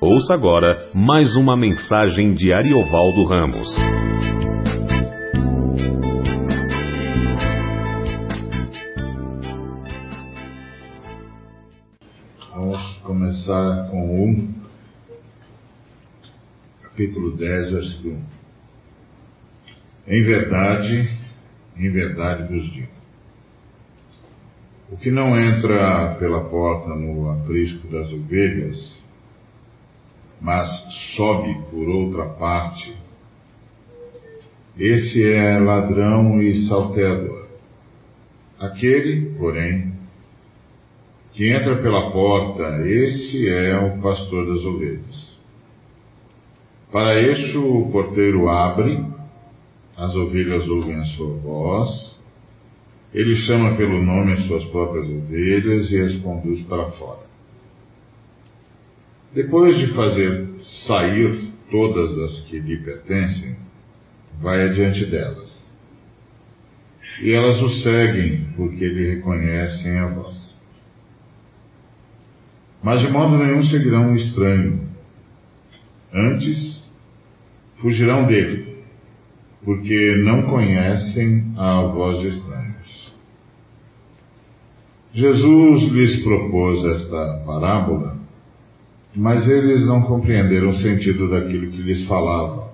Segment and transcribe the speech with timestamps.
[0.00, 3.68] Ouça agora mais uma mensagem de Ariovaldo Ramos.
[12.52, 14.48] Vamos começar com o
[16.82, 18.22] capítulo 10, versículo 1.
[20.08, 21.18] Em verdade,
[21.76, 22.92] em verdade vos digo.
[24.90, 29.03] O que não entra pela porta no aprisco das ovelhas,
[30.44, 30.68] mas
[31.16, 32.94] sobe por outra parte,
[34.78, 37.48] esse é ladrão e salteador.
[38.60, 39.94] Aquele, porém,
[41.32, 45.42] que entra pela porta, esse é o pastor das ovelhas.
[46.92, 49.02] Para isso o porteiro abre,
[49.96, 52.20] as ovelhas ouvem a sua voz,
[53.14, 57.33] ele chama pelo nome as suas próprias ovelhas e as conduz para fora.
[59.34, 60.48] Depois de fazer
[60.86, 63.56] sair todas as que lhe pertencem,
[64.40, 65.64] vai adiante delas.
[67.20, 70.54] E elas o seguem porque lhe reconhecem a voz.
[72.80, 74.88] Mas de modo nenhum seguirão um estranho.
[76.12, 76.88] Antes,
[77.80, 78.84] fugirão dele,
[79.64, 83.12] porque não conhecem a voz de estranhos.
[85.12, 88.23] Jesus lhes propôs esta parábola
[89.14, 92.72] mas eles não compreenderam o sentido daquilo que lhes falava.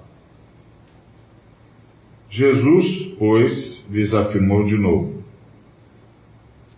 [2.31, 5.23] Jesus, pois, lhes afirmou de novo: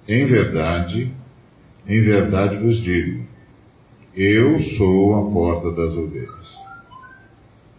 [0.08, 1.12] Em verdade,
[1.86, 3.24] em verdade vos digo,
[4.16, 6.72] eu sou a porta das ovelhas.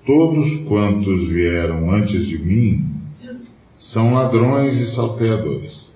[0.05, 2.93] Todos quantos vieram antes de mim
[3.77, 5.91] são ladrões e salteadores.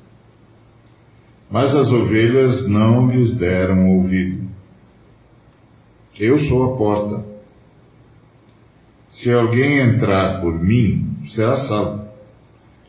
[1.50, 4.47] Mas as ovelhas não lhes deram ouvido.
[6.20, 7.24] Eu sou a porta.
[9.10, 12.08] Se alguém entrar por mim, será salvo.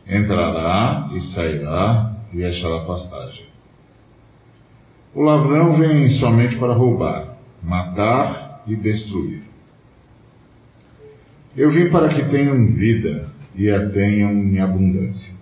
[0.07, 3.45] Entrará e sairá e achará pastagem.
[5.13, 9.43] O ladrão vem somente para roubar, matar e destruir.
[11.55, 15.33] Eu vim para que tenham vida e a tenham em abundância.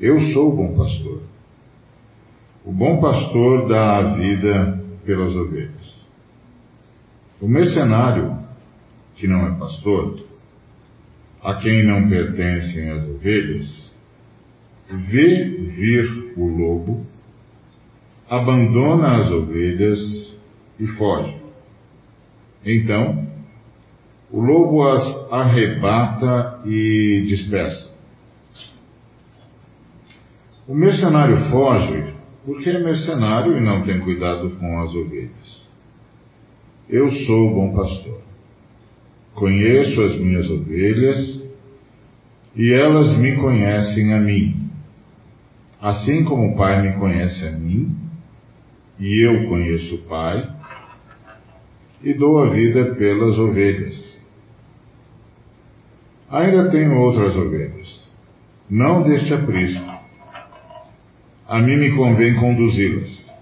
[0.00, 1.22] Eu sou o bom pastor.
[2.64, 5.61] O bom pastor dá a vida pelas ovelhas.
[7.42, 8.38] O mercenário,
[9.16, 10.16] que não é pastor,
[11.42, 13.98] a quem não pertencem as ovelhas,
[15.10, 15.44] vê
[15.76, 17.04] vir o lobo,
[18.30, 20.40] abandona as ovelhas
[20.78, 21.36] e foge.
[22.64, 23.26] Então,
[24.30, 27.92] o lobo as arrebata e dispersa.
[30.68, 32.14] O mercenário foge
[32.46, 35.71] porque é mercenário e não tem cuidado com as ovelhas.
[36.92, 38.20] Eu sou o bom pastor.
[39.34, 41.50] Conheço as minhas ovelhas
[42.54, 44.70] e elas me conhecem a mim.
[45.80, 47.96] Assim como o Pai me conhece a mim
[49.00, 50.46] e eu conheço o Pai
[52.02, 54.22] e dou a vida pelas ovelhas.
[56.28, 58.12] Ainda tenho outras ovelhas,
[58.68, 59.90] não deste aprisco.
[61.48, 63.34] A mim me convém conduzi-las.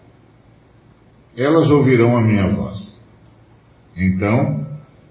[1.36, 2.89] Elas ouvirão a minha voz.
[4.00, 4.66] Então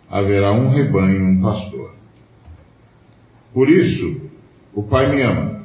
[0.09, 1.93] haverá um rebanho e um pastor.
[3.53, 4.29] Por isso,
[4.73, 5.63] o Pai me ama,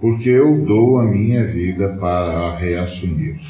[0.00, 3.40] porque eu dou a minha vida para a reassumir.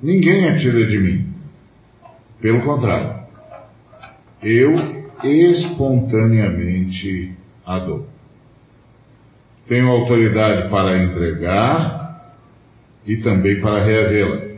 [0.00, 1.26] Ninguém a tira de mim.
[2.40, 3.26] Pelo contrário,
[4.42, 4.72] eu
[5.24, 7.34] espontaneamente
[7.64, 8.06] a dou.
[9.66, 12.36] Tenho autoridade para entregar
[13.04, 14.55] e também para reavê-la.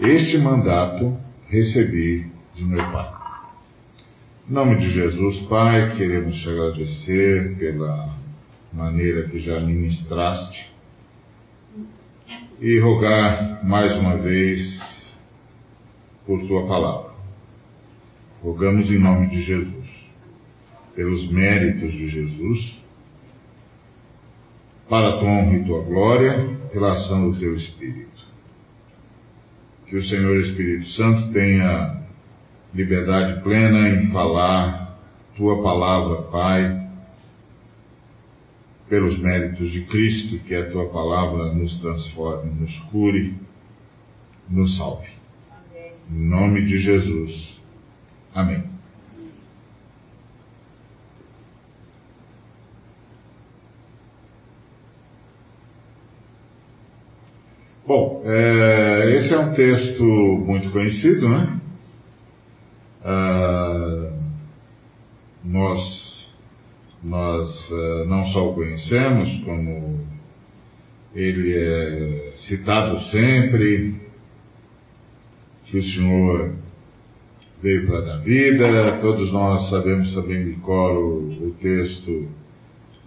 [0.00, 1.14] Este mandato
[1.50, 3.12] recebi de meu Pai.
[4.48, 8.16] Em nome de Jesus, Pai, queremos te agradecer pela
[8.72, 10.72] maneira que já ministraste
[12.62, 14.80] e rogar mais uma vez
[16.24, 17.10] por tua palavra.
[18.42, 19.86] Rogamos em nome de Jesus,
[20.96, 22.82] pelos méritos de Jesus,
[24.88, 28.19] para a tua honra e tua glória, pela ação do teu Espírito
[29.90, 32.00] que o Senhor Espírito Santo tenha
[32.72, 34.96] liberdade plena em falar
[35.36, 36.88] tua palavra, Pai,
[38.88, 43.34] pelos méritos de Cristo, que a tua palavra nos transforme, nos cure,
[44.48, 45.08] nos salve.
[45.50, 45.92] Amém.
[46.08, 47.60] Em nome de Jesus.
[48.32, 48.62] Amém.
[57.90, 61.60] Bom, é, É, esse é um texto muito conhecido, né?
[63.02, 64.12] Ah,
[65.42, 66.28] nós
[67.02, 70.06] nós ah, não só o conhecemos, como
[71.16, 73.96] ele é citado sempre,
[75.64, 76.54] que o Senhor
[77.60, 82.28] veio para dar vida, todos nós sabemos também de cor o, o texto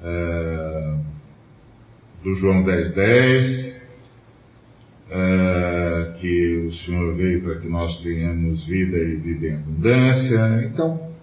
[0.03, 0.97] é,
[2.21, 3.72] do João 10,10, 10,
[5.15, 10.65] é, que o Senhor veio para que nós tenhamos vida e vida em abundância.
[10.65, 11.13] Então,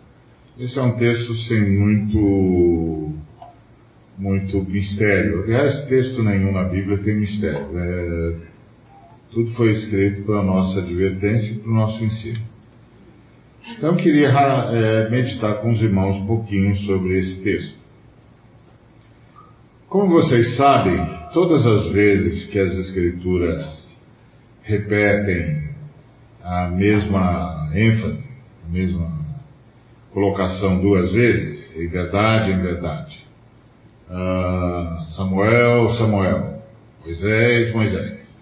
[0.58, 3.12] esse é um texto sem muito
[4.16, 5.42] muito mistério.
[5.42, 7.66] Aliás, texto nenhum na Bíblia tem mistério.
[7.76, 8.34] É,
[9.32, 12.40] tudo foi escrito para a nossa advertência e para o nosso ensino.
[13.76, 17.74] Então, eu queria é, meditar com os irmãos um pouquinho sobre esse texto.
[19.88, 23.96] Como vocês sabem, todas as vezes que as Escrituras
[24.62, 25.70] repetem
[26.42, 28.24] a mesma ênfase,
[28.66, 29.10] a mesma
[30.12, 33.26] colocação duas vezes, em verdade, em verdade.
[34.08, 36.50] Uh, Samuel, Samuel.
[37.04, 38.38] Moisés, Moisés.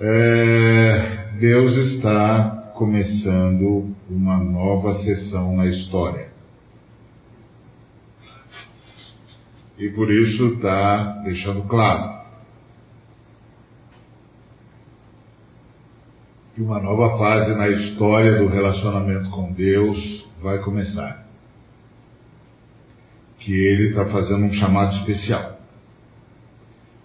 [0.00, 6.28] É, Deus está começando uma nova sessão na história.
[9.78, 12.16] E por isso está deixando claro
[16.54, 21.26] que uma nova fase na história do relacionamento com Deus vai começar.
[23.38, 25.60] Que Ele está fazendo um chamado especial.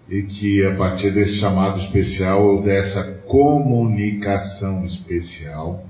[0.09, 5.85] E que a partir desse chamado especial, ou dessa comunicação especial,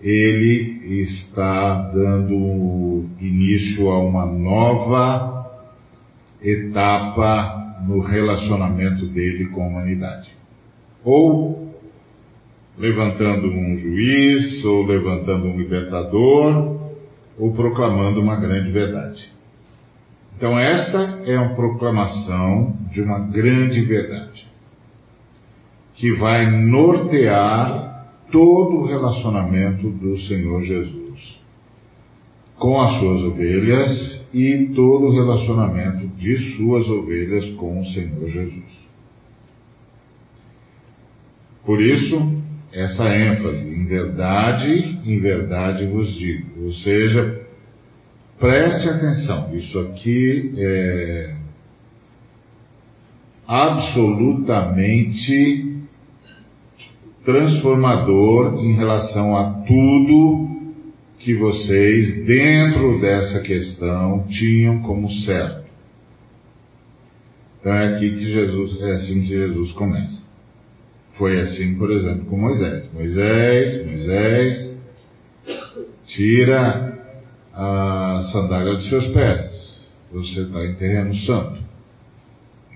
[0.00, 5.39] ele está dando início a uma nova
[6.42, 10.30] etapa no relacionamento dele com a humanidade.
[11.04, 11.74] Ou
[12.78, 16.80] levantando um juiz, ou levantando um libertador,
[17.38, 19.30] ou proclamando uma grande verdade.
[20.36, 24.46] Então, esta é uma proclamação de uma grande verdade,
[25.96, 31.40] que vai nortear todo o relacionamento do Senhor Jesus
[32.58, 38.80] com as suas ovelhas e todo o relacionamento de suas ovelhas com o Senhor Jesus.
[41.64, 42.40] Por isso,
[42.72, 46.64] essa ênfase, em verdade, em verdade vos digo.
[46.64, 47.42] Ou seja,
[48.38, 51.36] preste atenção, isso aqui é
[53.46, 55.76] absolutamente
[57.24, 60.49] transformador em relação a tudo
[61.20, 65.68] que vocês, dentro dessa questão, tinham como certo.
[67.60, 70.22] Então é aqui que Jesus, é assim que Jesus começa.
[71.16, 72.90] Foi assim, por exemplo, com Moisés.
[72.94, 74.82] Moisés, Moisés,
[76.06, 76.98] tira
[77.52, 79.92] a sandália dos seus pés.
[80.10, 81.60] Você está em terreno santo.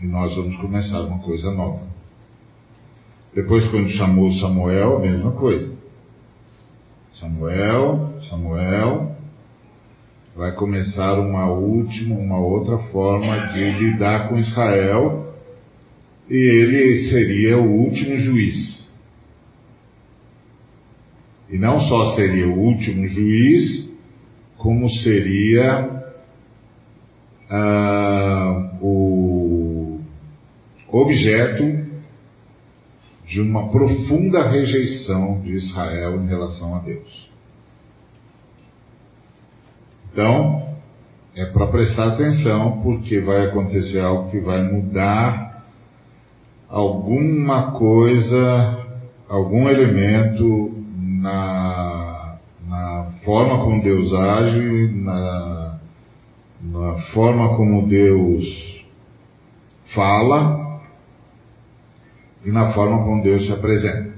[0.03, 1.87] E nós vamos começar uma coisa nova.
[3.35, 5.73] Depois, quando chamou Samuel, mesma coisa.
[7.15, 9.15] Samuel, Samuel,
[10.35, 15.33] vai começar uma última, uma outra forma de lidar com Israel,
[16.29, 18.93] e ele seria o último juiz.
[21.49, 23.93] E não só seria o último juiz,
[24.59, 26.03] como seria
[27.49, 30.01] ah, o
[30.91, 31.85] objeto
[33.27, 37.24] de uma profunda rejeição de Israel em relação a Deus.
[40.15, 40.63] Então,
[41.35, 45.65] é para prestar atenção, porque vai acontecer algo que vai mudar
[46.71, 48.87] alguma coisa,
[49.29, 55.81] algum elemento na, na forma como Deus age, na,
[56.63, 58.85] na forma como Deus
[59.97, 60.81] fala
[62.45, 64.15] e na forma como Deus se apresenta.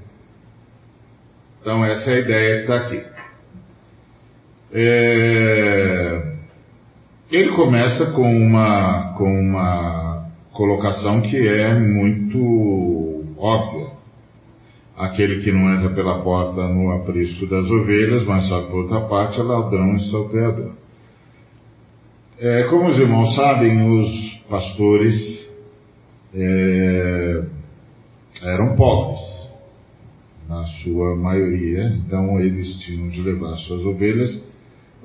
[1.59, 3.16] Então, essa é a ideia que está aqui.
[4.71, 6.33] É...
[7.31, 13.97] Ele começa com uma, com uma colocação que é muito óbvia.
[14.97, 19.39] Aquele que não entra pela porta no aprisco das ovelhas, mas só por outra parte
[19.39, 20.71] é ladrão e salteador.
[22.39, 25.47] É, como os irmãos sabem, os pastores
[26.33, 27.43] é,
[28.43, 29.21] eram pobres,
[30.47, 34.46] na sua maioria, então eles tinham de levar suas ovelhas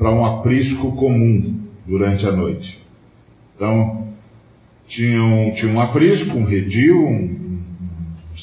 [0.03, 2.77] para um aprisco comum durante a noite.
[3.55, 4.09] Então,
[4.89, 7.61] tinham, tinha um aprisco, um redil, um,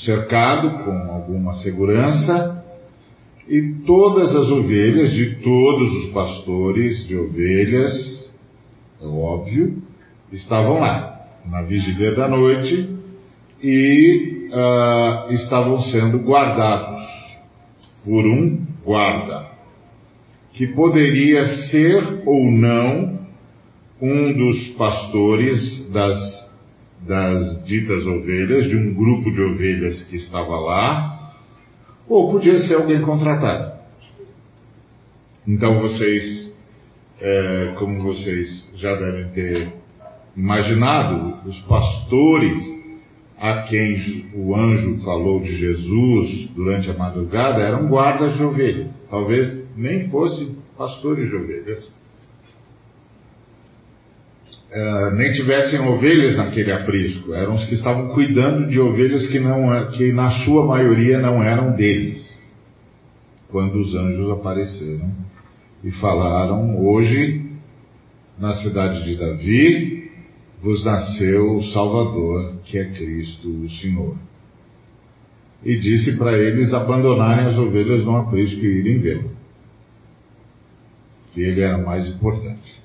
[0.06, 2.64] cercado com alguma segurança
[3.46, 8.34] e todas as ovelhas de todos os pastores de ovelhas,
[9.02, 9.84] é óbvio,
[10.32, 12.90] estavam lá na vigília da noite
[13.62, 17.06] e uh, estavam sendo guardados
[18.06, 19.49] por um guarda,
[20.60, 23.18] que poderia ser ou não
[24.02, 26.52] um dos pastores das,
[27.08, 31.34] das ditas ovelhas, de um grupo de ovelhas que estava lá,
[32.10, 33.80] ou podia ser alguém contratado.
[35.48, 36.54] Então vocês,
[37.22, 39.74] é, como vocês já devem ter
[40.36, 42.60] imaginado, os pastores
[43.40, 49.02] a quem o anjo falou de Jesus durante a madrugada eram guardas de ovelhas.
[49.10, 52.00] Talvez nem fossem pastores de ovelhas.
[54.72, 59.92] Uh, nem tivessem ovelhas naquele aprisco, eram os que estavam cuidando de ovelhas que, não,
[59.92, 62.24] que na sua maioria não eram deles,
[63.50, 65.12] quando os anjos apareceram
[65.84, 67.50] e falaram: Hoje,
[68.38, 70.12] na cidade de Davi,
[70.62, 74.16] vos nasceu o Salvador, que é Cristo o Senhor.
[75.64, 79.39] E disse para eles abandonarem as ovelhas no aprisco e irem vê-lo.
[81.42, 82.80] Ele era mais importante.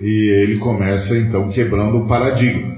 [0.00, 2.76] E ele começa então quebrando o paradigma,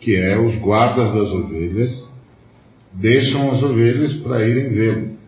[0.00, 2.08] que é os guardas das ovelhas
[2.92, 5.18] deixam as ovelhas para irem vê-lo.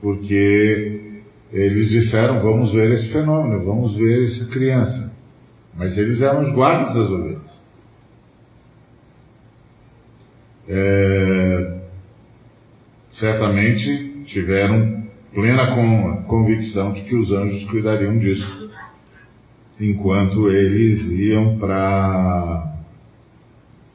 [0.00, 5.12] Porque eles disseram: Vamos ver esse fenômeno, vamos ver essa criança.
[5.74, 7.70] Mas eles eram os guardas das ovelhas.
[10.68, 11.80] É,
[13.12, 14.99] certamente tiveram
[15.34, 15.74] plena
[16.26, 18.70] convicção de que os anjos cuidariam disso,
[19.78, 22.74] enquanto eles iam para.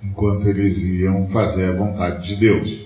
[0.04, 2.86] enquanto eles iam fazer a vontade de Deus.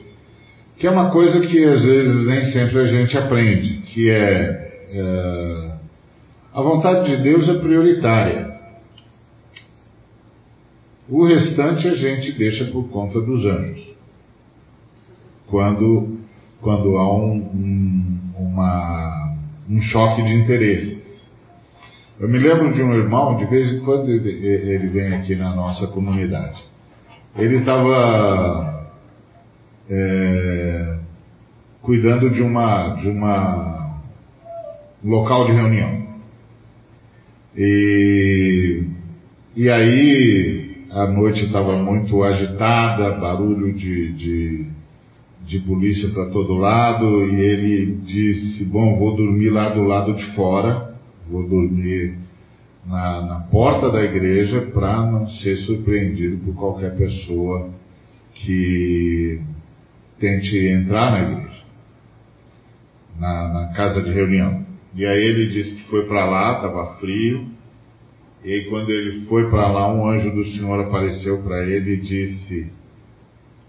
[0.77, 5.70] Que é uma coisa que às vezes nem sempre a gente aprende, que é, é
[6.53, 8.50] a vontade de Deus é prioritária.
[11.08, 13.88] O restante a gente deixa por conta dos anjos.
[15.48, 16.18] Quando,
[16.62, 19.36] quando há um, um, uma,
[19.69, 21.27] um choque de interesses.
[22.19, 25.55] Eu me lembro de um irmão, de vez em quando ele, ele vem aqui na
[25.55, 26.62] nossa comunidade.
[27.36, 28.89] Ele estava
[29.89, 31.00] é,
[31.81, 33.79] cuidando de uma, de uma
[35.03, 36.08] um local de reunião.
[37.55, 38.84] E,
[39.55, 44.67] e aí a noite estava muito agitada, barulho de, de,
[45.50, 50.24] de polícia para todo lado, e ele disse, bom, vou dormir lá do lado de
[50.36, 50.94] fora,
[51.27, 52.13] vou dormir
[52.86, 57.72] na, na porta da igreja para não ser surpreendido por qualquer pessoa
[58.36, 59.41] que
[60.20, 61.63] tente entrar na igreja,
[63.20, 64.63] na, na casa de reunião.
[64.94, 67.48] E aí ele disse que foi para lá, estava frio,
[68.46, 72.01] e aí quando ele foi para lá, um anjo do Senhor apareceu para ele e
[72.01, 72.72] disse: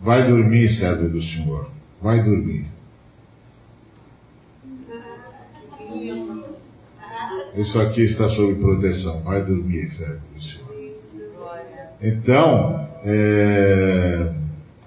[0.00, 2.66] Vai dormir, servo do Senhor, vai dormir.
[7.56, 10.70] Isso aqui está sob proteção, vai dormir, servo do Senhor.
[12.00, 14.34] Então, é,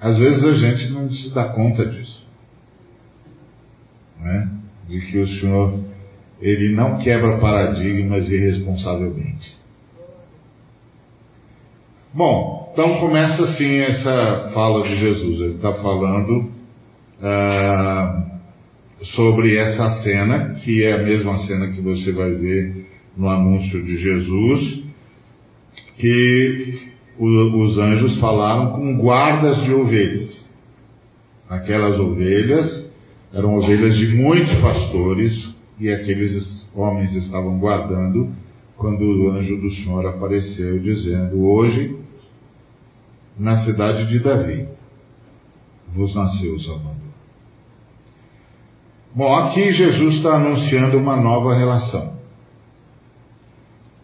[0.01, 2.25] às vezes a gente não se dá conta disso.
[4.19, 4.49] Né?
[4.87, 5.79] De que o Senhor,
[6.41, 9.55] Ele não quebra paradigmas irresponsavelmente.
[12.13, 15.39] Bom, então começa assim essa fala de Jesus.
[15.41, 16.49] Ele está falando
[17.21, 18.25] ah,
[19.15, 23.95] sobre essa cena, que é a mesma cena que você vai ver no anúncio de
[23.95, 24.83] Jesus,
[25.99, 26.79] que
[27.19, 30.51] os anjos falaram com guardas de ovelhas.
[31.47, 32.91] Aquelas ovelhas
[33.31, 38.31] eram ovelhas de muitos pastores e aqueles homens estavam guardando
[38.77, 42.01] quando o anjo do Senhor apareceu dizendo: Hoje,
[43.37, 44.67] na cidade de Davi,
[45.93, 47.03] vos nasceu o Salvador.
[49.15, 52.13] Bom, aqui Jesus está anunciando uma nova relação.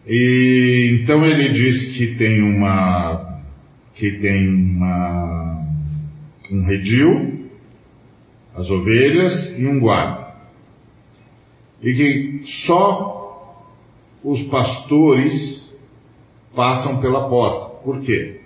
[0.06, 3.40] E então ele diz que tem uma
[3.96, 5.68] que tem uma
[6.52, 7.50] um redil,
[8.56, 10.34] as ovelhas e um guarda.
[11.82, 13.56] E que só
[14.24, 15.78] os pastores
[16.56, 17.84] passam pela porta.
[17.84, 18.39] Por quê?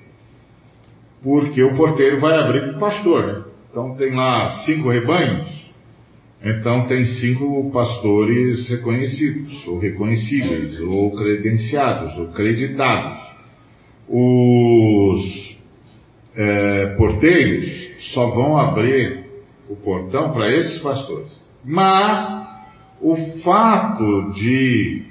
[1.23, 3.47] Porque o porteiro vai abrir para o pastor?
[3.71, 5.47] Então tem lá cinco rebanhos,
[6.43, 13.23] então tem cinco pastores reconhecidos, ou reconhecíveis, ou credenciados, ou creditados.
[14.07, 15.53] Os,
[16.97, 17.69] porteiros
[18.13, 19.23] só vão abrir
[19.69, 21.41] o portão para esses pastores.
[21.63, 22.19] Mas
[23.01, 25.03] o fato de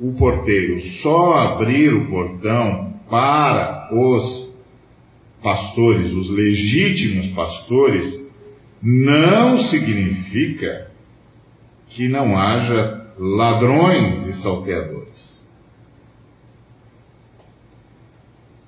[0.00, 4.47] o porteiro só abrir o portão para os
[5.48, 8.22] pastores, os legítimos pastores,
[8.82, 10.90] não significa
[11.88, 15.42] que não haja ladrões e salteadores.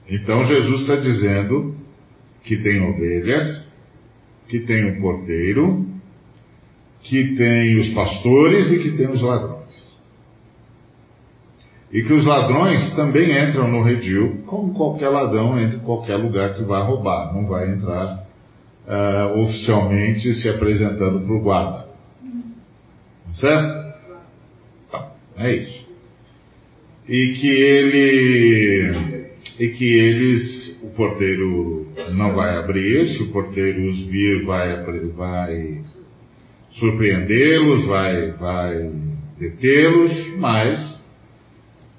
[0.09, 1.77] Então Jesus está dizendo
[2.45, 3.69] que tem ovelhas,
[4.49, 5.87] que tem o porteiro,
[7.03, 9.60] que tem os pastores e que tem os ladrões.
[11.93, 16.55] E que os ladrões também entram no redil, como qualquer ladrão entra em qualquer lugar
[16.55, 18.27] que vai roubar, não vai entrar
[18.87, 21.89] uh, oficialmente se apresentando para o guarda.
[23.33, 23.95] Certo?
[24.91, 25.87] Tá, é isso.
[27.09, 29.31] E que ele.
[29.59, 30.71] E que eles.
[30.83, 34.83] O porteiro não vai abrir, se o porteiro os vir, vai,
[35.15, 35.83] vai
[36.73, 38.93] surpreendê-los, vai, vai
[39.39, 41.00] detê-los, mas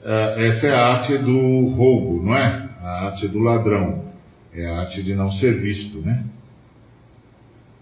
[0.03, 2.69] essa é a arte do roubo, não é?
[2.81, 4.05] A arte do ladrão.
[4.53, 6.25] É a arte de não ser visto, né?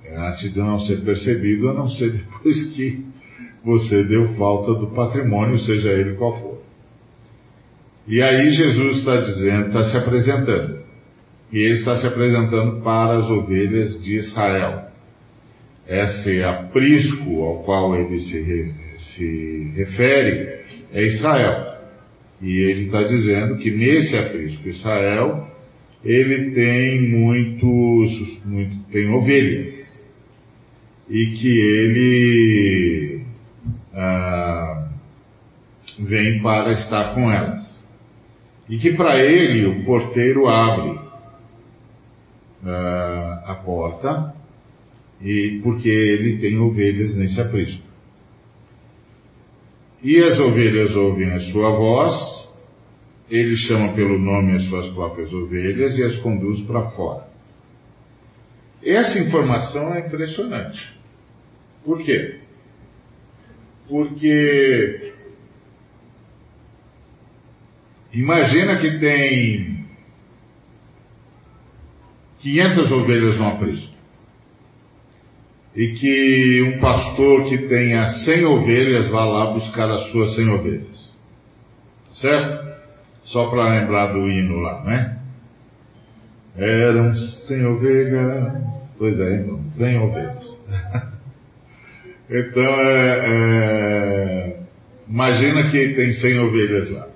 [0.06, 3.06] É a arte de não ser percebido, a não ser depois que
[3.64, 6.60] você deu falta do patrimônio, seja ele qual for.
[8.08, 10.80] E aí Jesus está dizendo, está se apresentando.
[11.52, 14.90] E ele está se apresentando para as ovelhas de Israel.
[15.88, 20.60] Esse aprisco ao qual ele se, se refere
[20.92, 21.69] é Israel.
[22.42, 25.48] E ele está dizendo que nesse aprisco Israel,
[26.04, 29.90] ele tem muitos, muito, tem ovelhas.
[31.10, 33.24] E que ele
[33.94, 34.90] ah,
[36.00, 37.86] vem para estar com elas.
[38.70, 41.00] E que para ele o porteiro abre
[42.66, 44.34] ah, a porta,
[45.22, 47.90] e porque ele tem ovelhas nesse aprisco.
[50.02, 52.14] E as ovelhas ouvem a sua voz,
[53.30, 57.28] ele chama pelo nome as suas próprias ovelhas e as conduz para fora.
[58.84, 60.94] Essa informação é impressionante.
[61.84, 62.40] Por quê?
[63.88, 65.14] Porque
[68.14, 69.86] imagina que tem
[72.40, 73.94] 500 ovelhas no aprisco
[75.76, 81.16] e que um pastor que tenha 100 ovelhas vá lá buscar as suas 100 ovelhas.
[82.14, 82.69] Certo?
[83.30, 85.20] Só para lembrar do hino lá, né?
[86.56, 88.90] Eram 100 ovelhas.
[88.98, 90.64] Pois é, então, 100 ovelhas.
[92.30, 94.60] então, é, é,
[95.08, 97.08] imagina que tem 100 ovelhas lá.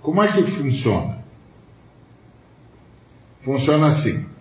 [0.00, 1.22] Como é que funciona?
[3.44, 4.32] Funciona assim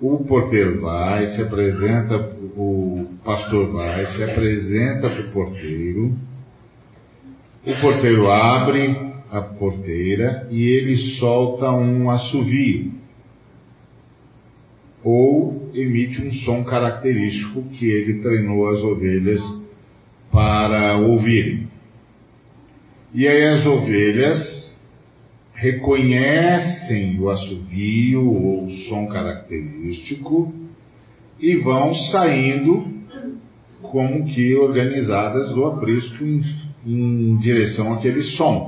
[0.00, 2.16] o porteiro vai, se apresenta,
[2.56, 6.16] o pastor vai, se apresenta para o porteiro,
[7.66, 12.92] o porteiro abre a porteira e ele solta um assovio
[15.04, 19.40] ou emite um som característico que ele treinou as ovelhas
[20.30, 21.68] para ouvirem.
[23.14, 24.76] E aí as ovelhas
[25.54, 30.52] reconhecem o assovio ou o som característico
[31.40, 32.86] e vão saindo
[33.82, 36.42] como que organizadas do aprisco em,
[36.86, 38.67] em direção àquele som.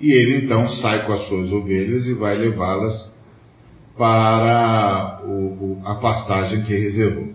[0.00, 3.14] E ele então sai com as suas ovelhas e vai levá-las
[3.96, 7.34] para o, o, a pastagem que reservou.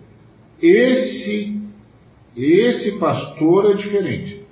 [0.61, 1.61] Esse,
[2.35, 4.45] esse pastor é diferente.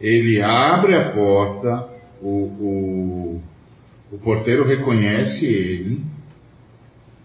[0.00, 1.88] ele abre a porta,
[2.20, 3.40] o,
[4.12, 6.02] o, porteiro reconhece ele,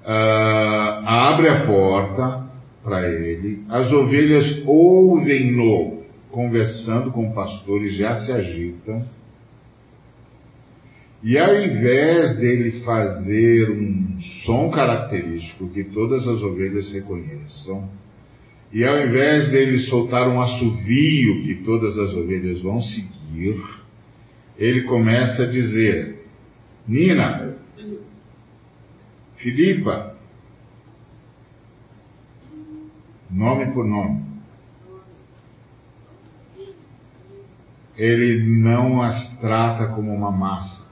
[0.04, 2.46] uh, abre a porta
[2.84, 6.01] para ele, as ovelhas ouvem-no
[6.32, 9.06] conversando com o pastor e já se agitam.
[11.24, 17.88] E ao invés dele fazer um som característico que todas as ovelhas reconheçam,
[18.74, 23.62] e ao invés dele soltar um assovio que todas as ovelhas vão seguir,
[24.58, 26.26] ele começa a dizer:
[26.88, 27.56] Nina,
[29.38, 30.16] Filipa,
[33.30, 34.31] nome por nome.
[37.98, 40.92] Ele não as trata como uma massa.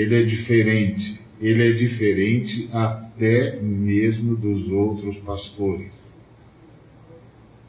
[0.00, 1.20] ele é diferente.
[1.40, 6.08] Ele é diferente até mesmo dos outros pastores.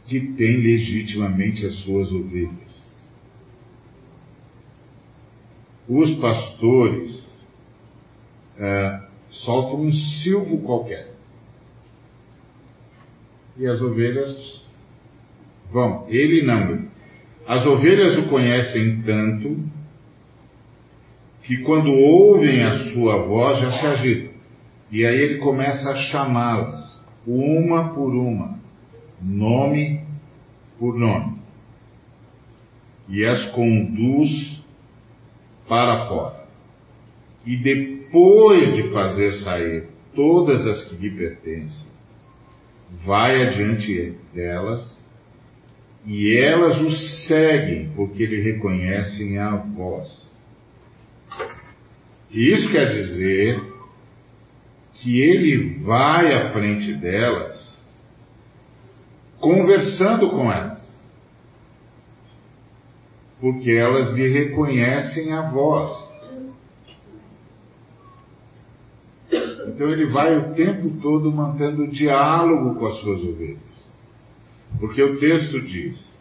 [0.06, 3.00] que tem legitimamente as suas ovelhas.
[5.88, 7.48] Os pastores
[8.58, 11.09] é, soltam um silvo qualquer.
[13.60, 14.38] E as ovelhas
[15.72, 16.06] vão.
[16.08, 16.88] Ele não.
[17.45, 19.58] As ovelhas o conhecem tanto
[21.43, 24.34] que quando ouvem a sua voz já se agitam.
[24.91, 28.58] E aí ele começa a chamá-las, uma por uma,
[29.22, 30.02] nome
[30.80, 31.38] por nome.
[33.10, 34.63] E as conduz
[35.67, 36.45] para fora.
[37.45, 41.88] E depois de fazer sair todas as que lhe pertencem,
[43.06, 44.99] vai adiante delas
[46.06, 46.89] e elas o
[47.28, 50.30] seguem porque lhe reconhecem a voz.
[52.32, 53.62] Isso quer dizer
[54.95, 57.97] que ele vai à frente delas,
[59.39, 61.04] conversando com elas,
[63.39, 66.09] porque elas lhe reconhecem a voz.
[69.80, 73.98] Então ele vai o tempo todo mantendo diálogo com as suas ovelhas.
[74.78, 76.20] Porque o texto diz: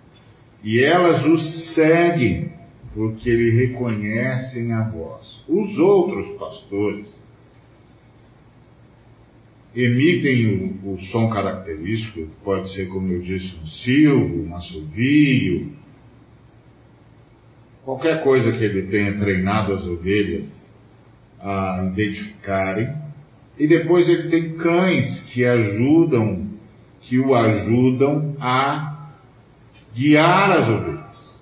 [0.62, 1.36] E elas o
[1.74, 2.52] seguem,
[2.94, 5.42] porque lhe reconhecem a voz.
[5.48, 7.20] Os outros pastores
[9.74, 15.72] emitem o, o som característico, pode ser, como eu disse, um silvo, um assovio,
[17.84, 20.48] qualquer coisa que ele tenha treinado as ovelhas
[21.40, 22.97] a identificarem
[23.58, 26.48] e depois ele tem cães que ajudam,
[27.02, 29.10] que o ajudam a
[29.94, 31.38] guiar as ovelhas,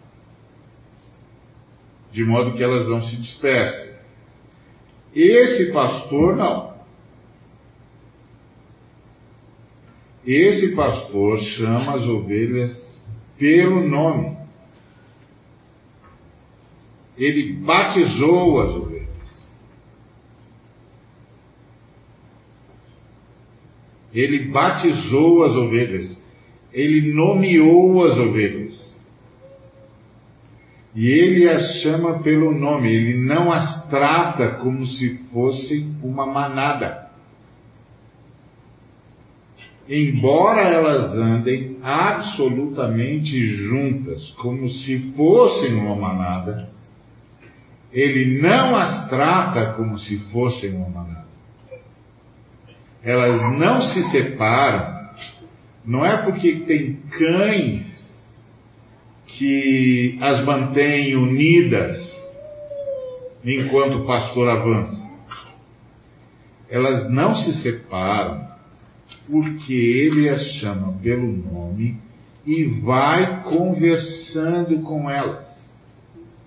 [2.12, 3.94] de modo que elas não se dispersem.
[5.14, 6.76] Esse pastor não.
[10.26, 13.00] Esse pastor chama as ovelhas
[13.38, 14.36] pelo nome.
[17.16, 18.95] Ele batizou as ovelhas.
[24.16, 26.18] Ele batizou as ovelhas.
[26.72, 28.96] Ele nomeou as ovelhas.
[30.94, 37.10] E ele as chama pelo nome, ele não as trata como se fossem uma manada.
[39.86, 46.70] Embora elas andem absolutamente juntas, como se fossem uma manada,
[47.92, 51.25] ele não as trata como se fossem uma manada
[53.06, 55.10] elas não se separam,
[55.84, 57.86] não é porque tem cães
[59.28, 62.04] que as mantêm unidas
[63.44, 65.06] enquanto o pastor avança.
[66.68, 68.44] Elas não se separam
[69.30, 72.00] porque ele as chama pelo nome
[72.44, 75.46] e vai conversando com elas,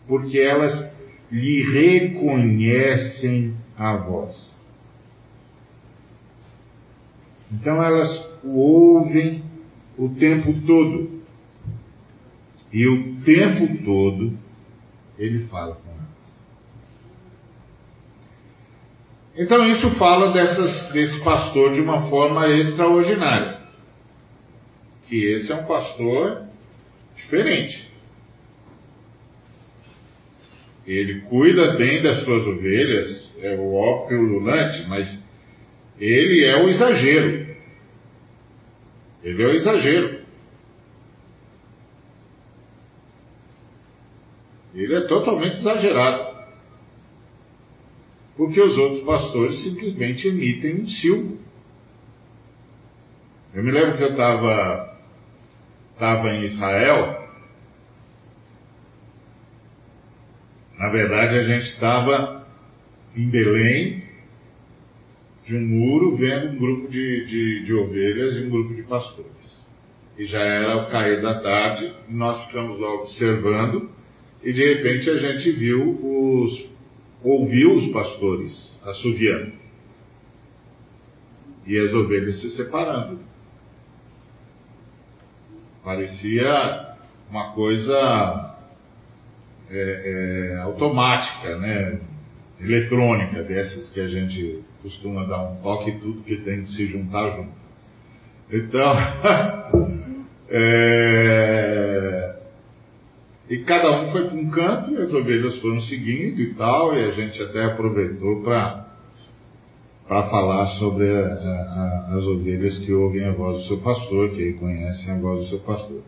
[0.05, 0.91] porque elas
[1.31, 4.58] lhe reconhecem a voz.
[7.51, 8.09] Então elas
[8.43, 9.43] o ouvem
[9.97, 11.19] o tempo todo.
[12.71, 14.37] E o tempo todo
[15.17, 15.99] ele fala com elas.
[19.35, 23.59] Então isso fala dessas, desse pastor de uma forma extraordinária.
[25.07, 26.43] Que esse é um pastor
[27.15, 27.89] diferente.
[30.85, 35.28] Ele cuida bem das suas ovelhas, é o ópio lulante, mas
[35.99, 37.55] ele é o exagero.
[39.23, 40.19] Ele é o exagero.
[44.73, 46.29] Ele é totalmente exagerado.
[48.37, 51.37] Porque os outros pastores simplesmente emitem um silbo.
[53.53, 54.89] Eu me lembro que eu estava
[55.99, 57.27] estava em Israel.
[60.77, 62.47] Na verdade, a gente estava
[63.17, 64.08] em Belém,
[65.49, 69.65] de um muro, vendo um grupo de, de, de ovelhas e um grupo de pastores.
[70.15, 73.89] E já era o cair da tarde, nós ficamos lá observando,
[74.43, 76.69] e de repente a gente viu os,
[77.23, 79.53] ouviu os pastores assoviando.
[81.65, 83.19] E as ovelhas se separando.
[85.83, 86.95] Parecia
[87.27, 88.55] uma coisa
[89.67, 92.01] é, é, automática, né?
[92.59, 96.87] Eletrônica, dessas que a gente costuma dar um toque e tudo que tem de se
[96.87, 97.51] juntar junto.
[98.51, 98.93] Então,
[100.49, 102.35] é...
[103.49, 107.03] e cada um foi para um canto e as ovelhas foram seguindo e tal, e
[107.05, 108.89] a gente até aproveitou para
[110.07, 114.53] para falar sobre a, a, as ovelhas que ouvem a voz do seu pastor, que
[114.53, 116.01] conhecem a voz do seu pastor.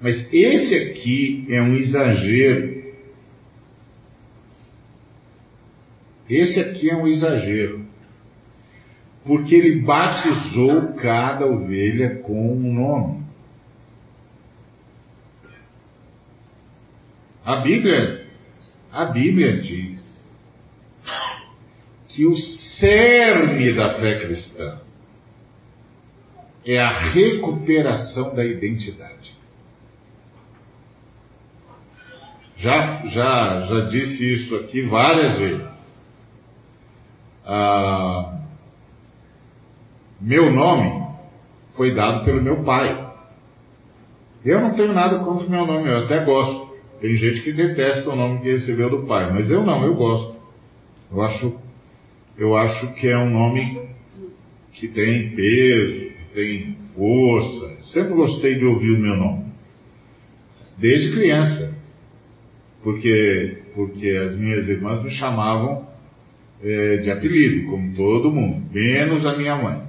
[0.00, 2.83] Mas esse aqui é um exagero.
[6.28, 7.84] Esse aqui é um exagero.
[9.24, 13.24] Porque ele batizou cada ovelha com um nome.
[17.44, 18.26] A Bíblia,
[18.90, 20.02] a Bíblia diz
[22.08, 24.80] que o cerne da fé cristã
[26.64, 29.34] é a recuperação da identidade.
[32.56, 35.73] Já, já, já disse isso aqui várias vezes.
[37.46, 38.40] Ah,
[40.20, 41.04] meu nome
[41.76, 43.12] foi dado pelo meu pai.
[44.44, 46.74] Eu não tenho nada contra o meu nome, eu até gosto.
[47.00, 50.36] Tem gente que detesta o nome que recebeu do pai, mas eu não, eu gosto.
[51.10, 51.54] Eu acho,
[52.38, 53.88] eu acho que é um nome
[54.72, 57.84] que tem peso, tem força.
[57.92, 59.44] Sempre gostei de ouvir o meu nome.
[60.78, 61.74] Desde criança.
[62.82, 65.86] Porque, porque as minhas irmãs me chamavam
[66.64, 69.82] é, de apelido, como todo mundo, menos a minha mãe.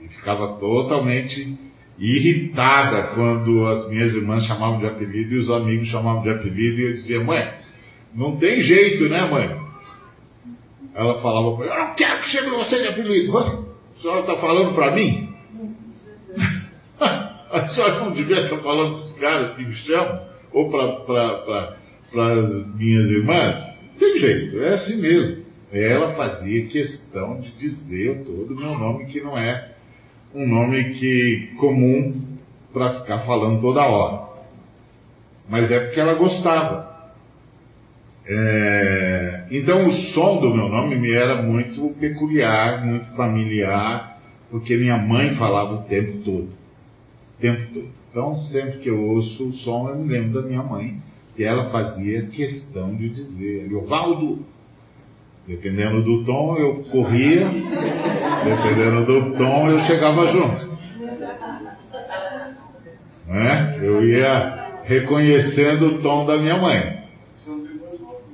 [0.00, 1.58] E ficava totalmente
[1.98, 6.84] irritada quando as minhas irmãs chamavam de apelido e os amigos chamavam de apelido e
[6.84, 7.52] eu dizia, mãe,
[8.14, 9.62] não tem jeito, né, mãe?
[10.94, 13.36] Ela falava para mim, eu não quero que chame você de apelido.
[13.36, 15.28] A senhora está falando para mim?
[16.98, 20.20] a senhora não devia estar falando para os caras que me chamam
[20.52, 21.76] ou para
[22.22, 23.56] as minhas irmãs?
[23.82, 25.43] Não tem jeito, é assim mesmo.
[25.74, 29.72] Ela fazia questão de dizer todo o meu nome que não é
[30.32, 32.38] um nome que comum
[32.72, 34.24] para ficar falando toda hora.
[35.48, 36.94] Mas é porque ela gostava.
[38.26, 44.18] É, então o som do meu nome me era muito peculiar, muito familiar,
[44.50, 46.48] porque minha mãe falava o tempo todo.
[46.48, 47.88] O tempo todo.
[48.10, 51.02] Então sempre que eu ouço o som eu me lembro da minha mãe,
[51.36, 54.46] e ela fazia questão de dizer, Valdo,
[55.46, 57.46] Dependendo do tom, eu corria,
[58.44, 60.74] dependendo do tom, eu chegava junto.
[63.28, 63.78] Né?
[63.82, 66.94] Eu ia reconhecendo o tom da minha mãe.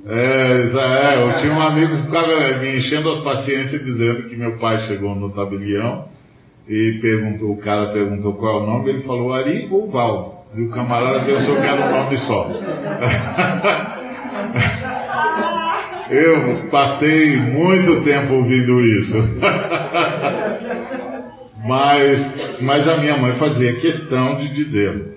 [0.07, 4.57] É, é, eu tinha um amigo que ficava me enchendo as paciências dizendo que meu
[4.57, 6.05] pai chegou no tabelião
[6.67, 10.39] e perguntou, o cara perguntou qual é o nome, ele falou Ari ou Valdo.
[10.55, 12.49] E o camarada pensou que era um nome só.
[16.11, 19.15] Eu passei muito tempo ouvindo isso.
[21.65, 25.11] mas, mas a minha mãe fazia questão de dizer.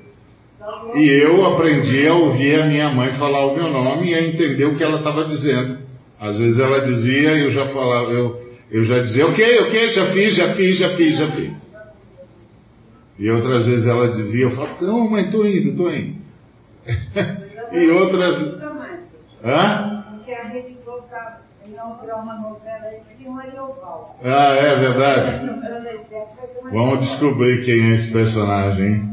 [0.94, 4.66] E eu aprendi a ouvir a minha mãe falar o meu nome e a entender
[4.66, 5.78] o que ela estava dizendo.
[6.20, 10.12] Às vezes ela dizia e eu já falava, eu, eu já dizia, ok, ok, já
[10.12, 11.74] fiz, já fiz, já fiz, já fiz.
[13.18, 16.14] E outras vezes ela dizia, eu falava, não, mãe, estou indo, estou indo.
[17.72, 18.62] e outras.
[19.44, 19.93] Hã?
[22.22, 22.90] Uma novela
[23.26, 23.38] um
[24.22, 25.50] Ah, é verdade.
[26.70, 29.10] Vamos descobrir quem é esse personagem, hein?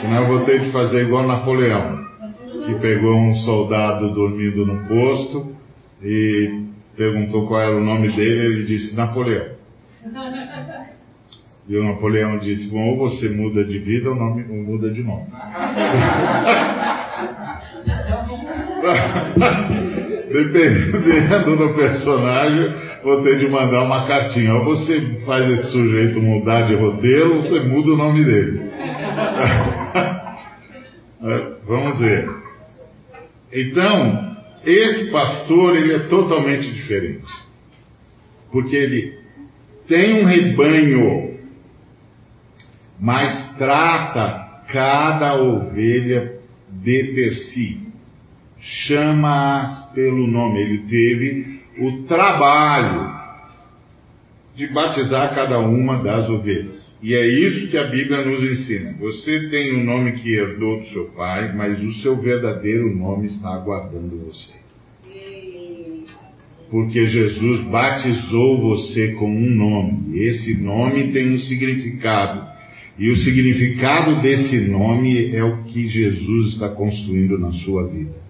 [0.00, 2.04] Senão eu vou ter de fazer igual Napoleão,
[2.66, 5.54] que pegou um soldado dormindo no posto
[6.02, 6.64] e
[6.96, 9.54] perguntou qual era o nome dele, ele disse Napoleão.
[11.66, 15.02] E o Napoleão disse: Bom, ou você muda de vida ou, nome, ou muda de
[15.02, 15.24] nome.
[20.34, 24.52] Dependendo do personagem, vou ter de mandar uma cartinha.
[24.54, 28.60] Ou você faz esse sujeito mudar de roteiro, ou você muda o nome dele.
[31.64, 32.28] Vamos ver.
[33.52, 37.32] Então, esse pastor, ele é totalmente diferente.
[38.50, 39.16] Porque ele
[39.86, 41.38] tem um rebanho,
[42.98, 46.40] mas trata cada ovelha
[46.82, 47.83] de per si
[48.64, 50.60] chama-as pelo nome.
[50.60, 53.22] Ele teve o trabalho
[54.56, 56.96] de batizar cada uma das ovelhas.
[57.02, 58.94] E é isso que a Bíblia nos ensina.
[59.00, 63.26] Você tem o um nome que herdou do seu pai, mas o seu verdadeiro nome
[63.26, 64.54] está aguardando você.
[66.70, 70.18] Porque Jesus batizou você com um nome.
[70.18, 72.54] Esse nome tem um significado.
[72.98, 78.23] E o significado desse nome é o que Jesus está construindo na sua vida.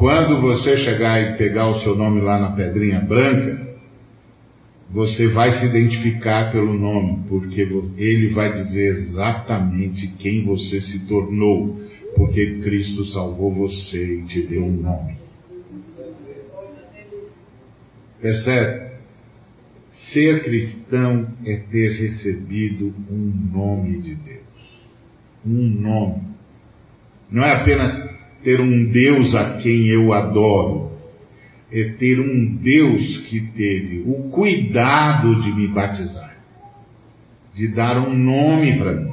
[0.00, 3.68] Quando você chegar e pegar o seu nome lá na pedrinha branca,
[4.88, 7.60] você vai se identificar pelo nome, porque
[7.98, 11.78] ele vai dizer exatamente quem você se tornou,
[12.16, 15.18] porque Cristo salvou você e te deu um nome.
[18.22, 18.92] Percebe?
[20.14, 24.40] Ser cristão é ter recebido um nome de Deus.
[25.44, 26.22] Um nome.
[27.30, 30.90] Não é apenas ter um Deus a quem eu adoro,
[31.72, 36.36] é ter um Deus que teve o cuidado de me batizar,
[37.54, 39.10] de dar um nome para mim,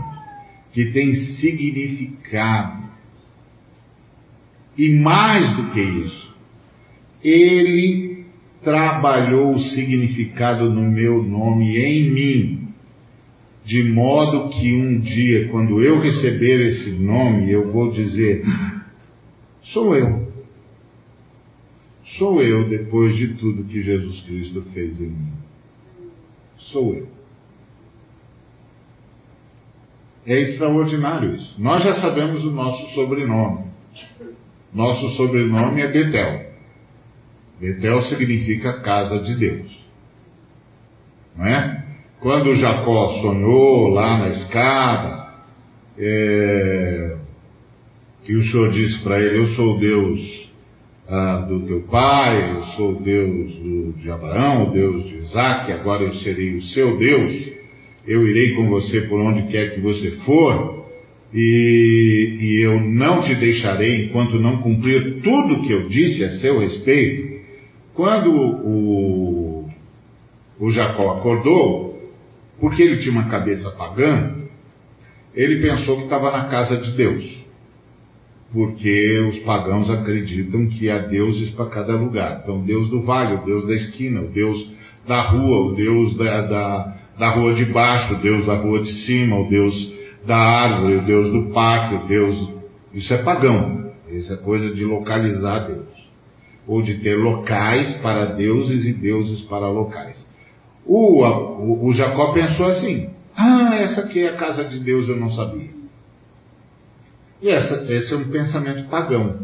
[0.73, 2.87] que tem significado.
[4.77, 6.35] E mais do que isso,
[7.23, 8.25] ele
[8.63, 12.67] trabalhou o significado no meu nome em mim,
[13.65, 18.43] de modo que um dia, quando eu receber esse nome, eu vou dizer:
[19.73, 20.27] sou eu.
[22.17, 25.34] Sou eu depois de tudo que Jesus Cristo fez em mim.
[26.58, 27.08] Sou eu.
[30.25, 31.62] É extraordinário isso.
[31.62, 33.65] Nós já sabemos o nosso sobrenome.
[34.73, 36.47] Nosso sobrenome é Betel.
[37.60, 39.88] Betel significa casa de Deus.
[41.36, 41.86] Não é?
[42.19, 45.34] Quando Jacó sonhou lá na escada,
[45.97, 47.06] é,
[48.27, 50.49] que o Senhor disse para ele: Eu sou o Deus
[51.07, 55.71] ah, do teu pai, eu sou o Deus do, de Abraão, o Deus de Isaac,
[55.71, 57.49] agora eu serei o seu Deus,
[58.05, 60.85] eu irei com você por onde quer que você for,
[61.33, 66.59] e, e eu não te deixarei enquanto não cumprir tudo que eu disse a seu
[66.59, 67.37] respeito.
[67.93, 69.69] Quando o,
[70.59, 71.97] o Jacó acordou,
[72.59, 74.35] porque ele tinha uma cabeça pagã,
[75.33, 77.37] ele pensou que estava na casa de Deus.
[78.53, 82.41] Porque os pagãos acreditam que há deuses para cada lugar.
[82.43, 84.71] Então, Deus do vale, o Deus da esquina, o Deus
[85.05, 88.93] da rua, o Deus da, da, da rua de baixo, o Deus da rua de
[89.05, 89.93] cima, o Deus
[90.25, 92.53] da árvore, o Deus do parque, o Deus.
[92.93, 93.91] Isso é pagão.
[94.10, 96.07] Isso é coisa de localizar Deus
[96.67, 100.29] ou de ter locais para deuses e deuses para locais.
[100.86, 105.15] O, o, o Jacó pensou assim: ah, essa aqui é a casa de Deus, eu
[105.15, 105.76] não sabia.
[107.41, 109.39] E essa, esse é um pensamento pagão.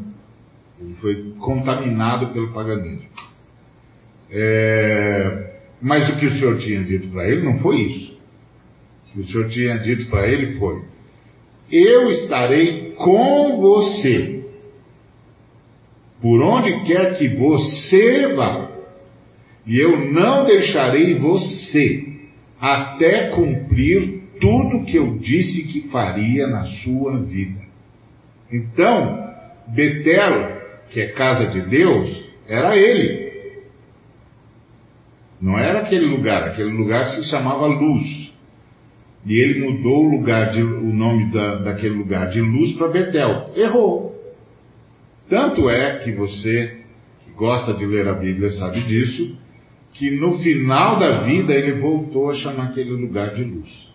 [0.80, 3.08] Ele foi contaminado pelo paganismo.
[4.32, 8.14] É, mas o que o Senhor tinha dito para ele não foi isso.
[8.14, 10.82] O que o Senhor tinha dito para ele foi:
[11.72, 14.44] Eu estarei com você
[16.22, 18.72] por onde quer que você vá,
[19.68, 22.14] e eu não deixarei você
[22.60, 27.63] até cumprir tudo que eu disse que faria na sua vida.
[28.54, 29.34] Então,
[29.70, 30.62] Betel,
[30.92, 33.34] que é casa de Deus, era ele.
[35.42, 38.32] Não era aquele lugar, aquele lugar se chamava Luz.
[39.26, 43.46] E ele mudou o lugar de, o nome da, daquele lugar de Luz para Betel.
[43.56, 44.14] Errou.
[45.28, 46.80] Tanto é que você,
[47.26, 49.36] que gosta de ler a Bíblia, sabe disso,
[49.94, 53.93] que no final da vida ele voltou a chamar aquele lugar de luz.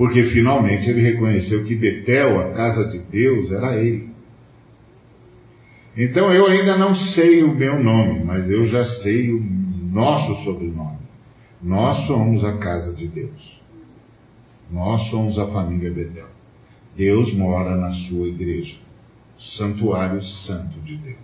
[0.00, 4.08] Porque finalmente ele reconheceu que Betel, a casa de Deus, era ele.
[5.94, 9.38] Então eu ainda não sei o meu nome, mas eu já sei o
[9.92, 11.00] nosso sobrenome.
[11.62, 13.60] Nós somos a casa de Deus.
[14.72, 16.28] Nós somos a família Betel.
[16.96, 18.78] Deus mora na sua igreja,
[19.58, 21.18] santuário santo de Deus.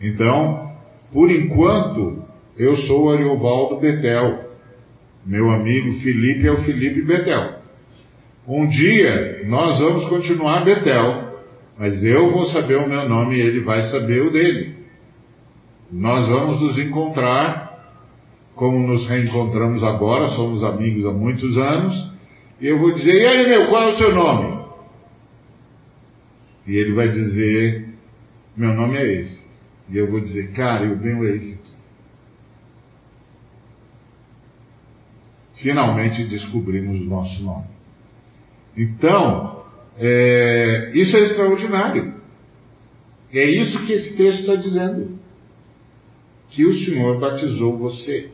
[0.00, 0.72] Então,
[1.12, 2.24] por enquanto,
[2.56, 4.51] eu sou Ariovaldo Betel.
[5.24, 7.62] Meu amigo Felipe é o Felipe Betel.
[8.46, 11.38] Um dia nós vamos continuar Betel,
[11.78, 14.74] mas eu vou saber o meu nome e ele vai saber o dele.
[15.92, 17.94] Nós vamos nos encontrar,
[18.54, 22.12] como nos reencontramos agora, somos amigos há muitos anos,
[22.60, 24.62] e eu vou dizer, e aí meu, qual é o seu nome?
[26.66, 27.88] E ele vai dizer,
[28.56, 29.42] meu nome é esse.
[29.88, 31.72] E eu vou dizer, cara, eu venho é esse aqui.
[35.62, 37.66] Finalmente descobrimos o nosso nome.
[38.76, 39.64] Então,
[39.98, 42.14] é, isso é extraordinário.
[43.32, 45.18] É isso que esse texto está dizendo.
[46.50, 48.30] Que o Senhor batizou você.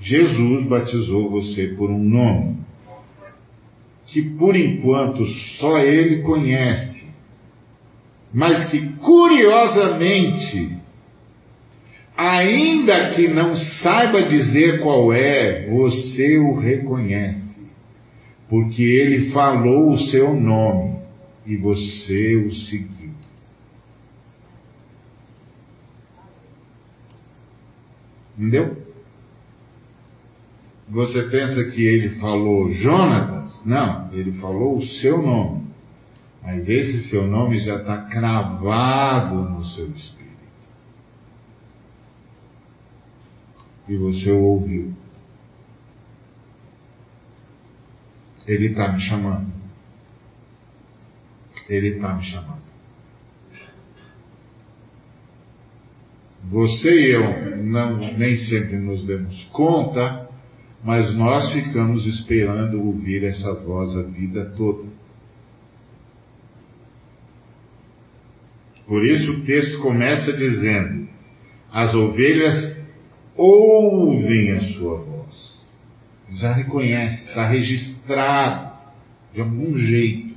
[0.00, 2.60] Jesus batizou você por um nome
[4.12, 5.24] que por enquanto
[5.58, 7.12] só ele conhece,
[8.32, 10.79] mas que curiosamente,
[12.16, 17.60] ainda que não saiba dizer qual é, você o reconhece,
[18.48, 21.00] porque ele falou o seu nome
[21.46, 23.10] e você o seguiu.
[28.36, 28.76] Entendeu?
[30.88, 33.64] Você pensa que ele falou Jonatas?
[33.64, 35.68] Não, ele falou o seu nome.
[36.42, 40.19] Mas esse seu nome já está cravado no seu espírito.
[43.90, 44.94] E você o ouviu.
[48.46, 49.52] Ele está me chamando.
[51.68, 52.60] Ele está me chamando.
[56.50, 60.28] Você e eu não, nem sempre nos demos conta,
[60.84, 64.88] mas nós ficamos esperando ouvir essa voz a vida toda.
[68.86, 71.08] Por isso o texto começa dizendo:
[71.72, 72.69] as ovelhas
[73.40, 75.66] ouvem a sua voz.
[76.32, 78.70] Já reconhece, está registrado
[79.32, 80.36] de algum jeito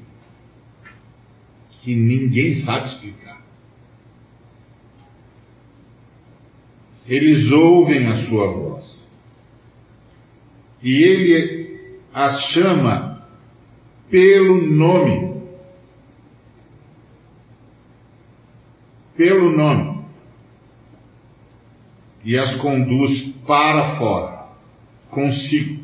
[1.81, 3.41] que ninguém sabe explicar.
[7.05, 9.09] Eles ouvem a sua voz.
[10.81, 13.27] E ele as chama
[14.09, 15.41] pelo nome.
[19.17, 19.92] Pelo nome.
[22.23, 24.47] E as conduz para fora,
[25.09, 25.83] consigo.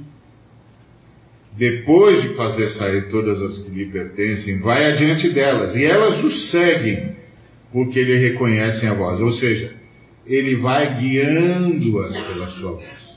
[1.58, 6.32] Depois de fazer sair todas as que lhe pertencem, vai adiante delas, e elas o
[6.50, 7.18] seguem,
[7.74, 9.20] porque lhe reconhecem a voz.
[9.20, 9.76] Ou seja,
[10.26, 13.10] ele vai guiando-as pela sua voz.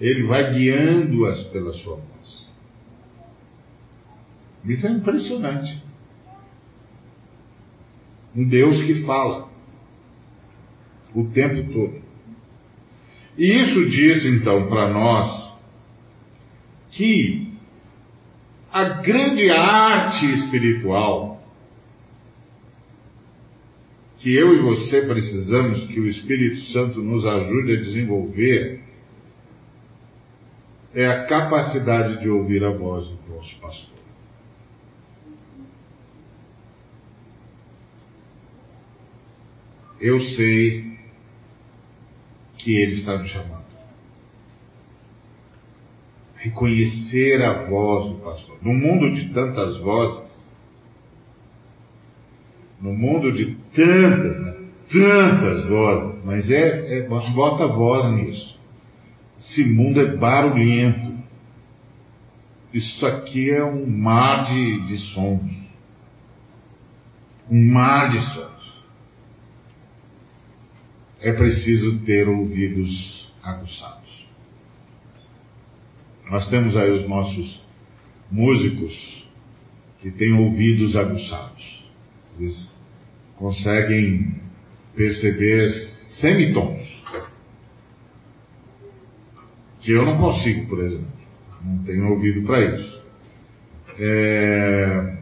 [0.00, 2.48] Ele vai guiando-as pela sua voz.
[4.64, 5.83] Isso é impressionante.
[8.34, 9.48] Um Deus que fala
[11.14, 12.02] o tempo todo.
[13.38, 15.54] E isso diz então para nós
[16.90, 17.52] que
[18.72, 21.34] a grande arte espiritual
[24.18, 28.82] que eu e você precisamos que o Espírito Santo nos ajude a desenvolver
[30.94, 33.93] é a capacidade de ouvir a voz do nosso pastor.
[40.04, 40.98] Eu sei
[42.58, 43.64] que ele está me chamando.
[46.36, 48.58] Reconhecer a voz do pastor.
[48.60, 50.30] No mundo de tantas vozes,
[52.82, 54.68] no mundo de tantas, né?
[54.92, 58.60] tantas vozes, mas é, é, bota voz nisso.
[59.38, 61.14] Esse mundo é barulhento.
[62.74, 65.50] Isso aqui é um mar de, de sons.
[67.50, 68.53] Um mar de sons.
[71.24, 74.26] É preciso ter ouvidos aguçados.
[76.30, 77.64] Nós temos aí os nossos
[78.30, 79.26] músicos
[80.02, 81.82] que têm ouvidos aguçados.
[82.38, 82.76] Eles
[83.36, 84.34] conseguem
[84.94, 85.70] perceber
[86.20, 86.86] semitons.
[89.80, 91.08] Que eu não consigo, por exemplo.
[91.64, 93.02] Não tenho ouvido para isso.
[93.98, 95.16] É...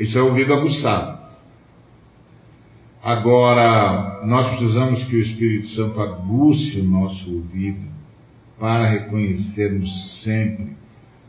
[0.00, 1.17] Isso é ouvido aguçado.
[3.08, 7.88] Agora, nós precisamos que o Espírito Santo aguce o nosso ouvido
[8.60, 10.76] para reconhecermos sempre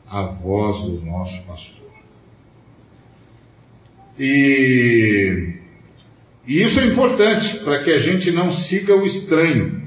[0.05, 1.87] a voz do nosso pastor.
[4.19, 5.53] E,
[6.45, 9.81] e isso é importante para que a gente não siga o estranho.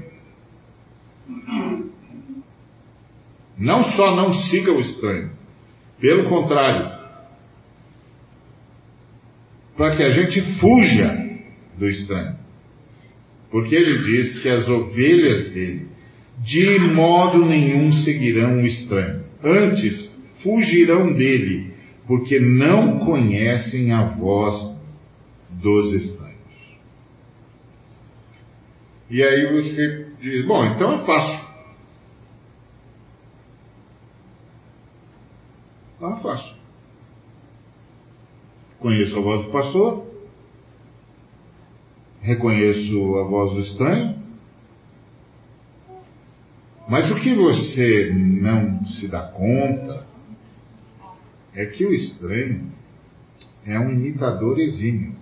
[3.55, 5.29] Não só não siga o estranho,
[5.99, 6.91] pelo contrário,
[9.77, 11.22] para que a gente fuja
[11.77, 12.35] do estranho.
[13.51, 15.87] Porque ele diz que as ovelhas dele
[16.39, 20.11] de modo nenhum seguirão o estranho, antes
[20.41, 21.73] fugirão dele
[22.07, 24.75] porque não conhecem a voz
[25.49, 26.33] dos estranhos.
[29.09, 31.47] E aí você diz: bom, então é fácil.
[35.95, 36.55] Então é fácil.
[38.79, 40.12] Conheço a voz do pastor,
[42.23, 44.15] reconheço a voz do estranho,
[46.87, 50.05] mas o que você não se dá conta
[51.53, 52.71] é que o estranho
[53.65, 55.13] é um imitador exímio.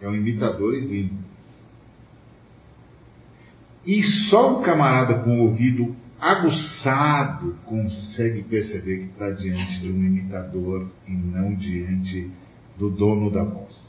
[0.00, 1.18] É um imitador exímio.
[3.84, 10.04] E só um camarada com o ouvido aguçado consegue perceber que está diante de um
[10.04, 12.30] imitador e não diante
[12.78, 13.86] do dono da voz.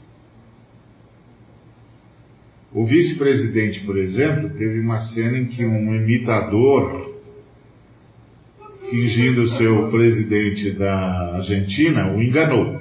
[2.72, 7.16] O vice-presidente, por exemplo, teve uma cena em que um imitador
[8.90, 12.80] fingindo ser o presidente da Argentina, o enganou.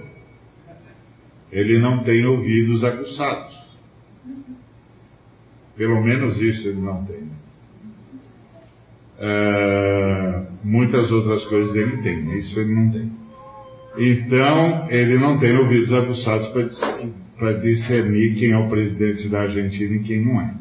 [1.52, 3.56] Ele não tem ouvidos aguçados.
[5.76, 7.30] Pelo menos isso ele não tem.
[9.20, 13.12] É, muitas outras coisas ele tem, isso ele não tem.
[13.98, 16.50] Então, ele não tem ouvidos aguçados
[17.36, 20.54] para discernir quem é o presidente da Argentina e quem não é.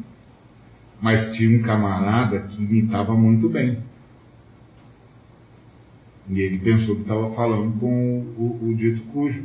[0.99, 3.77] Mas tinha um camarada que imitava muito bem.
[6.29, 9.43] E ele pensou que estava falando com o, o, o, dito cujo.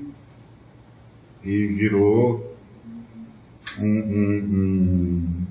[1.45, 2.57] E virou
[3.79, 5.47] um, um,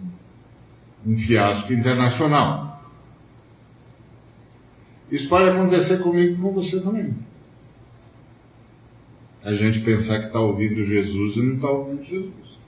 [1.05, 2.81] um, um fiasco internacional.
[5.11, 7.13] Isso pode acontecer comigo e com você também.
[9.43, 12.59] A gente pensar que está ouvindo Jesus e não está ouvindo Jesus.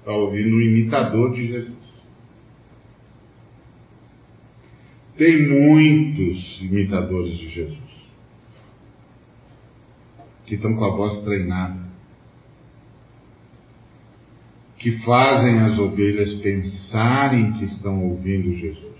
[0.00, 1.78] Está ouvindo o imitador de Jesus.
[5.16, 7.88] Tem muitos imitadores de Jesus
[10.46, 11.86] que estão com a voz treinada,
[14.78, 18.96] que fazem as ovelhas pensarem que estão ouvindo Jesus.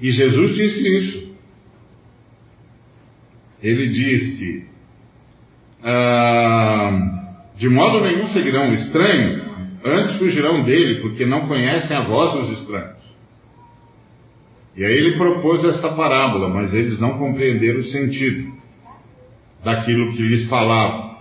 [0.00, 1.31] E Jesus disse isso.
[3.62, 4.66] Ele disse:
[5.82, 9.42] ah, De modo nenhum seguirão o estranho,
[9.84, 13.02] Antes fugirão dele, porque não conhecem a voz dos estranhos.
[14.76, 18.52] E aí ele propôs esta parábola, mas eles não compreenderam o sentido
[19.64, 21.12] daquilo que lhes falava.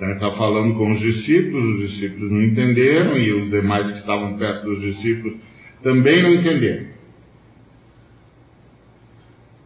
[0.00, 4.64] Está falando com os discípulos, os discípulos não entenderam, e os demais que estavam perto
[4.64, 5.36] dos discípulos
[5.82, 6.86] também não entenderam.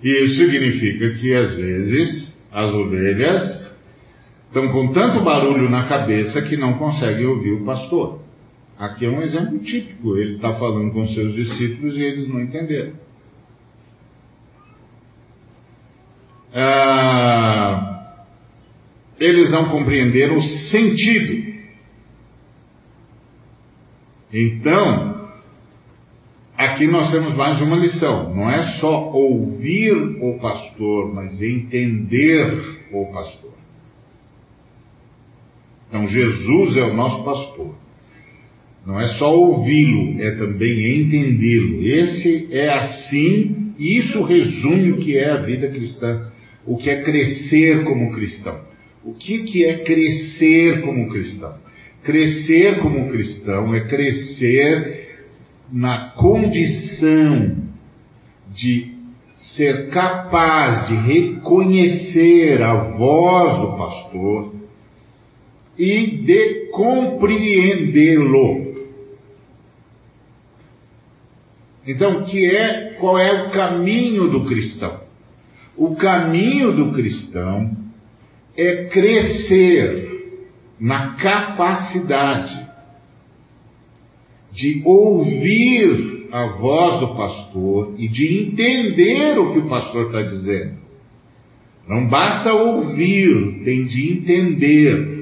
[0.02, 3.76] Isso significa que às vezes as ovelhas
[4.46, 8.20] estão com tanto barulho na cabeça que não conseguem ouvir o pastor.
[8.78, 10.16] Aqui é um exemplo típico.
[10.16, 12.92] Ele está falando com seus discípulos e eles não entenderam.
[16.54, 18.24] Ah,
[19.18, 21.54] eles não compreenderam o sentido.
[24.32, 25.15] Então,
[26.66, 28.34] aqui nós temos mais uma lição.
[28.34, 33.52] Não é só ouvir o pastor, mas entender o pastor.
[35.88, 37.74] Então Jesus é o nosso pastor.
[38.86, 41.82] Não é só ouvi-lo, é também entendê-lo.
[41.82, 46.30] Esse é assim, isso resume o que é a vida cristã,
[46.64, 48.60] o que é crescer como cristão.
[49.04, 51.54] O que, que é crescer como cristão?
[52.02, 54.95] Crescer como cristão é crescer
[55.72, 57.56] na condição
[58.48, 58.94] de
[59.36, 64.56] ser capaz de reconhecer a voz do pastor,
[65.78, 68.66] e de compreendê-lo.
[71.86, 75.00] Então, que é qual é o caminho do cristão?
[75.76, 77.76] O caminho do cristão
[78.56, 80.06] é crescer
[80.80, 82.65] na capacidade
[84.56, 90.78] de ouvir a voz do pastor e de entender o que o pastor está dizendo.
[91.86, 95.16] Não basta ouvir, tem de entender.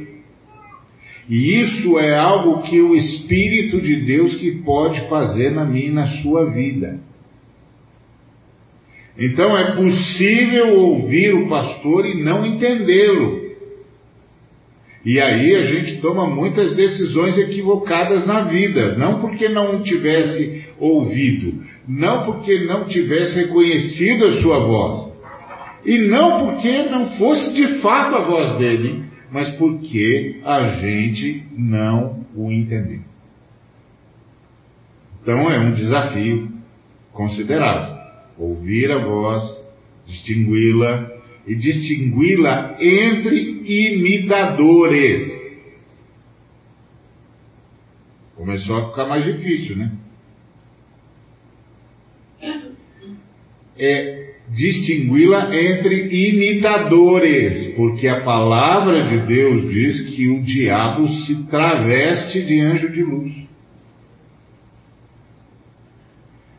[1.29, 5.93] E isso é algo que o Espírito de Deus que pode fazer na minha e
[5.93, 7.01] na sua vida.
[9.19, 13.44] Então é possível ouvir o pastor e não entendê-lo.
[15.05, 21.63] E aí a gente toma muitas decisões equivocadas na vida, não porque não tivesse ouvido,
[21.87, 25.13] não porque não tivesse reconhecido a sua voz,
[25.85, 32.25] e não porque não fosse de fato a voz dele, mas porque a gente não
[32.35, 33.01] o entendeu.
[35.21, 36.49] Então é um desafio
[37.13, 37.95] considerável.
[38.39, 39.43] Ouvir a voz,
[40.07, 41.14] distingui-la
[41.47, 45.33] e distingui-la entre imitadores.
[48.37, 49.93] Começou a ficar mais difícil, né?
[53.77, 62.45] É distingui-la entre imitadores, porque a palavra de Deus diz que o diabo se traveste
[62.45, 63.33] de anjo de luz.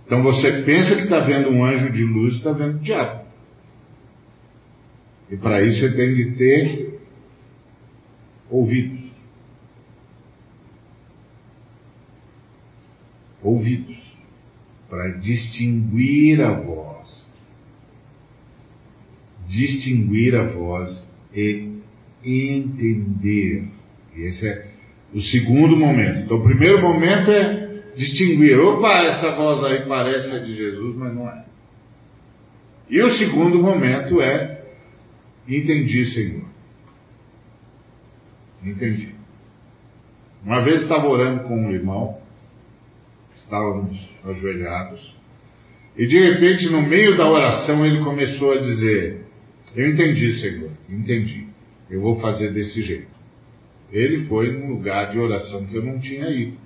[0.05, 3.25] Então você pensa que está vendo um anjo de luz está vendo o diabo.
[5.31, 6.99] E para isso você tem de ter
[8.49, 9.05] ouvidos.
[13.41, 13.97] Ouvidos.
[14.89, 16.95] Para distinguir a voz
[19.47, 21.69] distinguir a voz e
[22.23, 23.67] entender.
[24.15, 24.67] Esse é
[25.13, 26.23] o segundo momento.
[26.23, 28.57] Então, o primeiro momento é distinguir.
[28.59, 31.45] Opa, essa voz aí parece a de Jesus, mas não é.
[32.89, 34.54] E o segundo momento é
[35.47, 36.45] entendi, Senhor.
[38.63, 39.13] Entendi.
[40.43, 42.17] Uma vez estava orando com um irmão,
[43.37, 45.15] estávamos ajoelhados,
[45.97, 49.25] E de repente, no meio da oração, ele começou a dizer:
[49.75, 51.47] Eu entendi, Senhor, entendi.
[51.89, 53.15] Eu vou fazer desse jeito.
[53.91, 56.57] Ele foi num lugar de oração que eu não tinha ido.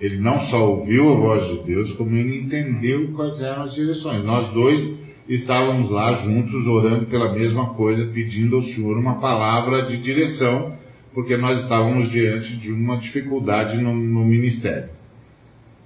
[0.00, 4.24] Ele não só ouviu a voz de Deus, como ele entendeu quais eram as direções.
[4.24, 4.99] Nós dois
[5.34, 10.76] estávamos lá juntos orando pela mesma coisa, pedindo ao Senhor uma palavra de direção,
[11.14, 14.90] porque nós estávamos diante de uma dificuldade no, no ministério.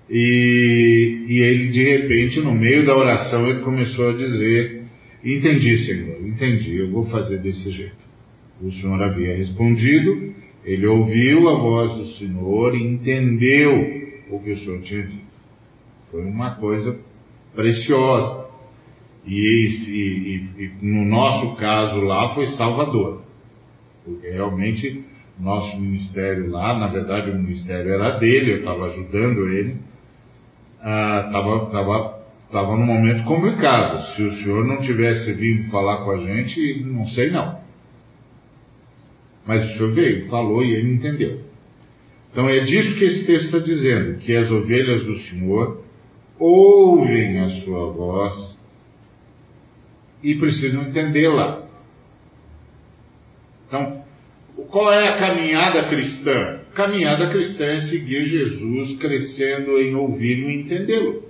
[0.09, 4.83] E, e ele, de repente, no meio da oração, ele começou a dizer:
[5.25, 8.05] Entendi, Senhor, entendi, eu vou fazer desse jeito.
[8.63, 10.35] O Senhor havia respondido,
[10.65, 13.73] ele ouviu a voz do Senhor e entendeu
[14.31, 15.25] o que o Senhor tinha dito.
[16.11, 16.99] Foi uma coisa
[17.55, 18.44] preciosa.
[19.27, 23.23] E, e, e, no nosso caso lá foi salvador.
[24.05, 25.05] Porque realmente
[25.39, 29.77] nosso ministério lá, na verdade o ministério era dele, eu estava ajudando ele,
[30.79, 34.15] estava ah, tava, tava num momento complicado.
[34.15, 37.59] Se o senhor não tivesse vindo falar com a gente, não sei não.
[39.47, 41.41] Mas o senhor veio, falou e ele entendeu.
[42.31, 45.85] Então é disso que esse texto está dizendo, que as ovelhas do Senhor
[46.39, 48.54] ouvem a sua voz
[50.25, 51.69] e precisam entendê-la.
[53.69, 54.03] Então,
[54.71, 56.61] qual é a caminhada cristã?
[56.75, 61.23] Caminhada cristã é seguir Jesus crescendo em ouvi-lo e entendê-lo.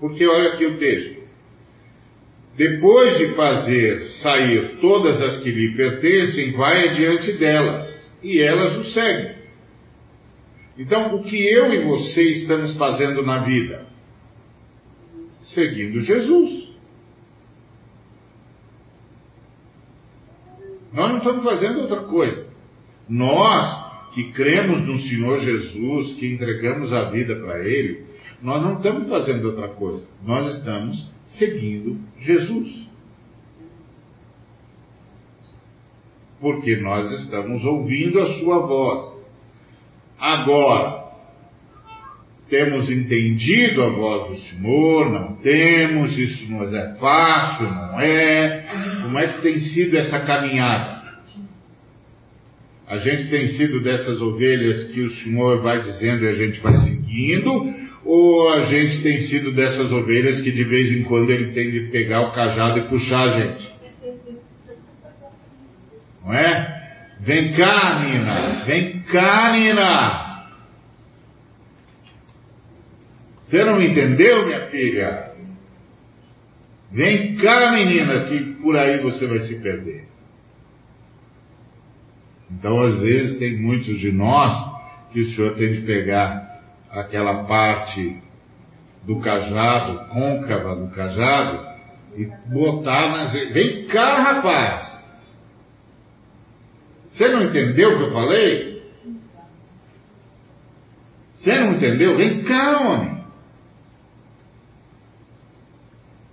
[0.00, 1.20] Porque olha aqui o texto.
[2.56, 8.84] Depois de fazer sair todas as que lhe pertencem, vai adiante delas, e elas o
[8.92, 9.34] seguem.
[10.78, 13.86] Então, o que eu e você estamos fazendo na vida?
[15.42, 16.59] Seguindo Jesus.
[20.92, 22.48] Nós não estamos fazendo outra coisa.
[23.08, 28.04] Nós que cremos no Senhor Jesus, que entregamos a vida para Ele,
[28.42, 30.06] nós não estamos fazendo outra coisa.
[30.24, 32.88] Nós estamos seguindo Jesus.
[36.40, 39.20] Porque nós estamos ouvindo a Sua voz.
[40.18, 41.00] Agora,
[42.48, 48.66] temos entendido a voz do Senhor, não temos, isso não é fácil, não é.
[49.02, 51.00] Como é que tem sido essa caminhada?
[52.86, 56.76] A gente tem sido dessas ovelhas que o Senhor vai dizendo e a gente vai
[56.78, 57.72] seguindo,
[58.04, 61.90] ou a gente tem sido dessas ovelhas que de vez em quando ele tem de
[61.92, 63.68] pegar o cajado e puxar a gente?
[66.24, 66.80] Não é?
[67.20, 68.64] Vem cá, Nina.
[68.64, 70.30] Vem cá, Nina.
[73.40, 75.29] Você não entendeu, minha filha?
[76.92, 80.08] Vem cá, menina, que por aí você vai se perder.
[82.50, 84.52] Então, às vezes, tem muitos de nós
[85.12, 86.60] que o Senhor tem de pegar
[86.90, 88.20] aquela parte
[89.04, 91.70] do cajado, côncava do cajado,
[92.16, 93.32] e botar nas.
[93.32, 95.00] Vem cá, rapaz!
[97.08, 98.82] Você não entendeu o que eu falei?
[101.34, 102.16] Você não entendeu?
[102.16, 103.09] Vem cá, homem.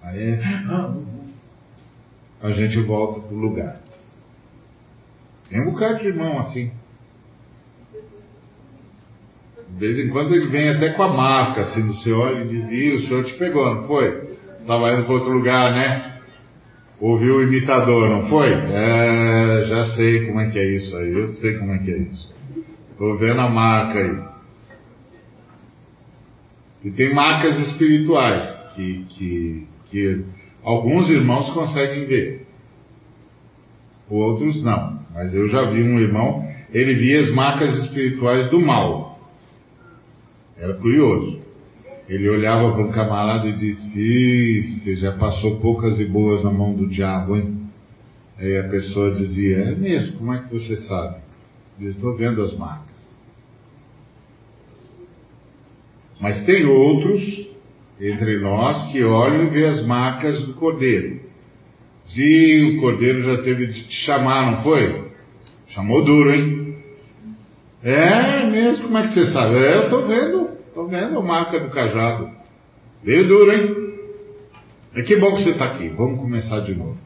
[0.07, 0.39] Aí
[2.41, 3.81] a gente volta para o lugar.
[5.49, 6.71] Tem um bocado de irmão assim.
[9.69, 12.69] De vez em quando ele vem até com a marca, assim, seu olho e diz,
[12.69, 14.37] Ih, o senhor te pegou, não foi?
[14.61, 16.19] Estava indo para outro lugar, né?
[16.99, 18.49] Ouviu o imitador, não foi?
[18.51, 21.97] É, já sei como é que é isso aí, eu sei como é que é
[21.97, 22.33] isso.
[22.91, 24.27] Estou vendo a marca aí.
[26.85, 28.43] E tem marcas espirituais
[28.73, 30.23] que, que, que
[30.63, 32.47] alguns irmãos conseguem ver,
[34.09, 34.99] outros não.
[35.13, 39.19] Mas eu já vi um irmão, ele via as marcas espirituais do mal.
[40.57, 41.39] Era curioso.
[42.07, 46.73] Ele olhava para um camarada e disse: Você já passou poucas e boas na mão
[46.73, 47.67] do diabo, hein?
[48.38, 51.17] Aí a pessoa dizia: É mesmo, como é que você sabe?
[51.79, 52.88] Eu estou vendo as marcas.
[56.19, 57.51] Mas tem outros
[57.99, 61.21] entre nós que olham e vê as marcas do cordeiro.
[62.05, 65.11] Se o cordeiro já teve de te chamar, não foi?
[65.69, 66.77] Chamou duro, hein?
[67.83, 69.55] É mesmo, como é que você sabe?
[69.55, 72.29] É, eu estou vendo Estou vendo a marca do cajado.
[73.03, 73.75] Veio duro, hein?
[74.93, 75.89] É que bom que você está aqui.
[75.89, 76.99] Vamos começar de novo.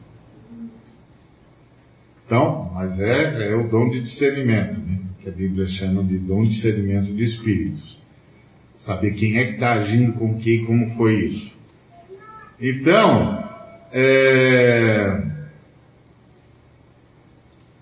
[2.26, 5.00] Então, mas é, é o dom de discernimento, né?
[5.22, 7.98] que a Bíblia chama de dom de discernimento de espíritos.
[8.84, 11.52] Saber quem é que está agindo com quem como foi isso.
[12.60, 13.44] Então,
[13.92, 15.22] é,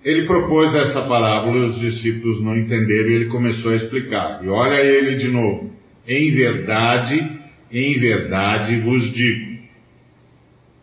[0.04, 4.44] ele propôs essa parábola e os discípulos não entenderam e ele começou a explicar.
[4.44, 5.70] E olha ele de novo.
[6.06, 7.40] Em verdade,
[7.72, 9.62] Em verdade vos digo: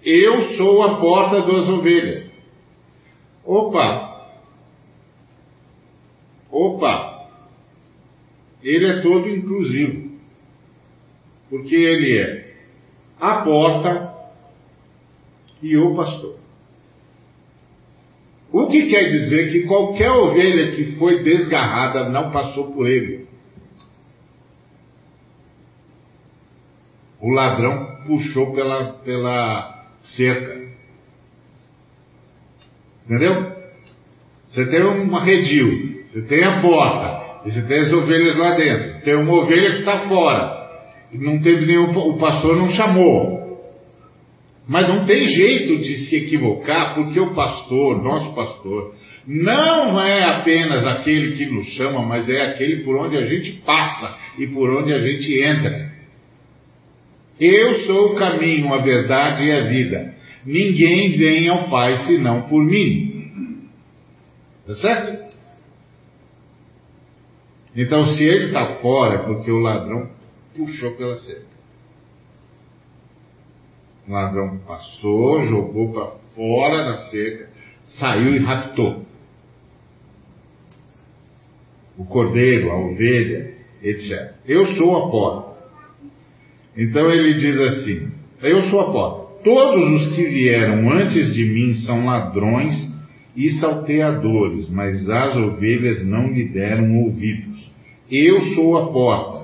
[0.03, 2.26] Eu sou a porta das ovelhas.
[3.43, 4.30] Opa!
[6.49, 7.28] Opa!
[8.63, 10.07] Ele é todo inclusivo.
[11.50, 12.54] Porque ele é
[13.20, 14.14] a porta
[15.62, 16.38] e o pastor.
[18.52, 23.28] O que quer dizer que qualquer ovelha que foi desgarrada não passou por ele.
[27.20, 30.68] O ladrão puxou pela, pela cerca.
[33.06, 33.58] Entendeu?
[34.48, 39.02] Você tem uma redil, você tem a porta, e você tem as ovelhas lá dentro.
[39.02, 40.57] Tem uma ovelha que está fora.
[41.14, 43.38] Não teve nenhum, o pastor não chamou.
[44.68, 48.93] Mas não tem jeito de se equivocar, porque o pastor, nosso pastor,
[49.26, 54.18] não é apenas aquele que nos chama, mas é aquele por onde a gente passa
[54.38, 55.91] e por onde a gente entra.
[57.39, 60.16] Eu sou o caminho, a verdade e a vida.
[60.45, 63.68] Ninguém vem ao Pai senão por mim.
[64.66, 65.28] Tá certo?
[67.76, 70.10] Então, se ele está fora, é porque o ladrão
[70.58, 71.45] puxou pela cerca.
[74.08, 77.49] O ladrão passou, jogou para fora da cerca,
[77.99, 79.05] saiu e raptou.
[81.97, 84.34] O cordeiro, a ovelha, etc.
[84.45, 85.58] Eu sou a porta.
[86.76, 89.28] Então ele diz assim: Eu sou a porta.
[89.43, 92.76] Todos os que vieram antes de mim são ladrões
[93.36, 97.72] e salteadores, mas as ovelhas não lhe deram ouvidos.
[98.10, 99.36] Eu sou a porta.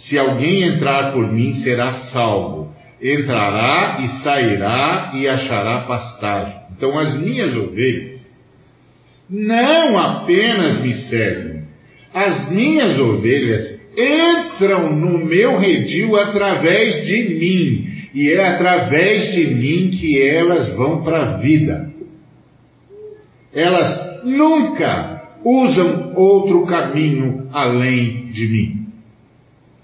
[0.00, 2.60] Se alguém entrar por mim, será salvo
[3.02, 6.54] entrará e sairá e achará pastagem.
[6.76, 8.30] Então as minhas ovelhas
[9.28, 11.62] não apenas me seguem,
[12.12, 19.90] as minhas ovelhas entram no meu redil através de mim, e é através de mim
[19.90, 21.90] que elas vão para a vida.
[23.54, 28.89] Elas nunca usam outro caminho além de mim.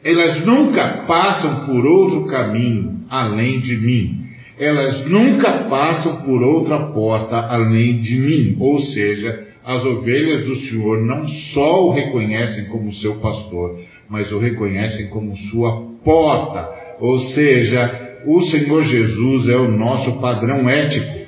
[0.07, 4.25] Elas nunca passam por outro caminho além de mim.
[4.57, 8.57] Elas nunca passam por outra porta além de mim.
[8.61, 14.39] Ou seja, as ovelhas do Senhor não só o reconhecem como seu pastor, mas o
[14.39, 16.69] reconhecem como sua porta.
[17.01, 21.27] Ou seja, o Senhor Jesus é o nosso padrão ético.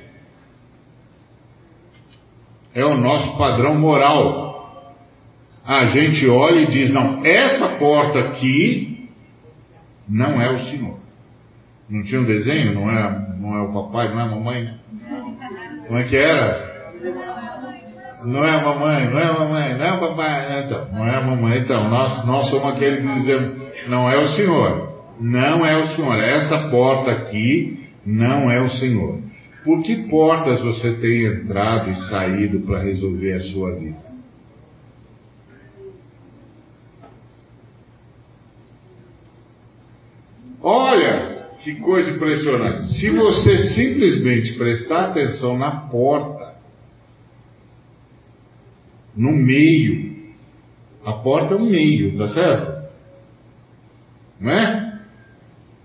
[2.72, 4.47] É o nosso padrão moral.
[5.69, 9.07] A gente olha e diz: não, essa porta aqui
[10.09, 10.97] não é o Senhor.
[11.91, 12.75] Não tinha um desenho?
[12.75, 14.75] Não é, não é o papai, não é a mamãe?
[15.87, 16.69] Como é que era?
[18.25, 20.64] Não é a mamãe, não é a mamãe, não é o papai, né?
[20.64, 21.59] então, não é a mamãe.
[21.59, 24.89] Então, nós, nós somos aqueles que dizemos, não é o Senhor.
[25.21, 26.14] Não é o Senhor.
[26.16, 29.21] Essa porta aqui não é o Senhor.
[29.64, 34.07] Por que portas você tem entrado e saído para resolver a sua vida?
[40.62, 42.84] Olha, que coisa impressionante.
[42.98, 46.54] Se você simplesmente prestar atenção na porta,
[49.16, 50.09] no meio,
[51.04, 52.88] a porta é o meio, tá certo?
[54.40, 54.98] Não é?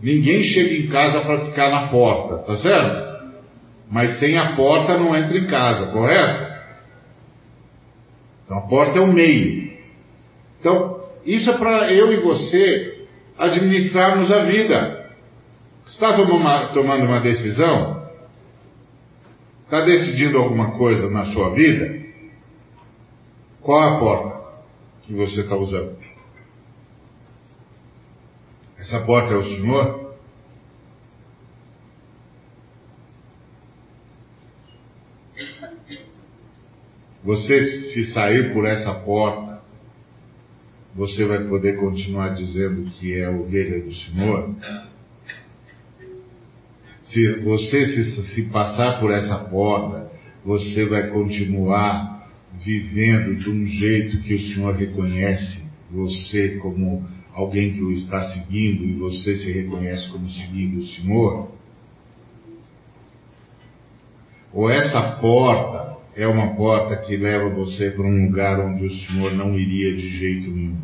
[0.01, 3.33] Ninguém chega em casa para ficar na porta, tá certo?
[3.89, 6.53] Mas sem a porta não entra em casa, correto?
[8.43, 9.71] Então a porta é o meio.
[10.59, 12.92] Então, isso é para eu e você
[13.43, 15.09] administrarmos a vida.
[15.85, 16.15] Está
[16.73, 18.03] tomando uma decisão?
[19.65, 22.03] Está decidindo alguma coisa na sua vida?
[23.61, 24.43] Qual a porta
[25.03, 25.97] que você está usando?
[28.77, 30.13] Essa porta é o Senhor?
[37.23, 39.52] Você, se sair por essa porta,
[40.95, 44.55] você vai poder continuar dizendo que é ovelha do Senhor?
[47.03, 50.11] Se você se, se passar por essa porta,
[50.45, 52.27] você vai continuar
[52.63, 58.83] vivendo de um jeito que o Senhor reconhece você como alguém que o está seguindo
[58.85, 61.51] e você se reconhece como seguindo o Senhor?
[64.53, 69.33] Ou essa porta é uma porta que leva você para um lugar onde o Senhor
[69.33, 70.77] não iria de jeito nenhum?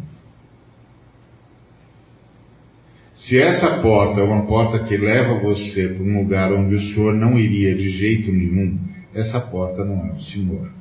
[3.14, 7.14] Se essa porta é uma porta que leva você para um lugar onde o Senhor
[7.14, 8.80] não iria de jeito nenhum,
[9.14, 10.72] essa porta não é o Senhor.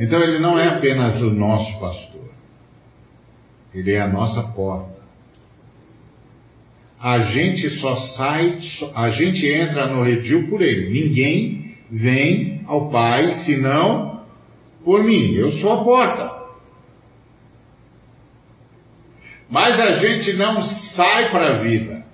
[0.00, 2.30] Então ele não é apenas o nosso pastor,
[3.74, 4.96] ele é a nossa porta.
[7.00, 8.58] a gente só sai,
[8.94, 10.88] a gente entra no redil por ele.
[10.90, 14.22] Ninguém vem ao Pai senão
[14.84, 15.34] por mim.
[15.34, 16.36] Eu sou a porta.
[19.48, 22.04] Mas a gente não sai para a vida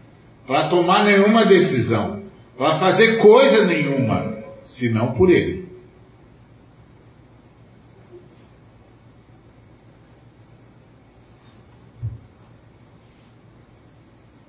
[0.47, 2.25] para tomar nenhuma decisão,
[2.57, 5.63] para fazer coisa nenhuma, senão por ele.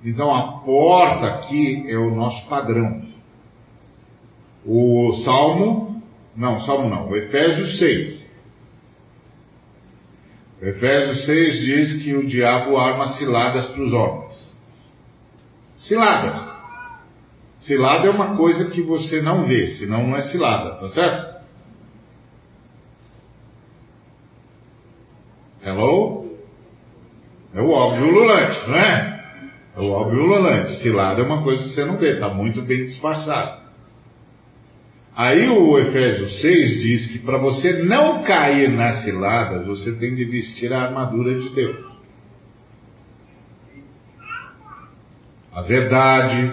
[0.04, 3.13] Então a porta aqui é o nosso padrão.
[4.66, 6.02] O Salmo,
[6.34, 8.30] não, Salmo não, o Efésios 6.
[10.62, 14.58] O Efésios 6 diz que o diabo arma ciladas para os homens.
[15.76, 16.54] Ciladas.
[17.58, 21.34] Cilada é uma coisa que você não vê, senão não é cilada, tá certo?
[25.62, 26.36] Hello?
[27.54, 29.24] É o óbvio lulante, não é?
[29.76, 30.80] É o óbvio ululante.
[30.82, 33.63] Cilada é uma coisa que você não vê, está muito bem disfarçado.
[35.16, 40.24] Aí o Efésios 6 diz que para você não cair nas ciladas, você tem de
[40.24, 41.94] vestir a armadura de Deus.
[45.52, 46.52] A verdade,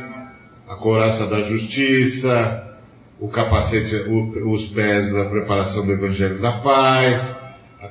[0.70, 2.78] a couraça da justiça,
[3.20, 7.42] o capacete, o, os pés da preparação do Evangelho da paz,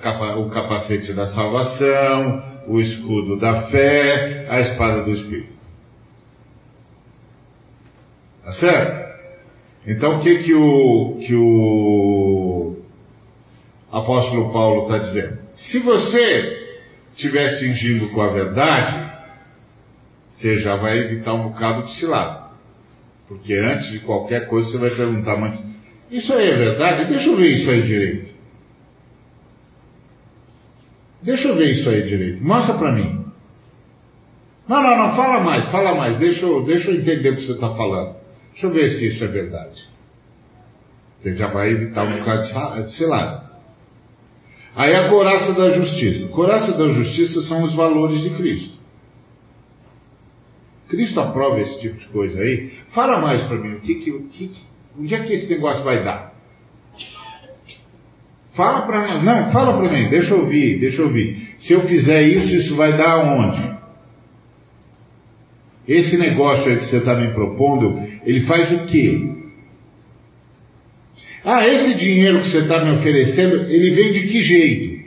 [0.00, 5.58] capa, o capacete da salvação, o escudo da fé, a espada do Espírito.
[8.44, 8.99] Tá certo?
[9.87, 12.76] Então o que, que o, que o
[13.91, 15.39] apóstolo Paulo está dizendo?
[15.57, 16.61] Se você
[17.14, 19.11] estiver cingindo com a verdade,
[20.31, 22.51] você já vai evitar um bocado de cilada.
[23.28, 25.70] Porque antes de qualquer coisa você vai perguntar, mas
[26.11, 27.09] isso aí é verdade?
[27.11, 28.31] Deixa eu ver isso aí direito.
[31.22, 32.43] Deixa eu ver isso aí direito.
[32.43, 33.24] Mostra para mim.
[34.66, 36.18] Não, não, não, fala mais, fala mais.
[36.18, 38.19] Deixa eu, deixa eu entender o que você está falando.
[38.53, 39.88] Deixa eu ver se isso é verdade.
[41.18, 43.51] Você já vai evitar um bocado de cilada.
[44.74, 46.28] Aí a coraça da justiça.
[46.28, 48.78] Coraça da justiça são os valores de Cristo.
[50.88, 52.72] Cristo aprova esse tipo de coisa aí.
[52.94, 54.51] Fala mais para mim, o que, que, o que,
[54.98, 56.30] onde é que esse negócio vai dar?
[58.55, 61.55] Fala para mim, não, fala para mim, deixa eu ouvir, deixa eu ouvir.
[61.59, 63.78] Se eu fizer isso, isso vai dar aonde?
[65.86, 69.30] Esse negócio aí que você está me propondo, ele faz o quê?
[71.44, 75.00] Ah, esse dinheiro que você está me oferecendo, ele vem de que jeito?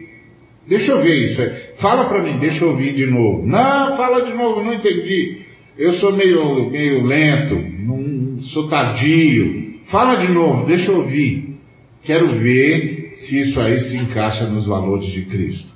[0.68, 1.51] Deixa eu ver isso aí.
[1.80, 3.45] Fala para mim, deixa eu ouvir de novo.
[3.45, 5.41] Não, fala de novo, não entendi.
[5.78, 9.82] Eu sou meio, meio lento, não, sou tardio.
[9.88, 11.57] Fala de novo, deixa eu ouvir.
[12.03, 15.74] Quero ver se isso aí se encaixa nos valores de Cristo.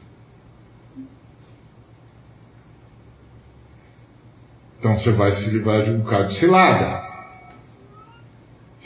[4.79, 7.06] Então você vai se livrar de um bocado de cilada.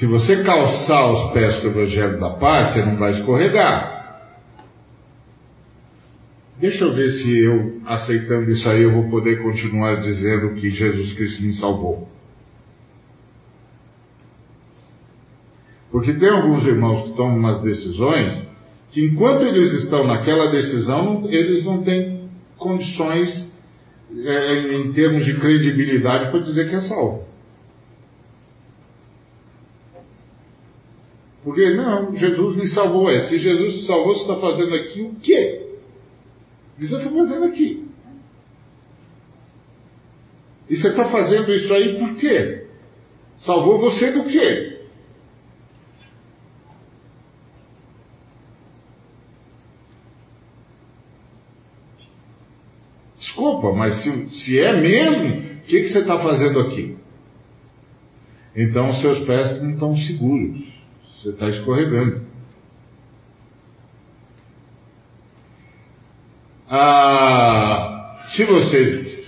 [0.02, 4.32] Se você calçar os pés com o Evangelho da Paz, você não vai escorregar.
[6.60, 11.14] Deixa eu ver se eu, aceitando isso aí, eu vou poder continuar dizendo que Jesus
[11.14, 12.10] Cristo me salvou.
[15.92, 18.50] Porque tem alguns irmãos que tomam umas decisões
[18.92, 22.28] que, enquanto eles estão naquela decisão, eles não têm
[22.58, 23.56] condições,
[24.18, 27.31] é, em termos de credibilidade, para dizer que é salvo.
[31.44, 33.10] Porque, não, Jesus me salvou.
[33.10, 35.68] É, se Jesus te salvou, você está fazendo aqui o quê?
[36.76, 37.88] O que você está fazendo aqui?
[40.70, 42.68] E você está fazendo isso aí por quê?
[43.40, 44.72] Salvou você do quê?
[53.20, 56.98] Desculpa, mas se, se é mesmo, o que, que você está fazendo aqui?
[58.56, 60.71] Então seus pés não estão seguros.
[61.22, 62.22] Você está escorregando.
[66.68, 69.24] Ah, se você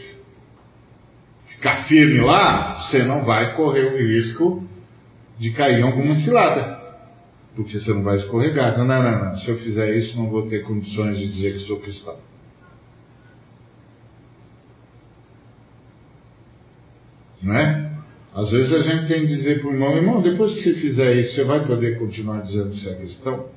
[1.50, 4.68] ficar firme lá, você não vai correr o risco
[5.38, 6.82] de cair em algumas ciladas.
[7.56, 8.76] Porque você não vai escorregar.
[8.76, 9.38] Não, não, não, não.
[9.38, 12.18] Se eu fizer isso, não vou ter condições de dizer que sou cristão.
[17.44, 17.93] Né?
[18.36, 21.16] Às vezes a gente tem que dizer para o irmão, irmão, depois que você fizer
[21.18, 23.50] isso, você vai poder continuar dizendo que você é cristão?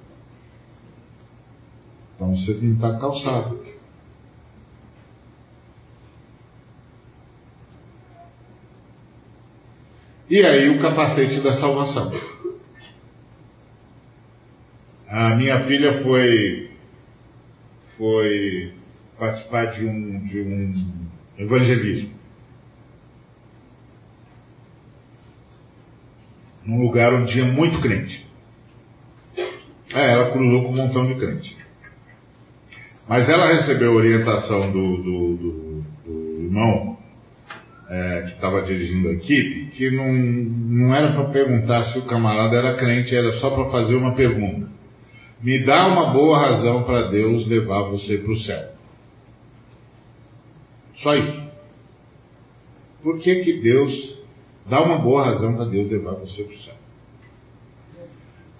[2.15, 3.65] Então você tem que estar calçado.
[10.29, 12.13] E aí o capacete da salvação.
[15.09, 16.71] A minha filha foi
[17.97, 18.75] foi
[19.19, 20.75] participar de um, de um
[21.39, 22.16] evangelismo.
[26.67, 28.27] Num lugar onde tinha muito crente.
[29.95, 31.57] É, ela cruzou com um montão de crente.
[33.09, 36.99] Mas ela recebeu orientação do, do, do, do irmão
[37.89, 42.57] é, que estava dirigindo a equipe, que não, não era para perguntar se o camarada
[42.57, 44.69] era crente, era só para fazer uma pergunta.
[45.41, 48.71] Me dá uma boa razão para Deus levar você para o céu.
[50.97, 51.47] Só isso.
[53.03, 54.16] Por que, que Deus
[54.69, 56.75] dá uma boa razão para Deus levar você para o céu?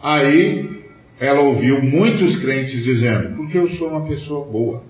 [0.01, 0.85] Aí
[1.19, 4.83] ela ouviu muitos crentes dizendo: porque eu sou uma pessoa boa.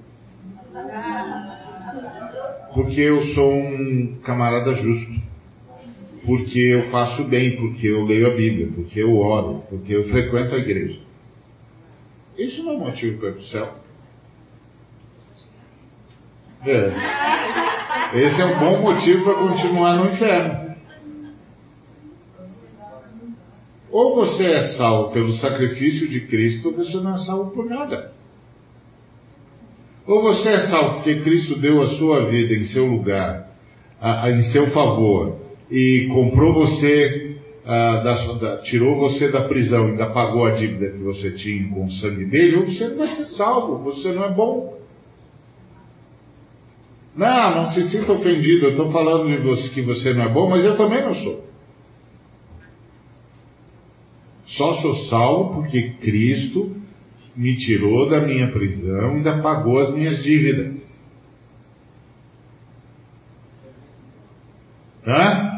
[2.74, 5.26] Porque eu sou um camarada justo.
[6.26, 10.56] Porque eu faço bem, porque eu leio a Bíblia, porque eu oro, porque eu frequento
[10.56, 10.98] a igreja.
[12.36, 13.74] Isso não é motivo para ir para o céu.
[16.66, 18.18] É.
[18.18, 20.65] Esse é um bom motivo para continuar no inferno.
[23.97, 28.12] Ou você é salvo pelo sacrifício de Cristo, ou você não é salvo por nada.
[30.07, 33.49] Ou você é salvo porque Cristo deu a sua vida em seu lugar,
[33.99, 35.38] a, a, em seu favor,
[35.70, 41.03] e comprou você, a, da, da, tirou você da prisão, ainda pagou a dívida que
[41.03, 44.30] você tinha com o sangue dele, ou você não vai ser salvo, você não é
[44.30, 44.76] bom.
[47.16, 50.51] Não, não se sinta ofendido, eu estou falando de você que você não é bom,
[50.51, 51.47] mas eu também não sou.
[54.57, 56.74] Só sou salvo porque Cristo
[57.36, 60.86] me tirou da minha prisão e pagou as minhas dívidas.
[65.07, 65.52] Hã?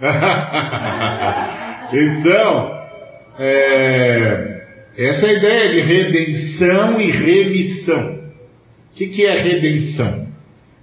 [1.92, 2.78] então,
[3.38, 4.58] é,
[4.96, 8.18] essa é a ideia de redenção e remissão.
[8.92, 10.28] O que, que é redenção?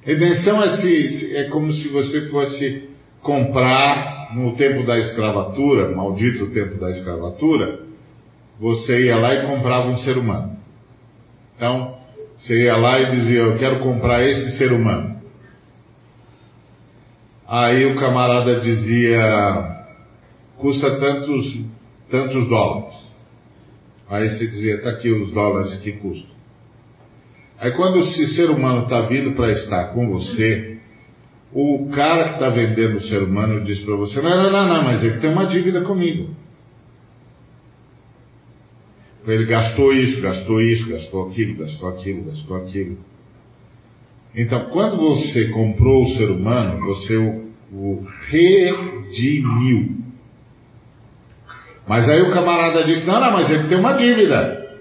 [0.02, 2.90] Redenção é, se, é como se você fosse
[3.22, 7.80] comprar no tempo da escravatura, maldito tempo da escravatura,
[8.60, 10.58] você ia lá e comprava um ser humano.
[11.56, 11.98] Então,
[12.36, 15.16] você ia lá e dizia, eu quero comprar esse ser humano.
[17.48, 19.86] Aí o camarada dizia,
[20.58, 21.62] custa tantos,
[22.10, 23.16] tantos dólares.
[24.10, 26.36] Aí você dizia, está aqui os dólares que custam.
[27.60, 30.75] Aí quando esse ser humano está vindo para estar com você,
[31.56, 34.84] o cara que está vendendo o ser humano diz para você: não, não, não, não,
[34.84, 36.36] mas ele tem uma dívida comigo.
[39.26, 42.98] Ele gastou isso, gastou isso, gastou aquilo, gastou aquilo, gastou aquilo.
[44.36, 49.96] Então, quando você comprou o ser humano, você o, o redimiu.
[51.88, 54.78] Mas aí o camarada disse: não, não, mas ele tem uma dívida.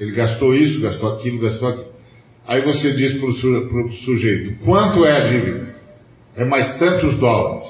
[0.00, 1.93] Ele gastou isso, gastou aquilo, gastou aquilo.
[2.46, 5.74] Aí você diz para o sujeito: quanto é a dívida?
[6.36, 7.66] É mais tantos dólares.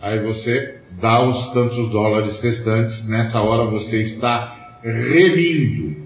[0.00, 6.00] Aí você dá os tantos dólares restantes, nessa hora você está remindo.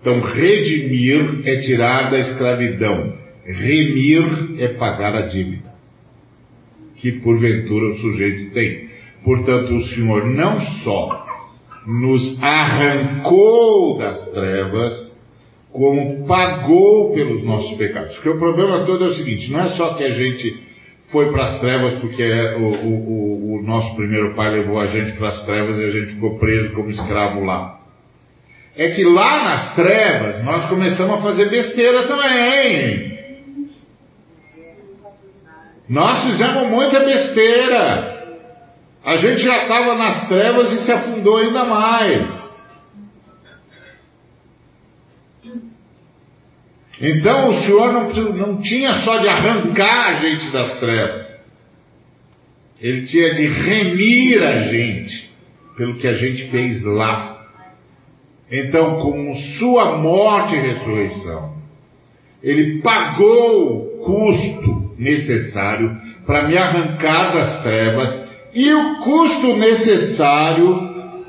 [0.00, 5.70] Então, redimir é tirar da escravidão, remir é pagar a dívida,
[6.96, 8.88] que porventura o sujeito tem.
[9.24, 11.26] Portanto, o Senhor não só
[11.86, 15.07] nos arrancou das trevas,
[15.72, 18.14] como pagou pelos nossos pecados.
[18.14, 20.68] Porque o problema todo é o seguinte: não é só que a gente
[21.10, 22.22] foi para as trevas porque
[22.56, 26.14] o, o, o, nosso primeiro pai levou a gente para as trevas e a gente
[26.14, 27.78] ficou preso como escravo lá.
[28.76, 33.18] É que lá nas trevas nós começamos a fazer besteira também.
[35.88, 38.18] Nós fizemos muita besteira.
[39.04, 42.47] A gente já estava nas trevas e se afundou ainda mais.
[47.00, 51.28] Então o Senhor não, não tinha só de arrancar a gente das trevas,
[52.80, 55.30] ele tinha de remir a gente
[55.76, 57.38] pelo que a gente fez lá.
[58.50, 61.54] Então, com sua morte e ressurreição,
[62.42, 65.96] ele pagou o custo necessário
[66.26, 70.87] para me arrancar das trevas e o custo necessário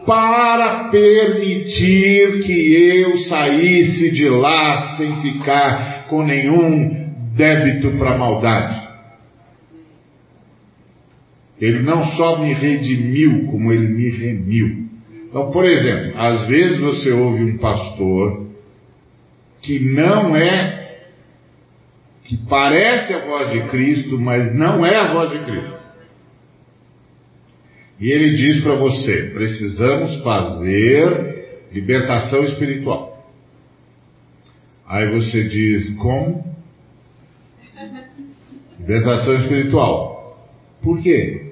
[0.09, 8.89] para permitir que eu saísse de lá sem ficar com nenhum débito para maldade.
[11.61, 14.87] Ele não só me redimiu, como ele me remiu.
[15.29, 18.47] Então, por exemplo, às vezes você ouve um pastor
[19.61, 21.03] que não é,
[22.23, 25.78] que parece a voz de Cristo, mas não é a voz de Cristo.
[27.99, 33.29] E ele diz para você: precisamos fazer libertação espiritual.
[34.87, 36.45] Aí você diz: como?
[38.79, 40.49] Libertação espiritual.
[40.81, 41.51] Por quê?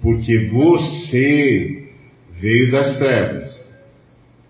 [0.00, 1.88] Porque você
[2.40, 3.54] veio das trevas.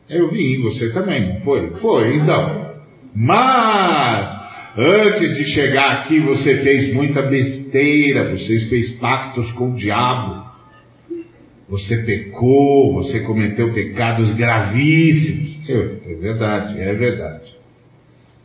[0.09, 1.71] Eu vim, você também, foi?
[1.81, 2.75] Foi, então.
[3.15, 4.41] Mas,
[4.77, 10.45] antes de chegar aqui, você fez muita besteira, você fez pactos com o diabo.
[11.69, 15.69] Você pecou, você cometeu pecados gravíssimos.
[15.69, 17.55] É verdade, é verdade.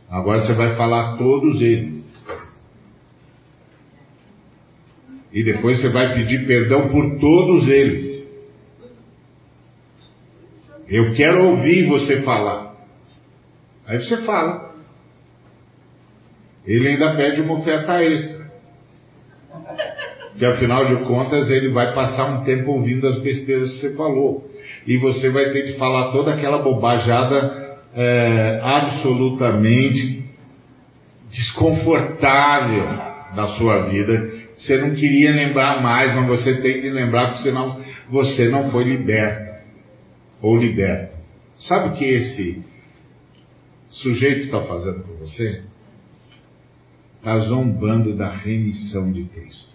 [0.08, 2.00] Agora você vai falar todos eles.
[5.32, 8.28] E depois você vai pedir perdão por todos eles.
[10.88, 12.74] Eu quero ouvir você falar.
[13.86, 14.74] Aí você fala.
[16.66, 18.39] Ele ainda pede uma oferta extra.
[20.40, 24.50] Que afinal de contas ele vai passar um tempo ouvindo as besteiras que você falou.
[24.84, 30.24] E você vai ter que falar toda aquela bobajada é, absolutamente
[31.30, 32.84] desconfortável
[33.36, 37.82] da sua vida você não queria lembrar mais, mas você tem que lembrar porque senão
[38.10, 39.62] você não foi liberta
[40.42, 41.16] ou liberto.
[41.60, 42.62] Sabe o que esse
[43.88, 45.62] sujeito está fazendo com você?
[47.16, 49.69] Está zombando da remissão de Cristo.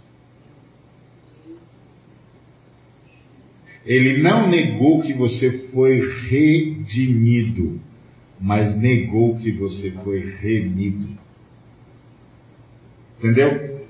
[3.86, 7.80] Ele não negou que você foi redimido,
[8.42, 11.10] mas negou que você foi remido.
[13.20, 13.86] Entendeu?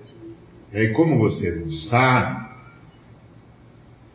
[0.74, 2.46] E aí, como você não sabe,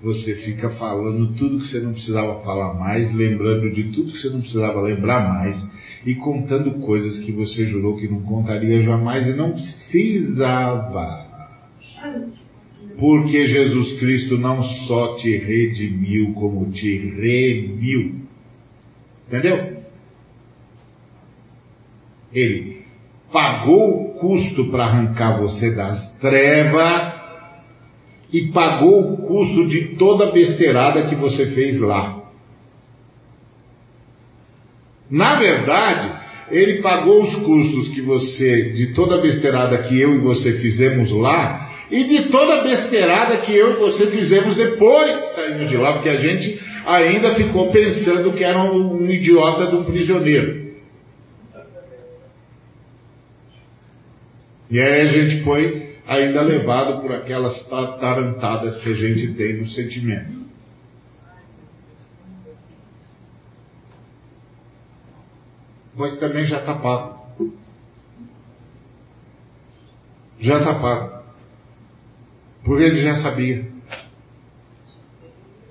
[0.03, 4.31] você fica falando tudo que você não precisava falar mais, lembrando de tudo que você
[4.31, 5.57] não precisava lembrar mais,
[6.05, 11.28] e contando coisas que você jurou que não contaria jamais e não precisava.
[12.99, 18.20] Porque Jesus Cristo não só te redimiu, como te remiu.
[19.26, 19.80] Entendeu?
[22.32, 22.80] Ele
[23.32, 27.20] pagou o custo para arrancar você das trevas
[28.32, 32.20] e pagou o custo de toda a besteirada que você fez lá.
[35.11, 36.20] Na verdade,
[36.51, 41.11] ele pagou os custos que você, de toda a besteirada que eu e você fizemos
[41.11, 45.95] lá, e de toda besteirada que eu e você fizemos depois que saímos de lá,
[45.95, 50.61] porque a gente ainda ficou pensando que era um, um idiota de um prisioneiro.
[54.70, 59.66] E aí a gente foi ainda levado por aquelas tarantadas que a gente tem no
[59.66, 60.41] sentimento.
[65.97, 67.20] Mas também já está pago.
[70.38, 71.20] Já está pago.
[72.64, 73.66] Porque ele já sabia.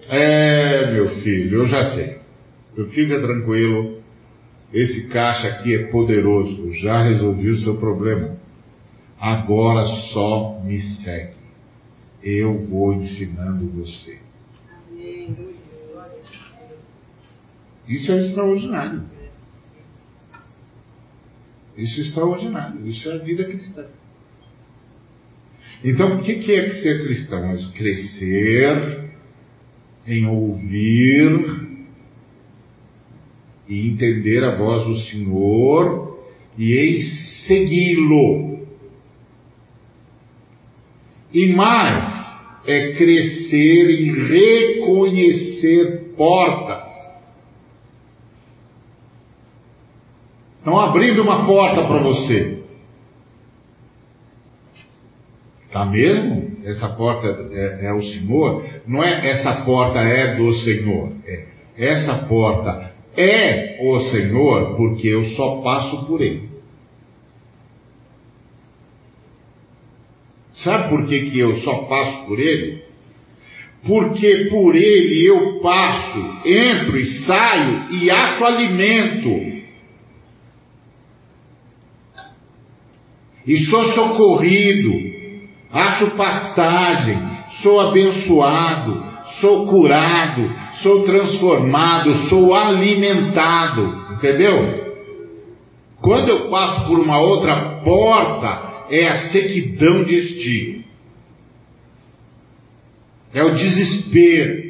[0.07, 2.19] É, meu filho, eu já sei.
[2.91, 3.99] Fica tranquilo.
[4.73, 6.71] Esse caixa aqui é poderoso.
[6.73, 8.37] Já resolvi o seu problema.
[9.19, 11.39] Agora só me segue.
[12.23, 14.17] Eu vou ensinando você.
[17.87, 19.03] Isso é extraordinário.
[21.75, 22.87] Isso é extraordinário.
[22.87, 23.87] Isso é a vida cristã.
[25.83, 27.51] Então, o que é ser cristão?
[27.51, 29.11] É crescer
[30.05, 31.69] em ouvir
[33.67, 36.19] e entender a voz do Senhor
[36.57, 37.01] e em
[37.47, 38.67] segui-lo.
[41.31, 42.11] E mais,
[42.65, 46.89] é crescer e reconhecer portas.
[50.57, 52.58] Estão abrindo uma porta para você.
[55.71, 56.57] Tá mesmo?
[56.63, 58.65] Essa porta é, é, o Senhor?
[58.87, 61.11] Não é essa porta é do Senhor.
[61.25, 61.45] É,
[61.77, 66.49] essa porta é o Senhor porque eu só passo por ele.
[70.51, 72.83] Sabe por que, que eu só passo por ele?
[73.85, 79.49] Porque por ele eu passo, entro e saio e acho alimento.
[83.47, 85.08] E sou socorrido,
[85.71, 87.19] acho pastagem,
[87.61, 89.05] sou abençoado,
[89.39, 90.51] sou curado,
[90.81, 94.13] sou transformado, sou alimentado.
[94.13, 94.89] Entendeu?
[96.01, 100.83] Quando eu passo por uma outra porta, é a sequidão de estio.
[103.33, 104.68] É o desespero.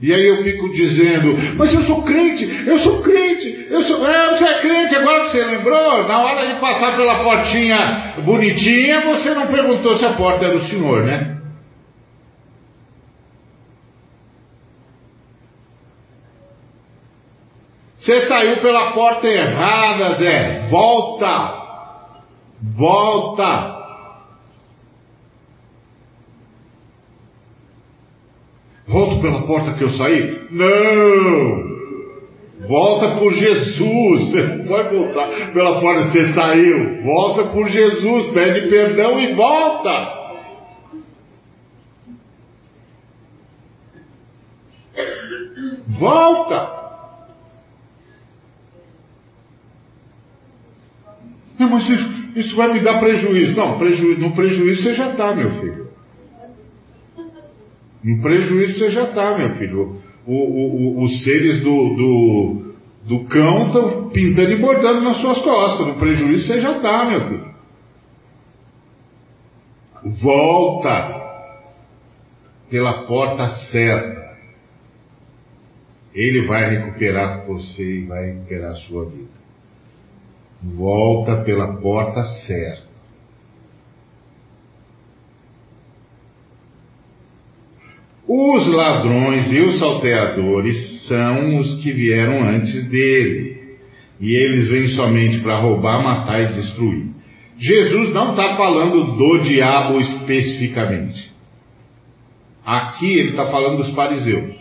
[0.00, 4.06] E aí eu fico dizendo, mas eu sou crente, eu sou crente, eu sou.
[4.06, 9.00] É, você é crente, agora que você lembrou, na hora de passar pela portinha bonitinha,
[9.00, 11.38] você não perguntou se a porta era o senhor, né?
[17.98, 20.68] Você saiu pela porta errada, Zé.
[20.70, 21.58] Volta.
[22.76, 23.77] Volta.
[28.88, 30.46] Volto pela porta que eu saí?
[30.50, 31.68] Não!
[32.66, 34.30] Volta por Jesus.
[34.30, 37.02] Você não pode voltar pela porta que você saiu.
[37.02, 38.32] Volta por Jesus.
[38.32, 40.18] Pede perdão e volta.
[45.88, 46.78] Volta.
[51.58, 53.56] Não, mas isso, isso vai me dar prejuízo.
[53.56, 55.87] Não, prejuízo, no prejuízo você já está, meu filho.
[58.02, 60.00] No prejuízo você já está, meu filho.
[60.26, 62.74] O, o, o, os seres do, do,
[63.06, 65.86] do cão estão pintando e bordando nas suas costas.
[65.86, 67.48] No prejuízo você já está, meu filho.
[70.22, 71.18] Volta
[72.70, 74.28] pela porta certa.
[76.14, 79.38] Ele vai recuperar você e vai recuperar a sua vida
[80.62, 82.87] volta pela porta certa.
[88.28, 93.56] Os ladrões e os salteadores são os que vieram antes dele,
[94.20, 97.06] e eles vêm somente para roubar, matar e destruir.
[97.58, 101.32] Jesus não está falando do diabo especificamente.
[102.64, 104.58] Aqui ele está falando dos fariseus.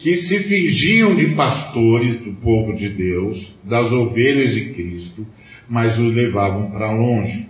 [0.00, 5.26] que se fingiam de pastores do povo de Deus, das ovelhas de Cristo,
[5.68, 7.49] mas os levavam para longe.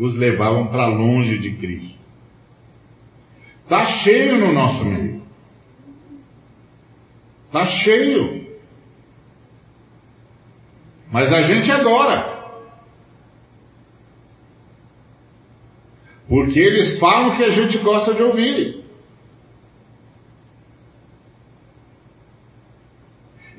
[0.00, 1.98] Os levavam para longe de Cristo.
[3.64, 5.22] Está cheio no nosso meio.
[7.46, 8.48] Está cheio.
[11.12, 12.40] Mas a gente adora.
[16.26, 18.82] Porque eles falam que a gente gosta de ouvir.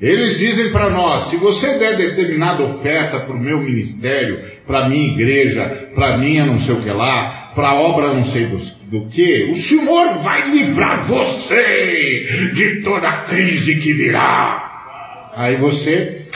[0.00, 5.12] Eles dizem para nós: se você der determinada oferta para o meu ministério, para minha
[5.12, 8.58] igreja, para minha não sei o que lá, para obra não sei do,
[8.90, 15.32] do que, o Senhor vai livrar você de toda a crise que virá.
[15.34, 16.28] Aí você.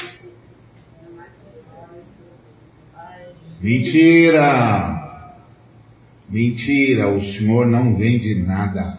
[3.60, 4.96] Mentira!
[6.28, 8.98] Mentira, o Senhor não vende nada.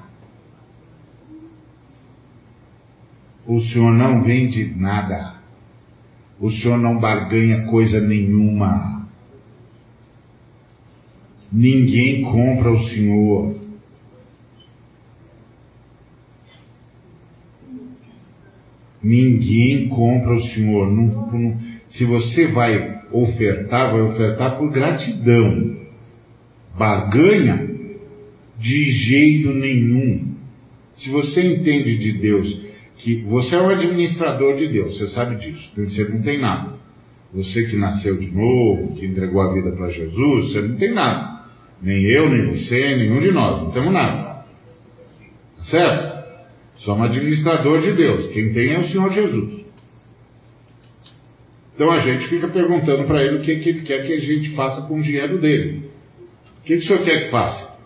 [3.46, 5.36] O Senhor não vende nada.
[6.40, 8.97] O Senhor não barganha coisa nenhuma.
[11.52, 13.56] Ninguém compra o Senhor.
[19.04, 20.92] Ninguém compra o Senhor.
[20.92, 21.58] Não, não,
[21.88, 25.78] se você vai ofertar, vai ofertar por gratidão.
[26.78, 27.68] Barganha?
[28.60, 30.36] De jeito nenhum.
[30.96, 32.68] Se você entende de Deus
[32.98, 36.76] que você é o administrador de Deus, você sabe disso, você não tem nada.
[37.34, 41.37] Você que nasceu de novo, que entregou a vida para Jesus, você não tem nada.
[41.82, 44.44] Nem eu, nem você, nenhum de nós, não temos nada.
[45.58, 46.18] Tá certo?
[46.78, 48.34] Somos administrador de Deus.
[48.34, 49.58] Quem tem é o Senhor Jesus.
[51.78, 54.56] Então a gente fica perguntando para ele o que, que, ele quer que a gente
[54.56, 55.92] faça com o dinheiro dele.
[56.60, 57.78] O que, que o senhor quer que faça?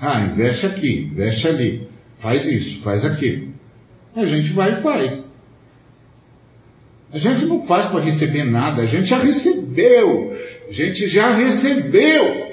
[0.00, 1.88] Ah, investe aqui, investe ali.
[2.20, 3.52] Faz isso, faz aquilo.
[4.14, 5.28] A gente vai e faz.
[7.12, 10.37] A gente não faz para receber nada, a gente já recebeu.
[10.68, 12.48] A gente já recebeu.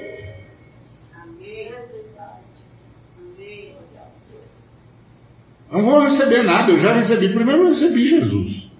[5.71, 7.33] Não vou receber nada, eu já recebi.
[7.33, 8.71] Primeiro eu recebi Jesus.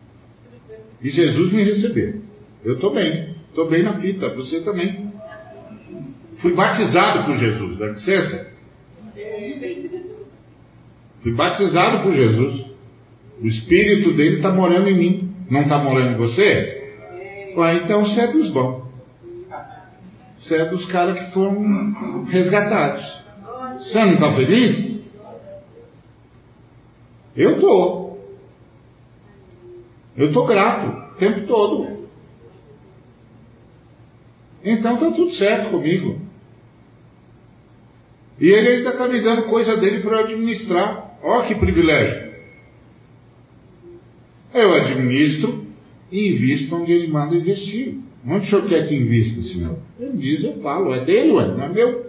[1.01, 2.21] E Jesus me recebeu.
[2.63, 5.11] Eu estou bem, estou bem na fita, você também.
[6.37, 8.51] Fui batizado por Jesus, dá licença?
[11.21, 12.65] Fui batizado por Jesus.
[13.41, 15.35] O Espírito dele está morando em mim.
[15.49, 16.93] Não está morando em você?
[17.57, 18.84] Ué, então você é dos bons.
[20.45, 23.03] Você é dos caras que foram resgatados.
[23.79, 25.01] Você não está feliz?
[27.35, 28.23] Eu estou.
[30.15, 32.07] Eu estou grato o tempo todo.
[34.63, 36.21] Então está tudo certo comigo.
[38.39, 41.17] E ele ainda está me dando coisa dele para eu administrar.
[41.23, 42.35] Olha que privilégio.
[44.53, 45.65] Eu administro
[46.11, 47.97] e invisto onde ele manda investir.
[48.27, 49.77] Onde o senhor quer que invista, senhor?
[49.99, 52.05] Ele diz, eu falo, é dele, ué, não é meu.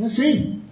[0.00, 0.62] É assim.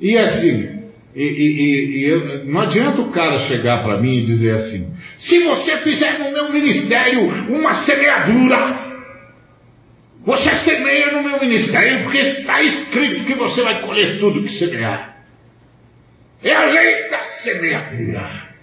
[0.00, 0.74] E assim,
[1.14, 5.44] e, e, e eu, não adianta o cara chegar para mim e dizer assim: se
[5.44, 8.94] você fizer no meu ministério uma semeadura,
[10.24, 15.14] você semeia no meu ministério porque está escrito que você vai colher tudo que semear.
[16.42, 18.53] É a lei da semeadura.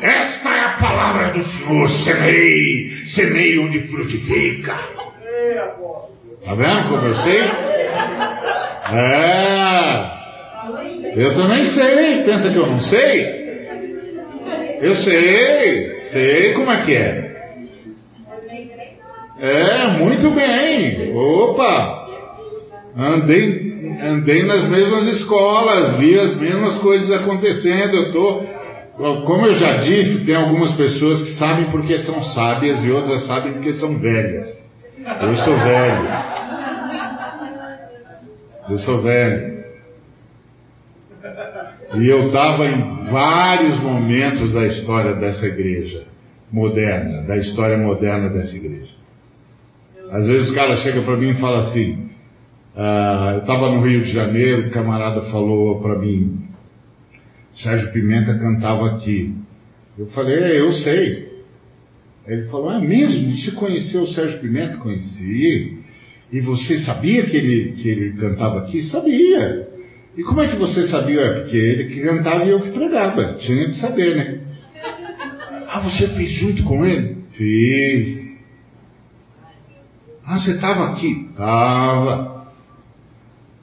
[0.00, 4.74] Esta é a palavra do Senhor, semei, semei onde frutifica.
[6.44, 7.40] Tá vendo como eu sei?
[8.92, 10.14] É.
[11.16, 12.22] Eu também sei.
[12.24, 13.44] Pensa que eu não sei?
[14.82, 15.96] Eu sei.
[16.12, 17.34] Sei como é que é.
[19.40, 21.14] É, muito bem.
[21.14, 22.04] Opa!
[22.96, 27.96] Andei, andei nas mesmas escolas, vi as mesmas coisas acontecendo.
[27.96, 28.44] Eu tô,
[28.96, 33.54] como eu já disse, tem algumas pessoas que sabem porque são sábias e outras sabem
[33.54, 34.48] porque são velhas.
[35.20, 36.08] Eu sou velho.
[38.70, 39.54] Eu sou velho.
[41.96, 46.04] E eu estava em vários momentos da história dessa igreja
[46.52, 48.92] moderna, da história moderna dessa igreja.
[50.10, 52.10] Às vezes o cara chega para mim e fala assim:
[52.76, 56.43] ah, eu estava no Rio de Janeiro, o camarada falou para mim,
[57.56, 59.34] Sérgio Pimenta cantava aqui.
[59.98, 61.34] Eu falei, é, eu sei.
[62.26, 63.36] Ele falou, é mesmo?
[63.36, 64.78] Você conheceu o Sérgio Pimenta?
[64.78, 65.78] Conheci.
[66.32, 68.82] E você sabia que ele, que ele cantava aqui?
[68.84, 69.68] Sabia.
[70.16, 71.20] E como é que você sabia?
[71.20, 73.34] É porque ele que cantava e eu que pregava.
[73.34, 74.40] Tinha que saber, né?
[75.68, 77.16] Ah, você fez junto com ele?
[77.32, 78.24] Fiz.
[80.24, 81.28] Ah, você estava aqui?
[81.30, 82.46] Estava.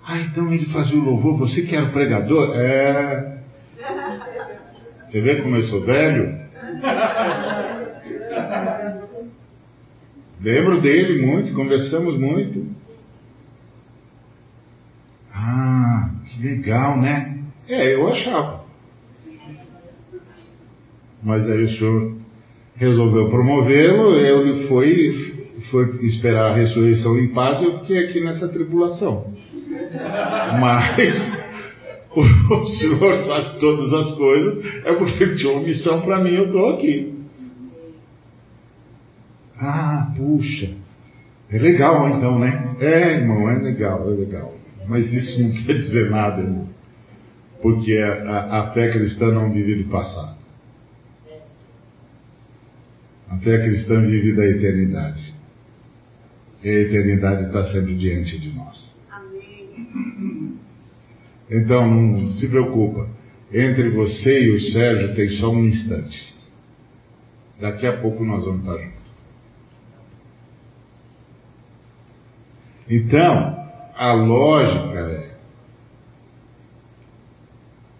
[0.06, 2.54] Ah, então ele fazia o louvor, você que era o pregador?
[2.56, 3.31] É.
[5.12, 6.40] Você vê como eu sou velho?
[10.42, 12.66] Lembro dele muito, conversamos muito.
[15.34, 17.40] Ah, que legal, né?
[17.68, 18.62] É, eu achava.
[21.22, 22.16] Mas aí o senhor
[22.76, 28.48] resolveu promovê-lo, ele foi, foi esperar a ressurreição em paz e eu fiquei aqui nessa
[28.48, 29.32] tribulação.
[30.60, 31.41] Mas
[32.16, 36.46] o senhor sabe todas as coisas, é porque ele tinha uma missão para mim, eu
[36.46, 37.22] estou aqui.
[39.58, 40.74] Ah, puxa.
[41.50, 42.76] É legal então, né?
[42.80, 44.54] É, irmão, é legal, é legal.
[44.88, 46.68] Mas isso não quer dizer nada, irmão.
[47.62, 50.38] Porque a, a fé cristã não vive do passado.
[53.30, 55.34] A fé cristã vive da eternidade.
[56.64, 58.98] E a eternidade está sempre diante de nós.
[59.10, 60.41] Amém.
[61.52, 63.10] Então, não se preocupa.
[63.52, 66.34] Entre você e o Sérgio tem só um instante.
[67.60, 69.02] Daqui a pouco nós vamos estar juntos.
[72.90, 73.62] Então,
[73.96, 75.38] a lógica é: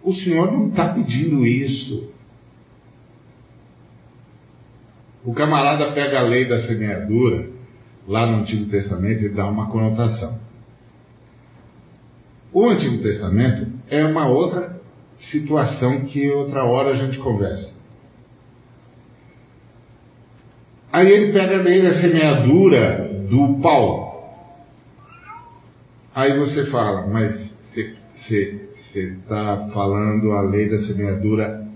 [0.02, 2.10] o Senhor não está pedindo isso.
[5.24, 7.50] O camarada pega a lei da semeadura,
[8.08, 10.41] lá no Antigo Testamento, e dá uma conotação.
[12.52, 14.80] O Antigo Testamento é uma outra
[15.30, 17.72] situação que outra hora a gente conversa.
[20.92, 24.12] Aí ele pega a lei da semeadura do Paulo.
[26.14, 27.32] Aí você fala, mas
[28.14, 31.66] você está falando a lei da semeadura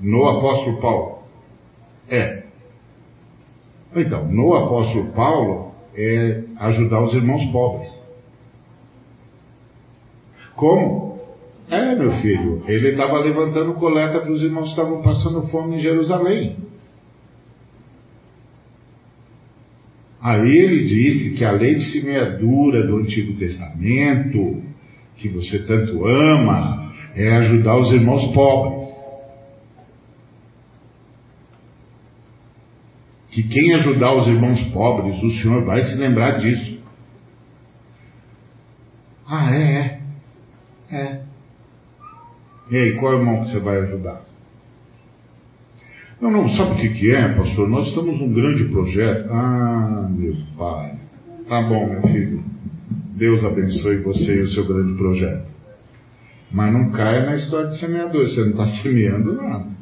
[0.00, 1.18] no apóstolo Paulo?
[2.08, 2.42] É.
[3.94, 8.05] Então, no apóstolo Paulo é ajudar os irmãos pobres.
[10.56, 11.18] Como?
[11.68, 15.80] É, meu filho, ele estava levantando coleta para os irmãos que estavam passando fome em
[15.80, 16.56] Jerusalém.
[20.22, 24.62] Aí ele disse que a lei de semeadura do Antigo Testamento,
[25.16, 28.88] que você tanto ama, é ajudar os irmãos pobres.
[33.30, 36.78] Que quem ajudar os irmãos pobres, o Senhor vai se lembrar disso.
[39.28, 40.05] Ah, é, é.
[40.90, 41.20] É.
[42.70, 44.22] E aí, qual irmão que você vai ajudar?
[46.20, 47.68] Não, não, sabe o que, que é, pastor?
[47.68, 49.30] Nós estamos num grande projeto.
[49.30, 50.98] Ah, meu pai.
[51.48, 52.42] Tá bom, meu filho.
[53.16, 55.46] Deus abençoe você e o seu grande projeto.
[56.50, 59.76] Mas não caia na história de semeador, você não está semeando nada.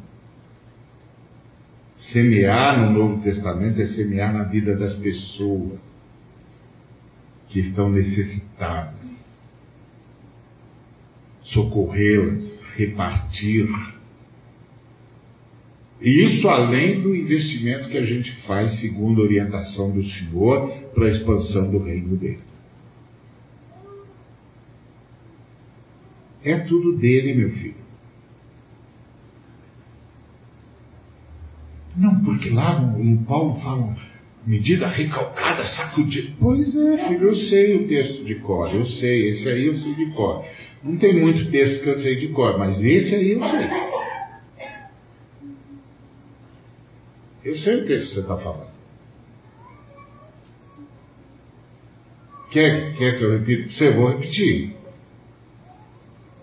[2.11, 5.79] Semear no Novo Testamento é semear na vida das pessoas
[7.49, 9.14] que estão necessitadas,
[11.45, 13.67] socorrê-las, repartir
[16.01, 21.05] e isso além do investimento que a gente faz segundo a orientação do Senhor para
[21.05, 22.43] a expansão do reino dele.
[26.43, 27.85] É tudo dele, meu filho.
[31.97, 33.95] Não, porque lá no, Paulo fala
[34.45, 36.33] medida recalcada, sacudida.
[36.39, 39.95] Pois é, filho, eu sei o texto de cor, eu sei, esse aí eu sei
[39.95, 40.45] de cor.
[40.85, 43.69] Não tem muito texto que eu sei de cor, mas esse aí eu sei.
[47.43, 48.75] Eu sei o que você está falando.
[52.51, 53.89] Quer, quer que eu repita você?
[53.89, 54.75] Vou repetir.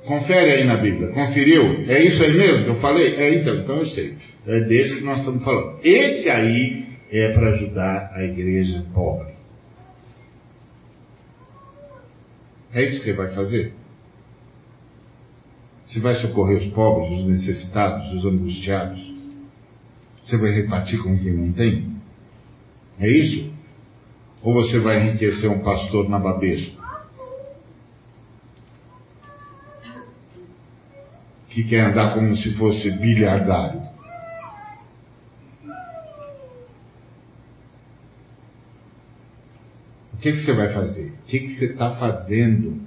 [0.05, 1.12] Confere aí na Bíblia.
[1.12, 1.85] Conferiu?
[1.89, 3.14] É isso aí mesmo que eu falei?
[3.14, 4.16] É então, então eu sei.
[4.48, 5.78] É desse que nós estamos falando.
[5.85, 9.35] Esse aí é para ajudar a igreja pobre.
[12.74, 13.82] É isso que ele vai fazer?
[15.93, 18.98] Você vai socorrer os pobres, os necessitados, os angustiados?
[20.23, 22.01] Você vai repartir com quem não tem?
[22.98, 23.52] É isso?
[24.43, 26.81] Ou você vai enriquecer um pastor na babesca?
[31.51, 33.82] Que quer andar como se fosse bilhardário?
[40.14, 41.10] O que, que você vai fazer?
[41.10, 42.81] O que, que você está fazendo?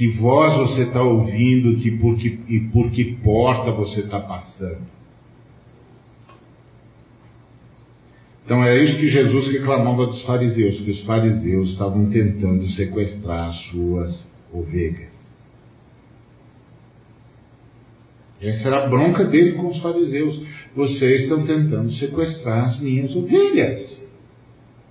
[0.00, 4.80] Que voz você está ouvindo que por que, e por que porta você está passando?
[8.42, 13.56] Então é isso que Jesus reclamava dos fariseus, que os fariseus estavam tentando sequestrar as
[13.66, 15.12] suas ovelhas.
[18.40, 20.42] Essa era a bronca dele com os fariseus.
[20.74, 24.02] Vocês estão tentando sequestrar as minhas ovelhas.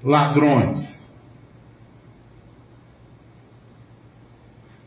[0.04, 0.99] Ladrões.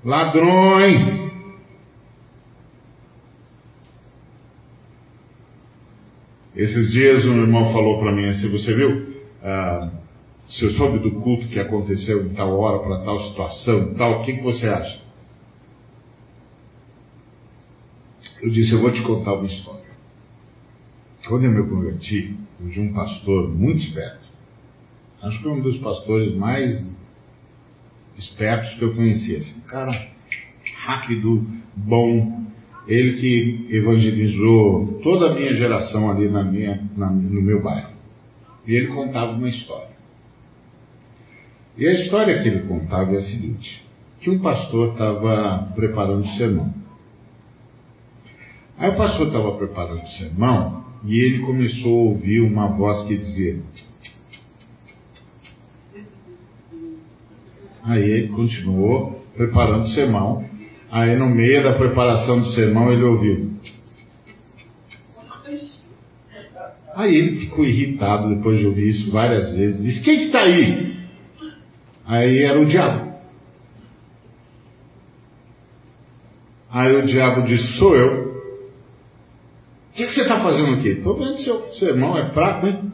[0.05, 1.23] Ladrões.
[6.57, 9.15] Esses dias um irmão falou para mim assim, você viu?
[9.43, 9.91] Ah,
[10.47, 14.35] você soube do culto que aconteceu em tal hora para tal situação, tal, o que,
[14.35, 15.01] que você acha?
[18.43, 19.83] Eu disse, eu vou te contar uma história.
[21.29, 24.21] Quando eu me converti, eu de um pastor muito esperto.
[25.23, 26.92] Acho que um dos pastores mais
[28.19, 29.39] espertos que eu conhecia.
[29.39, 30.09] Assim, um cara
[30.85, 32.43] rápido, bom,
[32.87, 37.93] ele que evangelizou toda a minha geração ali na minha, na, no meu bairro.
[38.67, 39.93] E ele contava uma história.
[41.77, 43.83] E a história que ele contava é a seguinte:
[44.21, 46.73] que um pastor estava preparando o sermão.
[48.79, 53.17] Aí o pastor estava preparando o sermão e ele começou a ouvir uma voz que
[53.17, 53.61] dizia.
[57.85, 60.45] Aí ele continuou preparando o sermão
[60.93, 63.51] Aí no meio da preparação do sermão ele ouviu.
[66.95, 69.83] Aí ele ficou irritado depois de ouvir isso várias vezes.
[69.83, 70.99] Disse: Quem que está aí?
[72.07, 73.11] Aí era o diabo.
[76.71, 78.31] Aí o diabo disse: Sou eu.
[78.31, 80.89] O que, que você está fazendo aqui?
[80.89, 82.93] Estou vendo seu sermão é fraco, hein?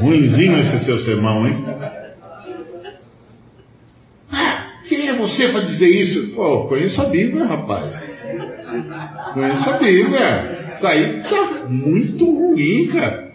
[0.00, 1.64] Ruinzinho esse seu sermão, hein?
[4.88, 6.34] Quem é você para dizer isso?
[6.34, 7.84] Pô, conheço a Bíblia, rapaz.
[9.32, 10.58] Conheço a Bíblia.
[10.76, 13.28] Isso aí tá muito ruim, cara.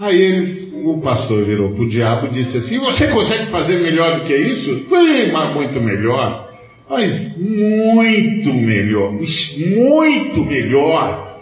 [0.00, 4.26] Aí ele, o pastor virou pro diabo e disse assim: Você consegue fazer melhor do
[4.26, 4.90] que isso?
[4.90, 6.52] Bem, mas muito melhor.
[6.90, 9.12] Mas muito melhor.
[9.12, 11.38] Muito melhor.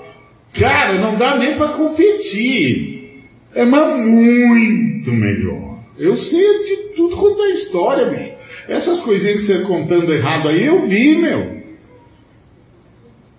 [0.54, 3.22] Cara, não dá nem para competir.
[3.54, 5.61] É mas muito melhor.
[6.02, 8.32] Eu sei de tudo quanto é história, bicho.
[8.66, 11.62] Essas coisinhas que você contando errado aí, eu vi, meu.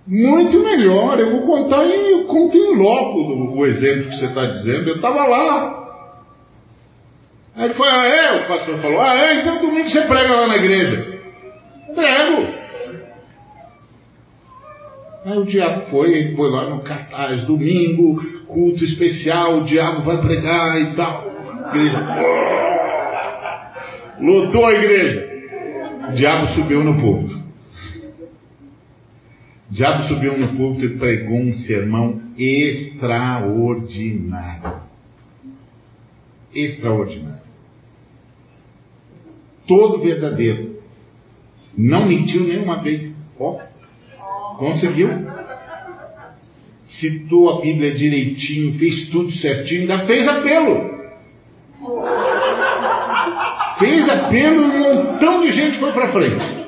[0.08, 1.20] Muito melhor.
[1.20, 4.88] Eu vou contar e eu conto em loco o exemplo que você está dizendo.
[4.88, 5.84] Eu estava lá.
[7.58, 8.44] Aí ele foi, ah é?
[8.44, 9.42] O pastor falou, ah é?
[9.42, 11.22] Então domingo você prega lá na igreja.
[11.94, 12.48] Prego.
[15.26, 20.82] Aí o diabo foi, foi lá no cartaz, domingo, culto especial, o diabo vai pregar
[20.82, 21.33] e tal
[21.70, 22.00] igreja.
[24.20, 25.32] Lotou a igreja.
[26.10, 27.42] O diabo subiu no púlpito.
[29.70, 34.84] O diabo subiu no púlpito e pregou um sermão extraordinário.
[36.54, 37.42] Extraordinário.
[39.68, 40.74] Todo verdadeiro.
[41.76, 43.12] Não mentiu nenhuma vez.
[43.40, 43.60] Ó,
[44.58, 45.10] conseguiu.
[46.86, 50.93] Citou a Bíblia direitinho, fez tudo certinho, ainda fez apelo.
[53.80, 56.64] Fez apelo e um montão de gente foi para frente.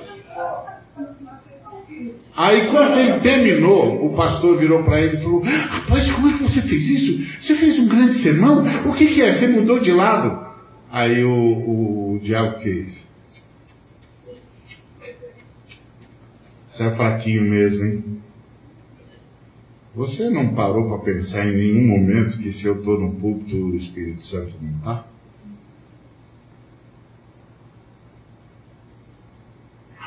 [2.36, 6.44] Aí quando ele terminou, o pastor virou para ele e falou: Rapaz, como é que
[6.44, 7.42] você fez isso?
[7.42, 8.66] Você fez um grande sermão?
[8.90, 9.34] O que, que é?
[9.34, 10.46] Você mudou de lado?
[10.92, 13.06] Aí o, o, o diabo fez.
[16.68, 18.25] Você é fraquinho mesmo, hein?
[19.96, 23.76] Você não parou para pensar em nenhum momento que se eu estou no púlpito o
[23.78, 25.06] Espírito Santo não está?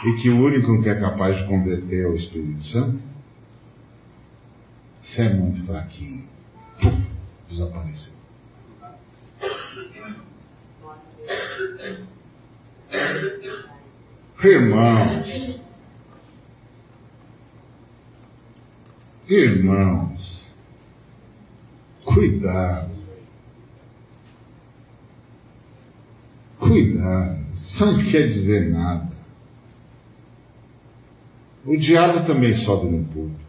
[0.05, 3.03] E que o único que é capaz de converter é o Espírito Santo?
[5.01, 6.25] Você é muito fraquinho.
[7.49, 8.13] Desapareceu.
[14.45, 15.68] Irmãos,
[19.29, 20.55] irmãos,
[22.05, 22.91] cuidado,
[26.59, 29.09] cuidado, isso não quer dizer nada.
[31.65, 33.49] O diabo também sobe no púlpito.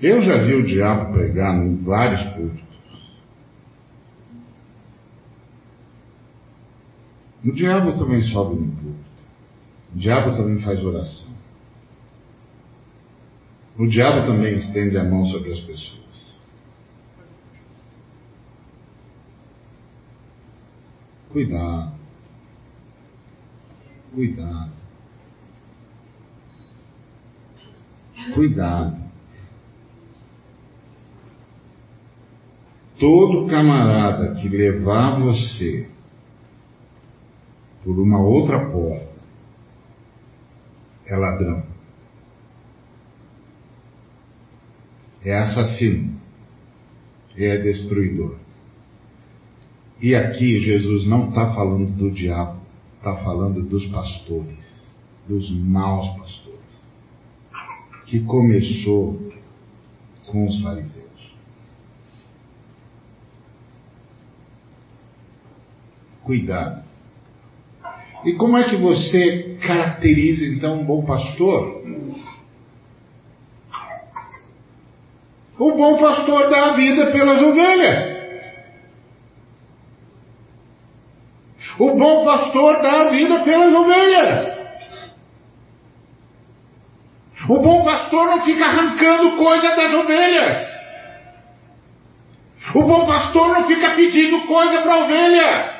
[0.00, 2.68] Eu já vi o diabo pregar em vários púlpitos.
[7.44, 9.24] O diabo também sobe no púlpito.
[9.94, 11.37] O diabo também faz oração.
[13.78, 16.40] O diabo também estende a mão sobre as pessoas.
[21.30, 21.92] Cuidado.
[24.12, 24.72] Cuidado.
[28.34, 28.98] Cuidado.
[32.98, 35.88] Todo camarada que levar você
[37.84, 39.22] por uma outra porta
[41.06, 41.67] é ladrão.
[45.24, 46.18] É assassino.
[47.36, 48.36] É destruidor.
[50.00, 52.60] E aqui Jesus não está falando do diabo,
[52.96, 54.94] está falando dos pastores,
[55.28, 56.58] dos maus pastores,
[58.06, 59.20] que começou
[60.26, 61.08] com os fariseus.
[66.22, 66.84] Cuidado.
[68.24, 71.77] E como é que você caracteriza então um bom pastor?
[75.58, 78.18] O bom pastor dá a vida pelas ovelhas.
[81.78, 84.58] O bom pastor dá a vida pelas ovelhas.
[87.48, 90.78] O bom pastor não fica arrancando coisa das ovelhas.
[92.74, 95.78] O bom pastor não fica pedindo coisa para a ovelha.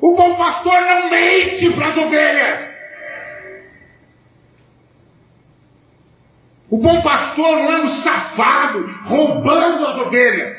[0.00, 2.69] O bom pastor não mente para as ovelhas.
[6.70, 10.56] O bom pastor não é um safado roubando as ovelhas.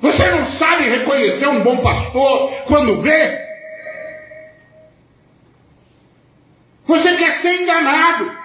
[0.00, 3.44] Você não sabe reconhecer um bom pastor quando vê?
[6.84, 8.44] Você quer ser enganado.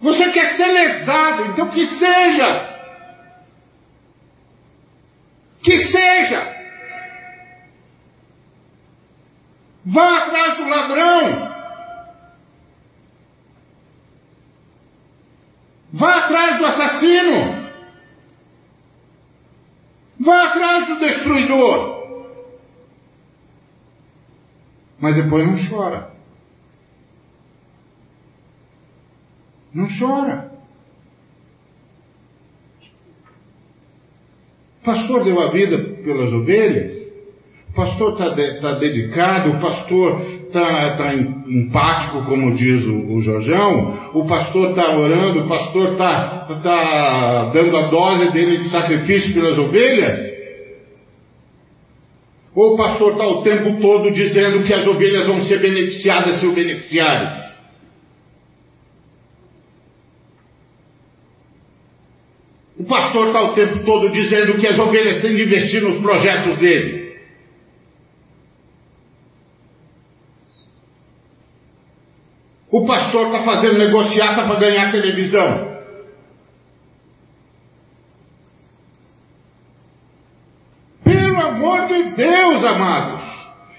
[0.00, 2.78] Você quer ser lesado, então que seja.
[5.62, 6.56] Que seja.
[9.84, 11.59] Vá atrás do ladrão.
[15.92, 17.70] Vá atrás do assassino.
[20.20, 22.00] Vá atrás do destruidor.
[25.00, 26.10] Mas depois não chora.
[29.72, 30.50] Não chora.
[34.84, 36.94] Pastor deu a vida pelas ovelhas,
[37.74, 44.10] pastor está de, tá dedicado, o pastor está tá empático, como diz o, o Jorjão,
[44.12, 49.58] o pastor está orando, o pastor está tá dando a dose dele de sacrifício pelas
[49.58, 50.30] ovelhas.
[52.54, 56.46] Ou o pastor está o tempo todo dizendo que as ovelhas vão ser beneficiadas se
[56.46, 57.40] o?
[62.78, 66.58] O pastor está o tempo todo dizendo que as ovelhas têm de investir nos projetos
[66.58, 66.99] dele.
[72.70, 75.70] O pastor está fazendo negociata para ganhar televisão.
[81.02, 83.28] Pelo amor de Deus, amados.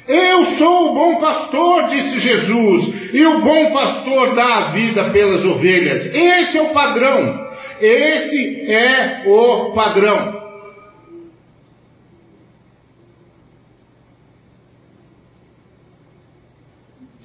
[0.08, 5.46] Eu sou o bom pastor, disse Jesus, e o bom pastor dá a vida pelas
[5.46, 6.14] ovelhas.
[6.14, 7.50] Esse é o padrão.
[7.80, 10.42] Esse é o padrão.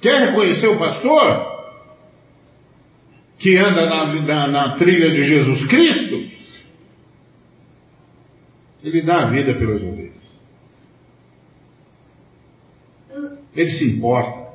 [0.01, 1.56] Quer reconhecer o pastor?
[3.39, 6.37] Que anda na, na, na trilha de Jesus Cristo?
[8.83, 10.17] Ele dá a vida pelas ovelhas.
[13.55, 14.47] Ele se importa.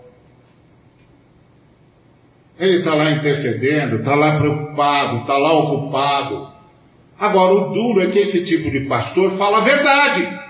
[2.58, 6.52] Ele está lá intercedendo, está lá preocupado, está lá ocupado.
[7.18, 10.42] Agora, o duro é que esse tipo de pastor fala a verdade.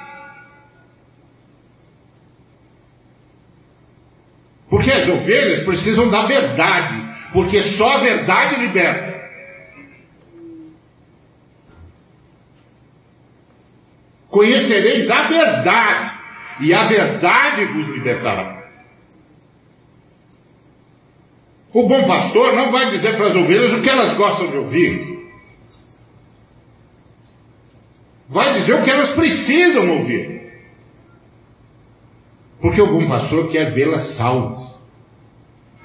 [4.68, 9.12] Porque as ovelhas precisam da verdade, porque só a verdade liberta.
[14.28, 16.18] Conhecereis a verdade,
[16.60, 18.62] e a verdade vos libertará.
[21.72, 25.22] O bom pastor não vai dizer para as ovelhas o que elas gostam de ouvir.
[28.28, 30.52] Vai dizer o que elas precisam ouvir.
[32.60, 34.71] Porque o bom pastor quer vê-las salvas,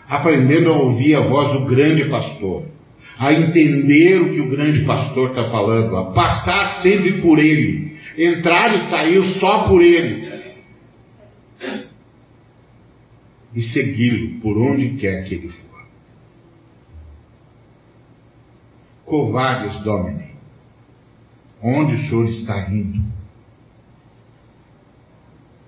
[0.07, 2.65] aprendendo a ouvir a voz do grande pastor,
[3.19, 8.73] a entender o que o grande pastor está falando, a passar sempre por ele, entrar
[8.73, 10.27] e sair só por ele,
[13.53, 15.67] e segui-lo por onde quer que ele for.
[19.05, 20.31] Covardes Domine,
[21.61, 23.01] onde o senhor está indo?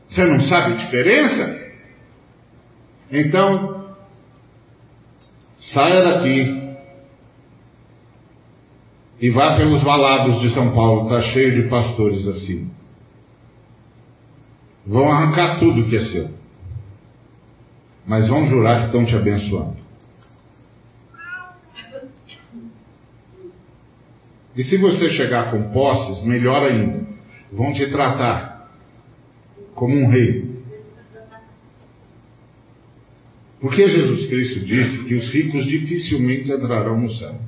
[0.07, 1.70] Você não sabe a diferença?
[3.11, 3.78] Então,
[5.74, 6.60] saia daqui
[9.22, 12.72] e vá pelos valados de São Paulo, está cheio de pastores assim.
[14.86, 16.30] Vão arrancar tudo que é seu.
[18.08, 19.78] Mas vão jurar que estão te abençoando.
[24.56, 27.06] E se você chegar com posses, melhor ainda,
[27.52, 28.70] vão te tratar
[29.76, 30.48] como um rei.
[33.60, 37.40] Porque Jesus Cristo disse que os ricos dificilmente entrarão no céu.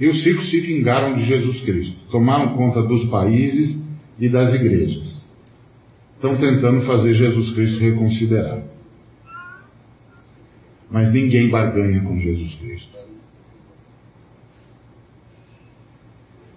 [0.00, 3.80] E os ricos se vingaram de Jesus Cristo, tomaram conta dos países
[4.18, 5.28] e das igrejas.
[6.14, 8.62] Estão tentando fazer Jesus Cristo reconsiderar.
[10.90, 12.98] Mas ninguém barganha com Jesus Cristo.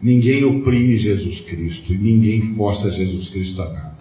[0.01, 3.92] Ninguém oprime Jesus Cristo e ninguém força Jesus Cristo a nada.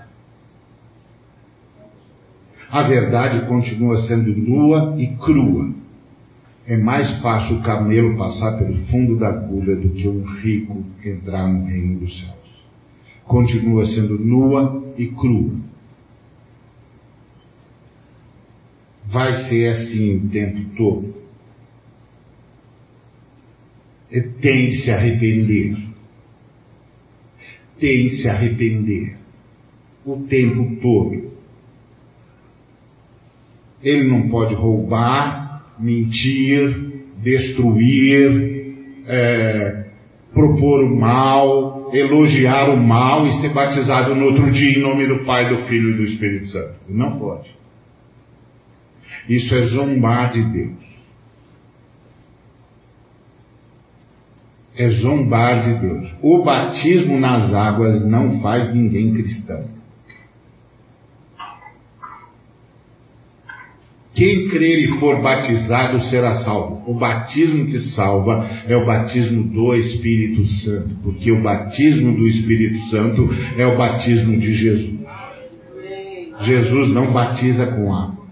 [2.73, 5.73] A verdade continua sendo nua e crua.
[6.67, 11.47] É mais fácil o camelo passar pelo fundo da agulha do que um rico entrar
[11.47, 12.65] no reino dos céus.
[13.25, 15.55] Continua sendo nua e crua.
[19.07, 21.15] Vai ser assim o tempo todo.
[24.41, 25.93] Tem se arrepender
[27.83, 29.19] tem se arrepender
[30.07, 31.32] o tempo todo.
[33.83, 38.75] Ele não pode roubar, mentir, destruir,
[39.07, 39.85] é,
[40.33, 45.25] propor o mal, elogiar o mal e ser batizado no outro dia em nome do
[45.25, 46.75] Pai, do Filho e do Espírito Santo.
[46.89, 47.51] Não pode.
[49.29, 50.93] Isso é zombar de Deus.
[54.77, 56.11] é zombar de Deus.
[56.23, 59.65] O batismo nas águas não faz ninguém cristão.
[64.15, 66.83] Quem crer e for batizado será salvo.
[66.87, 72.91] O batismo que salva é o batismo do Espírito Santo, porque o batismo do Espírito
[72.91, 75.01] Santo é o batismo de Jesus.
[76.43, 78.23] Jesus não batiza com água.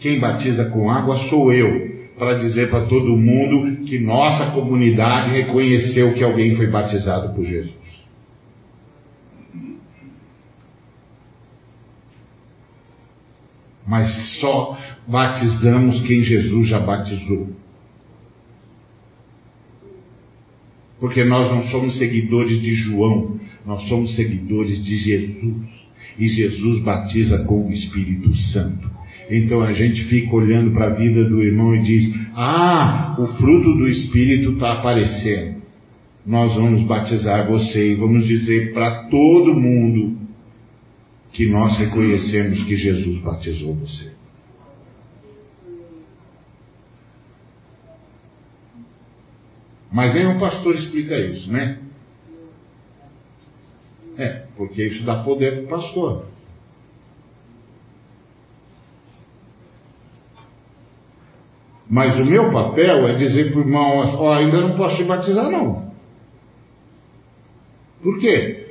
[0.00, 6.12] Quem batiza com água sou eu, para dizer para todo mundo que nossa comunidade reconheceu
[6.12, 7.83] que alguém foi batizado por Jesus.
[13.86, 17.48] Mas só batizamos quem Jesus já batizou.
[20.98, 25.84] Porque nós não somos seguidores de João, nós somos seguidores de Jesus.
[26.18, 28.88] E Jesus batiza com o Espírito Santo.
[29.28, 33.74] Então a gente fica olhando para a vida do irmão e diz: Ah, o fruto
[33.74, 35.62] do Espírito está aparecendo.
[36.26, 40.23] Nós vamos batizar você e vamos dizer para todo mundo
[41.34, 44.12] que nós reconhecemos que Jesus batizou você.
[49.92, 51.80] Mas nenhum pastor explica isso, né?
[54.16, 56.26] É, porque isso dá poder para o pastor.
[61.90, 65.50] Mas o meu papel é dizer para o irmão, ó, ainda não posso te batizar
[65.50, 65.92] não.
[68.02, 68.63] Por quê?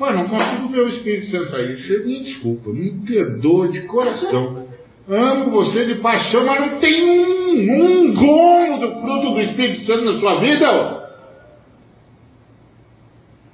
[0.00, 1.76] Pai, não consigo ver o Espírito Santo aí.
[1.76, 4.66] Você me desculpa, me perdoa de coração.
[5.06, 10.06] Amo você de paixão, mas não tem um, um gomo do fruto do Espírito Santo
[10.06, 10.72] na sua vida.
[10.72, 11.00] Ó.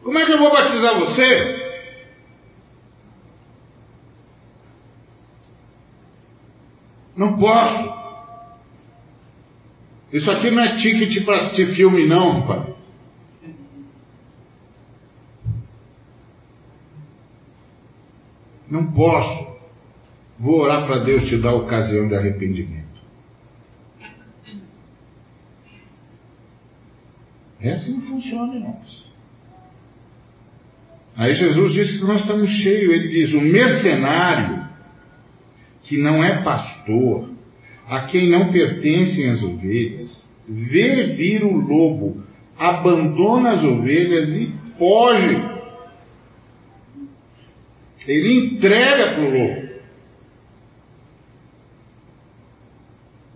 [0.05, 1.67] Como é que eu vou batizar você?
[7.17, 7.97] Não posso.
[10.13, 12.76] Isso aqui não é ticket para assistir filme, não, pai.
[18.71, 19.57] Não posso.
[20.39, 22.87] Vou orar para Deus te dar ocasião de arrependimento.
[27.61, 29.07] É assim que funciona, irmãos.
[31.17, 32.93] Aí Jesus disse que nós estamos cheios.
[32.93, 34.69] Ele diz: o mercenário,
[35.85, 37.31] que não é pastor,
[37.89, 42.23] a quem não pertencem as ovelhas, vê vir o lobo,
[42.59, 45.56] abandona as ovelhas e foge.
[48.07, 49.67] Ele entrega para o lobo.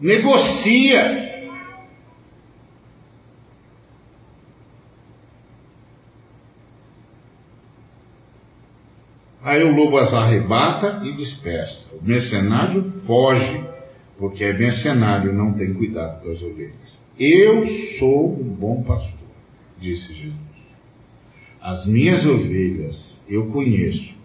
[0.00, 1.30] Negocia.
[9.42, 11.96] Aí o lobo as arrebata e dispersa.
[11.96, 13.64] O mercenário foge,
[14.18, 17.02] porque é mercenário não tem cuidado com as ovelhas.
[17.18, 17.66] Eu
[17.98, 19.28] sou um bom pastor,
[19.80, 20.38] disse Jesus.
[21.60, 24.19] As minhas ovelhas eu conheço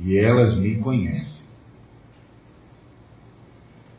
[0.00, 1.46] e elas me conhecem.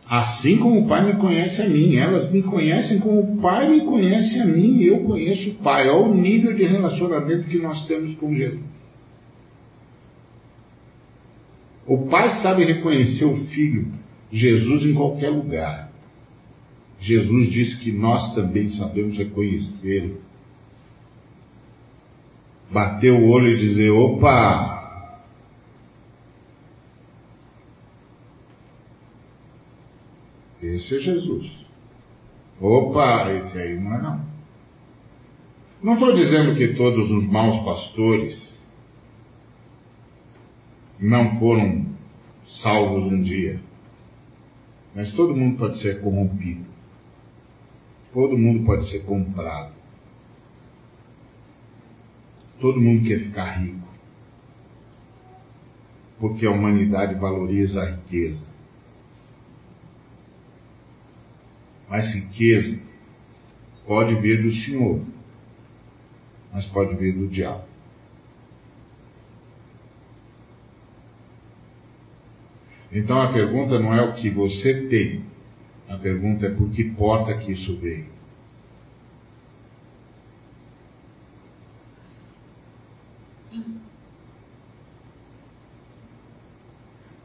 [0.08, 3.86] Assim como o Pai me conhece a mim, elas me conhecem como o Pai me
[3.86, 5.88] conhece a mim eu conheço o Pai.
[5.88, 8.80] Olha o nível de relacionamento que nós temos com Jesus.
[11.90, 13.88] O pai sabe reconhecer o filho,
[14.32, 15.90] Jesus, em qualquer lugar.
[17.02, 20.18] Jesus disse que nós também sabemos reconhecê-lo.
[22.72, 24.79] Bater o olho e dizer: opa!
[30.62, 31.66] Esse é Jesus.
[32.60, 34.30] Opa, esse aí não é não.
[35.82, 38.60] Não estou dizendo que todos os maus pastores
[41.00, 41.86] não foram
[42.62, 43.62] salvos um dia.
[44.94, 46.66] Mas todo mundo pode ser corrompido.
[48.14, 49.74] Todo mundo pode ser comprado.
[52.60, 53.88] Todo mundo quer ficar rico.
[56.20, 58.49] Porque a humanidade valoriza a riqueza.
[61.90, 62.82] Mas riqueza
[63.88, 65.02] pode vir do Senhor,
[66.54, 67.68] mas pode vir do diabo.
[72.92, 75.24] Então a pergunta não é o que você tem,
[75.88, 78.08] a pergunta é por que porta que isso veio.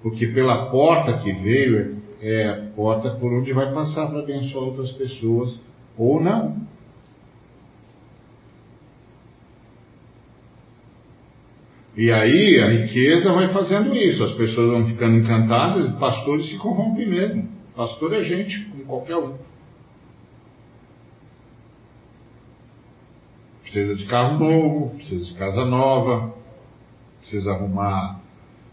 [0.02, 4.90] Porque pela porta que veio é a porta por onde vai passar para abençoar outras
[4.92, 5.58] pessoas,
[5.96, 6.56] ou não.
[11.96, 16.58] E aí a riqueza vai fazendo isso, as pessoas vão ficando encantadas e pastores se
[16.58, 17.48] corrompem mesmo.
[17.76, 19.36] Pastor é gente, como qualquer um.
[23.62, 26.32] Precisa de carro novo, precisa de casa nova,
[27.20, 28.20] precisa arrumar,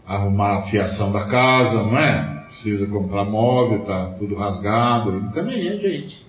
[0.06, 2.31] arrumar a fiação da casa, não é?
[2.52, 6.22] Precisa comprar móvel, tá tudo rasgado, ele também é gente.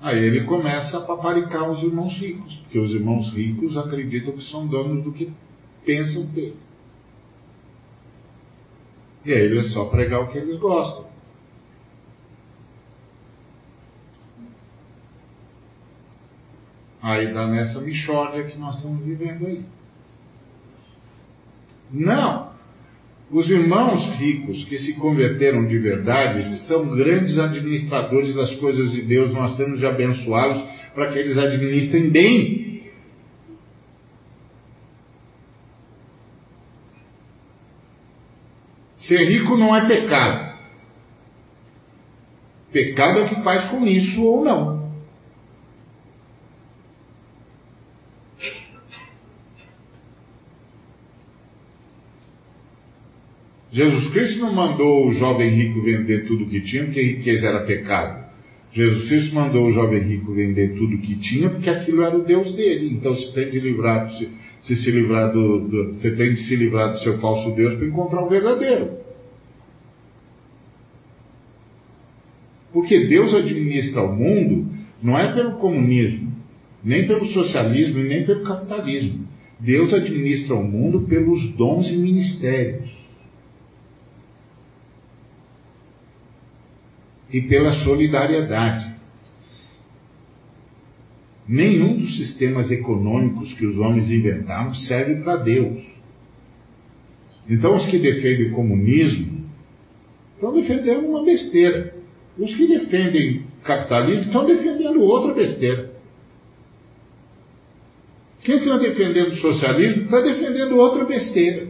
[0.00, 4.64] Aí ele começa a paparicar os irmãos ricos, porque os irmãos ricos acreditam que são
[4.68, 5.32] donos do que
[5.84, 6.56] pensam ter.
[9.24, 11.04] E aí ele é só pregar o que eles gostam.
[17.02, 19.64] Aí dá nessa mixórdia que nós estamos vivendo aí.
[21.90, 22.48] Não!
[23.30, 29.32] Os irmãos ricos que se converteram de verdade são grandes administradores das coisas de Deus.
[29.34, 30.62] Nós temos de abençoá-los
[30.94, 32.82] para que eles administrem bem.
[38.96, 40.58] Ser rico não é pecado.
[42.72, 44.77] Pecado é que faz com isso ou não.
[53.78, 58.26] Jesus Cristo não mandou o jovem rico vender tudo que tinha porque riqueza era pecado.
[58.72, 62.52] Jesus Cristo mandou o jovem rico vender tudo que tinha porque aquilo era o Deus
[62.56, 62.94] dele.
[62.94, 64.28] Então você tem de livrar, se,
[64.62, 67.86] se, se livrar do, do, você tem de se livrar do seu falso Deus para
[67.86, 68.98] encontrar o verdadeiro.
[72.72, 76.32] Porque Deus administra o mundo não é pelo comunismo,
[76.82, 79.28] nem pelo socialismo nem pelo capitalismo.
[79.60, 82.97] Deus administra o mundo pelos dons e ministérios.
[87.32, 88.96] E pela solidariedade.
[91.46, 95.82] Nenhum dos sistemas econômicos que os homens inventaram serve para Deus.
[97.48, 99.46] Então, os que defendem o comunismo
[100.34, 101.94] estão defendendo uma besteira.
[102.38, 105.90] Os que defendem o capitalismo estão defendendo outra besteira.
[108.42, 111.68] Quem está defendendo o socialismo está defendendo outra besteira.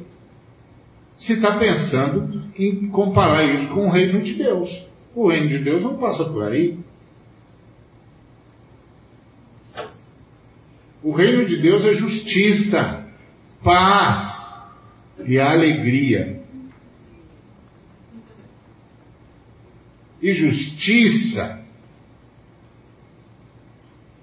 [1.18, 4.89] Se está pensando em comparar isso com o reino de Deus.
[5.14, 6.78] O reino de Deus não passa por aí.
[11.02, 13.06] O reino de Deus é justiça,
[13.62, 14.36] paz
[15.24, 16.40] e alegria.
[20.20, 21.64] E justiça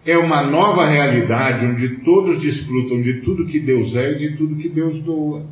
[0.05, 4.57] é uma nova realidade onde todos desfrutam de tudo que Deus é e de tudo
[4.57, 5.45] que Deus doa.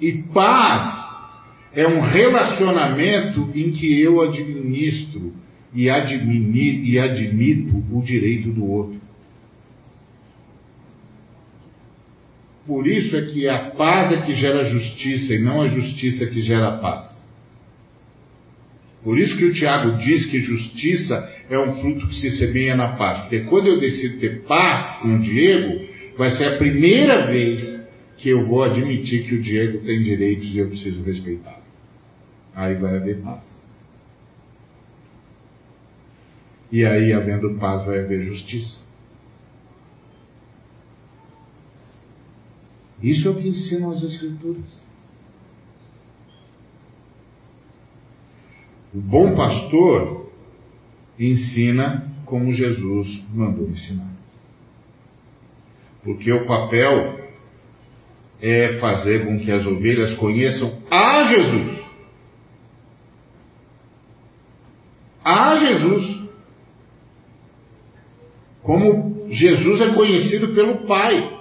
[0.00, 1.09] E paz
[1.74, 5.32] é um relacionamento em que eu administro
[5.74, 9.00] e, e admito o direito do outro.
[12.66, 16.42] Por isso é que a paz é que gera justiça e não a justiça que
[16.42, 17.20] gera paz.
[19.02, 22.88] Por isso que o Tiago diz que justiça é um fruto que se semeia na
[22.96, 23.22] paz.
[23.22, 25.84] Porque quando eu decido ter paz com o Diego,
[26.18, 27.88] vai ser a primeira vez
[28.18, 31.59] que eu vou admitir que o Diego tem direitos e eu preciso respeitar.
[32.54, 33.62] Aí vai haver paz.
[36.72, 38.80] E aí, havendo paz, vai haver justiça.
[43.02, 44.90] Isso é o que ensinam as Escrituras.
[48.94, 50.30] O bom pastor
[51.18, 54.10] ensina como Jesus mandou ensinar.
[56.02, 57.20] Porque o papel
[58.40, 61.79] é fazer com que as ovelhas conheçam a Jesus.
[65.24, 66.20] A Jesus.
[68.62, 71.38] Como Jesus é conhecido pelo Pai.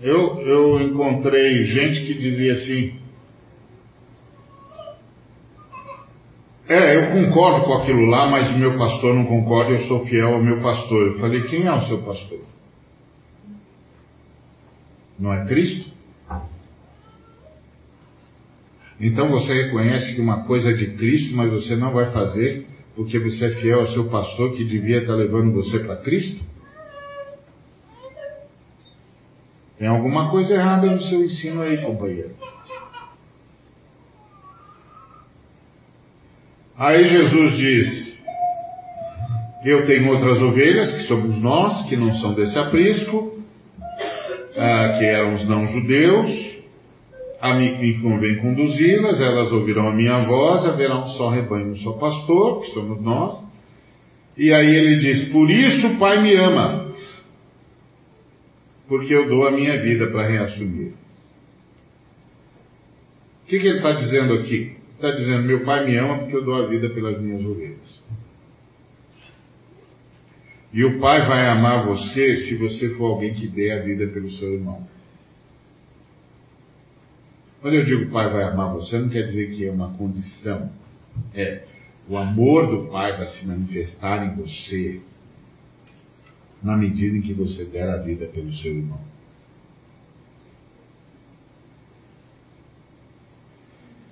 [0.00, 2.98] Eu, eu encontrei gente que dizia assim:
[6.68, 10.34] É, eu concordo com aquilo lá, mas o meu pastor não concorda, eu sou fiel
[10.34, 11.06] ao meu pastor.
[11.06, 12.40] Eu falei: Quem é o seu pastor?
[15.18, 15.93] Não é Cristo?
[19.00, 23.18] Então você reconhece que uma coisa é de Cristo, mas você não vai fazer porque
[23.18, 26.44] você é fiel ao seu pastor que devia estar levando você para Cristo?
[29.78, 32.30] Tem alguma coisa errada no seu ensino aí, companheiro.
[36.78, 38.22] Aí Jesus diz:
[39.64, 43.40] Eu tenho outras ovelhas, que somos nós, que não são desse aprisco,
[44.56, 46.53] ah, que eram os não-judeus.
[47.44, 51.92] A mim convém conduzi-las, elas ouvirão a minha voz, haverá um só rebanho, um só
[51.92, 53.44] pastor, que somos nós.
[54.34, 56.90] E aí ele diz: Por isso o Pai me ama,
[58.88, 60.94] porque eu dou a minha vida para reassumir.
[63.42, 64.78] O que, que ele está dizendo aqui?
[64.94, 68.02] Está dizendo: Meu pai me ama porque eu dou a vida pelas minhas ovelhas.
[70.72, 74.30] E o pai vai amar você se você for alguém que dê a vida pelo
[74.30, 74.93] seu irmão.
[77.64, 80.70] Quando eu digo pai vai amar você, não quer dizer que é uma condição.
[81.34, 81.64] É,
[82.06, 85.00] o amor do pai vai se manifestar em você
[86.62, 89.00] na medida em que você der a vida pelo seu irmão.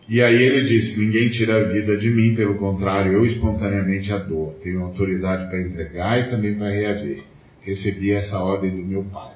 [0.08, 4.16] E aí ele disse: Ninguém tira a vida de mim, pelo contrário, eu espontaneamente a
[4.16, 4.58] dou.
[4.62, 7.22] Tenho autoridade para entregar e também para reaver.
[7.60, 9.34] Recebi essa ordem do meu pai.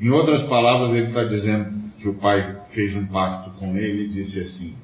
[0.00, 4.08] Em outras palavras, ele está dizendo que o pai fez um pacto com ele e
[4.08, 4.76] disse assim: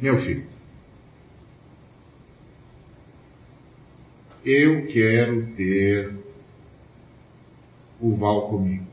[0.00, 0.46] Meu filho,
[4.44, 6.16] eu quero ter
[8.00, 8.90] o Val comigo.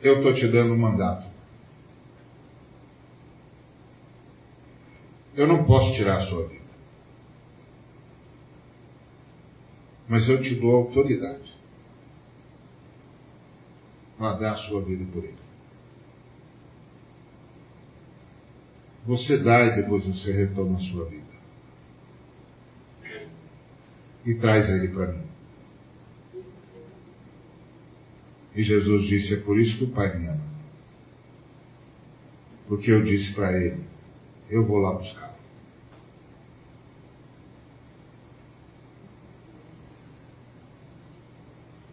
[0.00, 1.28] Eu estou te dando um mandato.
[5.34, 6.57] Eu não posso tirar a sua vida.
[10.08, 11.54] Mas eu te dou autoridade
[14.16, 15.48] para dar a sua vida por ele.
[19.06, 21.28] Você dá e depois você retoma a sua vida.
[24.24, 25.28] E traz ele para mim.
[28.54, 30.48] E Jesus disse: É por isso que o Pai me ama.
[32.66, 33.84] Porque eu disse para ele:
[34.50, 35.37] Eu vou lá buscar.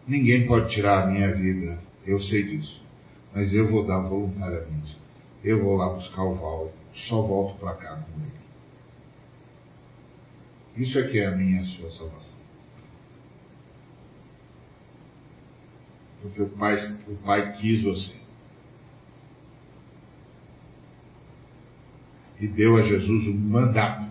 [0.06, 2.84] Ninguém pode tirar a minha vida, eu sei disso.
[3.34, 4.96] Mas eu vou dar voluntariamente.
[5.42, 6.72] Eu vou lá buscar o Val
[7.08, 8.32] só volto para cá com ele.
[10.76, 12.36] Isso é que é a minha a sua salvação.
[16.22, 16.76] Porque o Pai,
[17.08, 18.14] o pai quis você.
[22.40, 24.10] E deu a Jesus um mandato.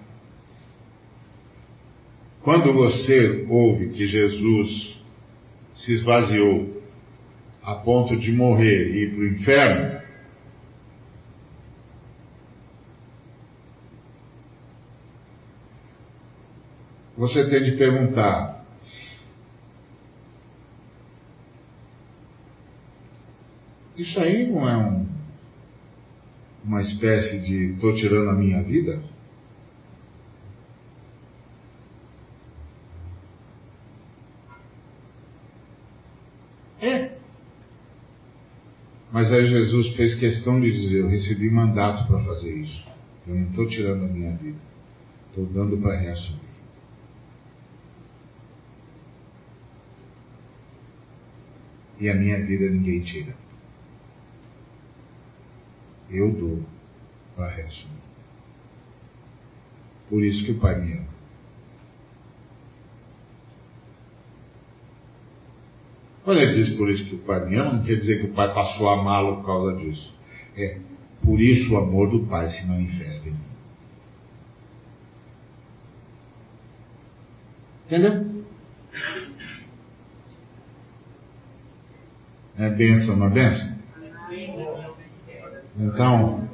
[2.42, 4.95] Quando você ouve que Jesus
[5.86, 6.82] se esvaziou,
[7.62, 10.02] a ponto de morrer e ir para o inferno,
[17.16, 18.66] você tem de perguntar:
[23.96, 25.08] isso aí não é um,
[26.64, 29.15] uma espécie de estou tirando a minha vida?
[36.86, 37.18] É.
[39.12, 42.88] Mas aí Jesus fez questão de dizer: Eu recebi mandato para fazer isso.
[43.28, 44.60] Eu não estou tirando a minha vida.
[45.30, 46.42] Estou dando para reassumir.
[52.00, 53.36] E a minha vida ninguém tira.
[56.10, 56.64] Eu dou
[57.36, 57.96] para reassumir.
[60.08, 61.15] Por isso que o Pai me ama.
[66.26, 68.34] Quando ele diz por isso que o pai me ama, não quer dizer que o
[68.34, 70.12] pai passou a amá-lo por causa disso.
[70.58, 70.80] É
[71.24, 73.40] por isso o amor do pai se manifesta em mim.
[77.86, 78.44] Entendeu?
[82.58, 83.76] É bênção, não é bênção?
[85.78, 86.50] Então,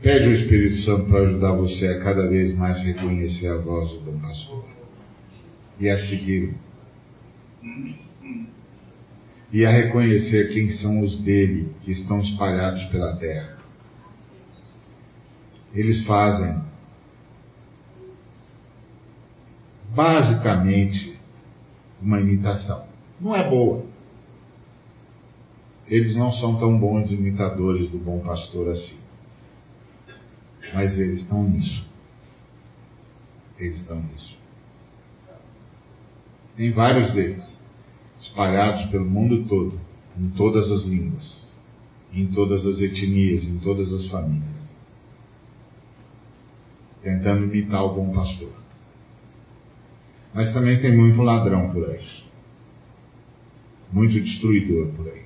[0.00, 4.00] pede o Espírito Santo para ajudar você a cada vez mais reconhecer a voz do
[4.02, 4.64] bom pastor
[5.80, 6.54] e a seguir
[9.52, 13.58] e a reconhecer quem são os dele que estão espalhados pela terra.
[15.74, 16.62] Eles fazem
[19.94, 21.18] basicamente
[22.00, 22.86] uma imitação.
[23.20, 23.84] Não é boa.
[25.86, 29.00] Eles não são tão bons imitadores do bom pastor assim.
[30.72, 31.88] Mas eles estão nisso.
[33.58, 34.38] Eles estão nisso.
[36.56, 37.59] Tem vários deles
[38.20, 39.78] espalhados pelo mundo todo,
[40.18, 41.54] em todas as línguas,
[42.12, 44.74] em todas as etnias, em todas as famílias,
[47.02, 48.52] tentando imitar o bom pastor.
[50.34, 52.06] Mas também tem muito ladrão por aí,
[53.92, 55.20] muito destruidor por aí.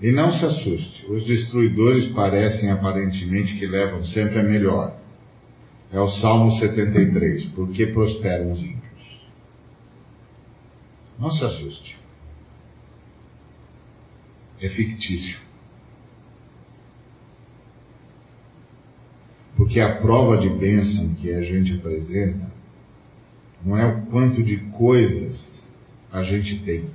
[0.00, 4.96] E não se assuste, os destruidores parecem aparentemente que levam sempre a melhor.
[5.90, 8.77] É o Salmo 73, porque prosperam os ímpios.
[11.18, 11.98] Não se assuste.
[14.60, 15.40] É fictício.
[19.56, 22.52] Porque a prova de bênção que a gente apresenta
[23.64, 25.74] não é o quanto de coisas
[26.12, 26.90] a gente tem,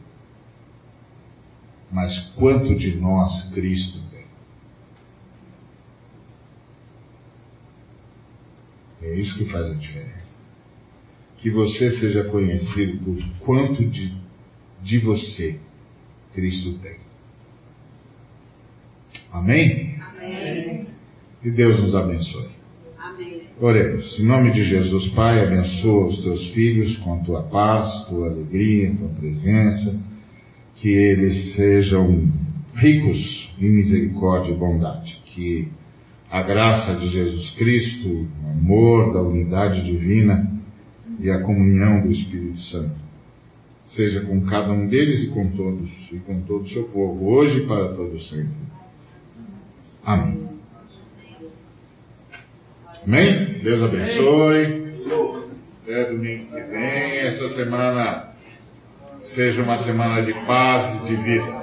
[1.91, 4.25] mas quanto de nós Cristo tem.
[9.01, 10.22] É isso que faz a diferença
[11.43, 14.13] que você seja conhecido por quanto de,
[14.81, 15.59] de você
[16.33, 16.95] Cristo tem.
[19.29, 19.99] Amém?
[19.99, 20.87] Amém.
[21.41, 22.47] Que Deus nos abençoe.
[22.97, 23.41] Amém.
[23.59, 24.17] Oremos.
[24.17, 29.09] Em nome de Jesus, Pai, abençoa os teus filhos com tua paz, tua alegria, tua
[29.09, 30.01] presença,
[30.77, 32.31] que eles sejam
[32.73, 35.67] ricos em misericórdia e bondade, que
[36.31, 40.52] a graça de Jesus Cristo, o amor da unidade divina,
[41.19, 42.95] e a comunhão do Espírito Santo.
[43.85, 47.59] Seja com cada um deles e com todos, e com todo o seu povo, hoje
[47.59, 48.53] e para todo sempre.
[50.03, 50.49] Amém.
[53.05, 53.59] Amém?
[53.63, 54.83] Deus abençoe.
[55.83, 57.17] Até domingo que vem.
[57.19, 58.33] Essa semana
[59.35, 61.62] seja uma semana de paz e de vida.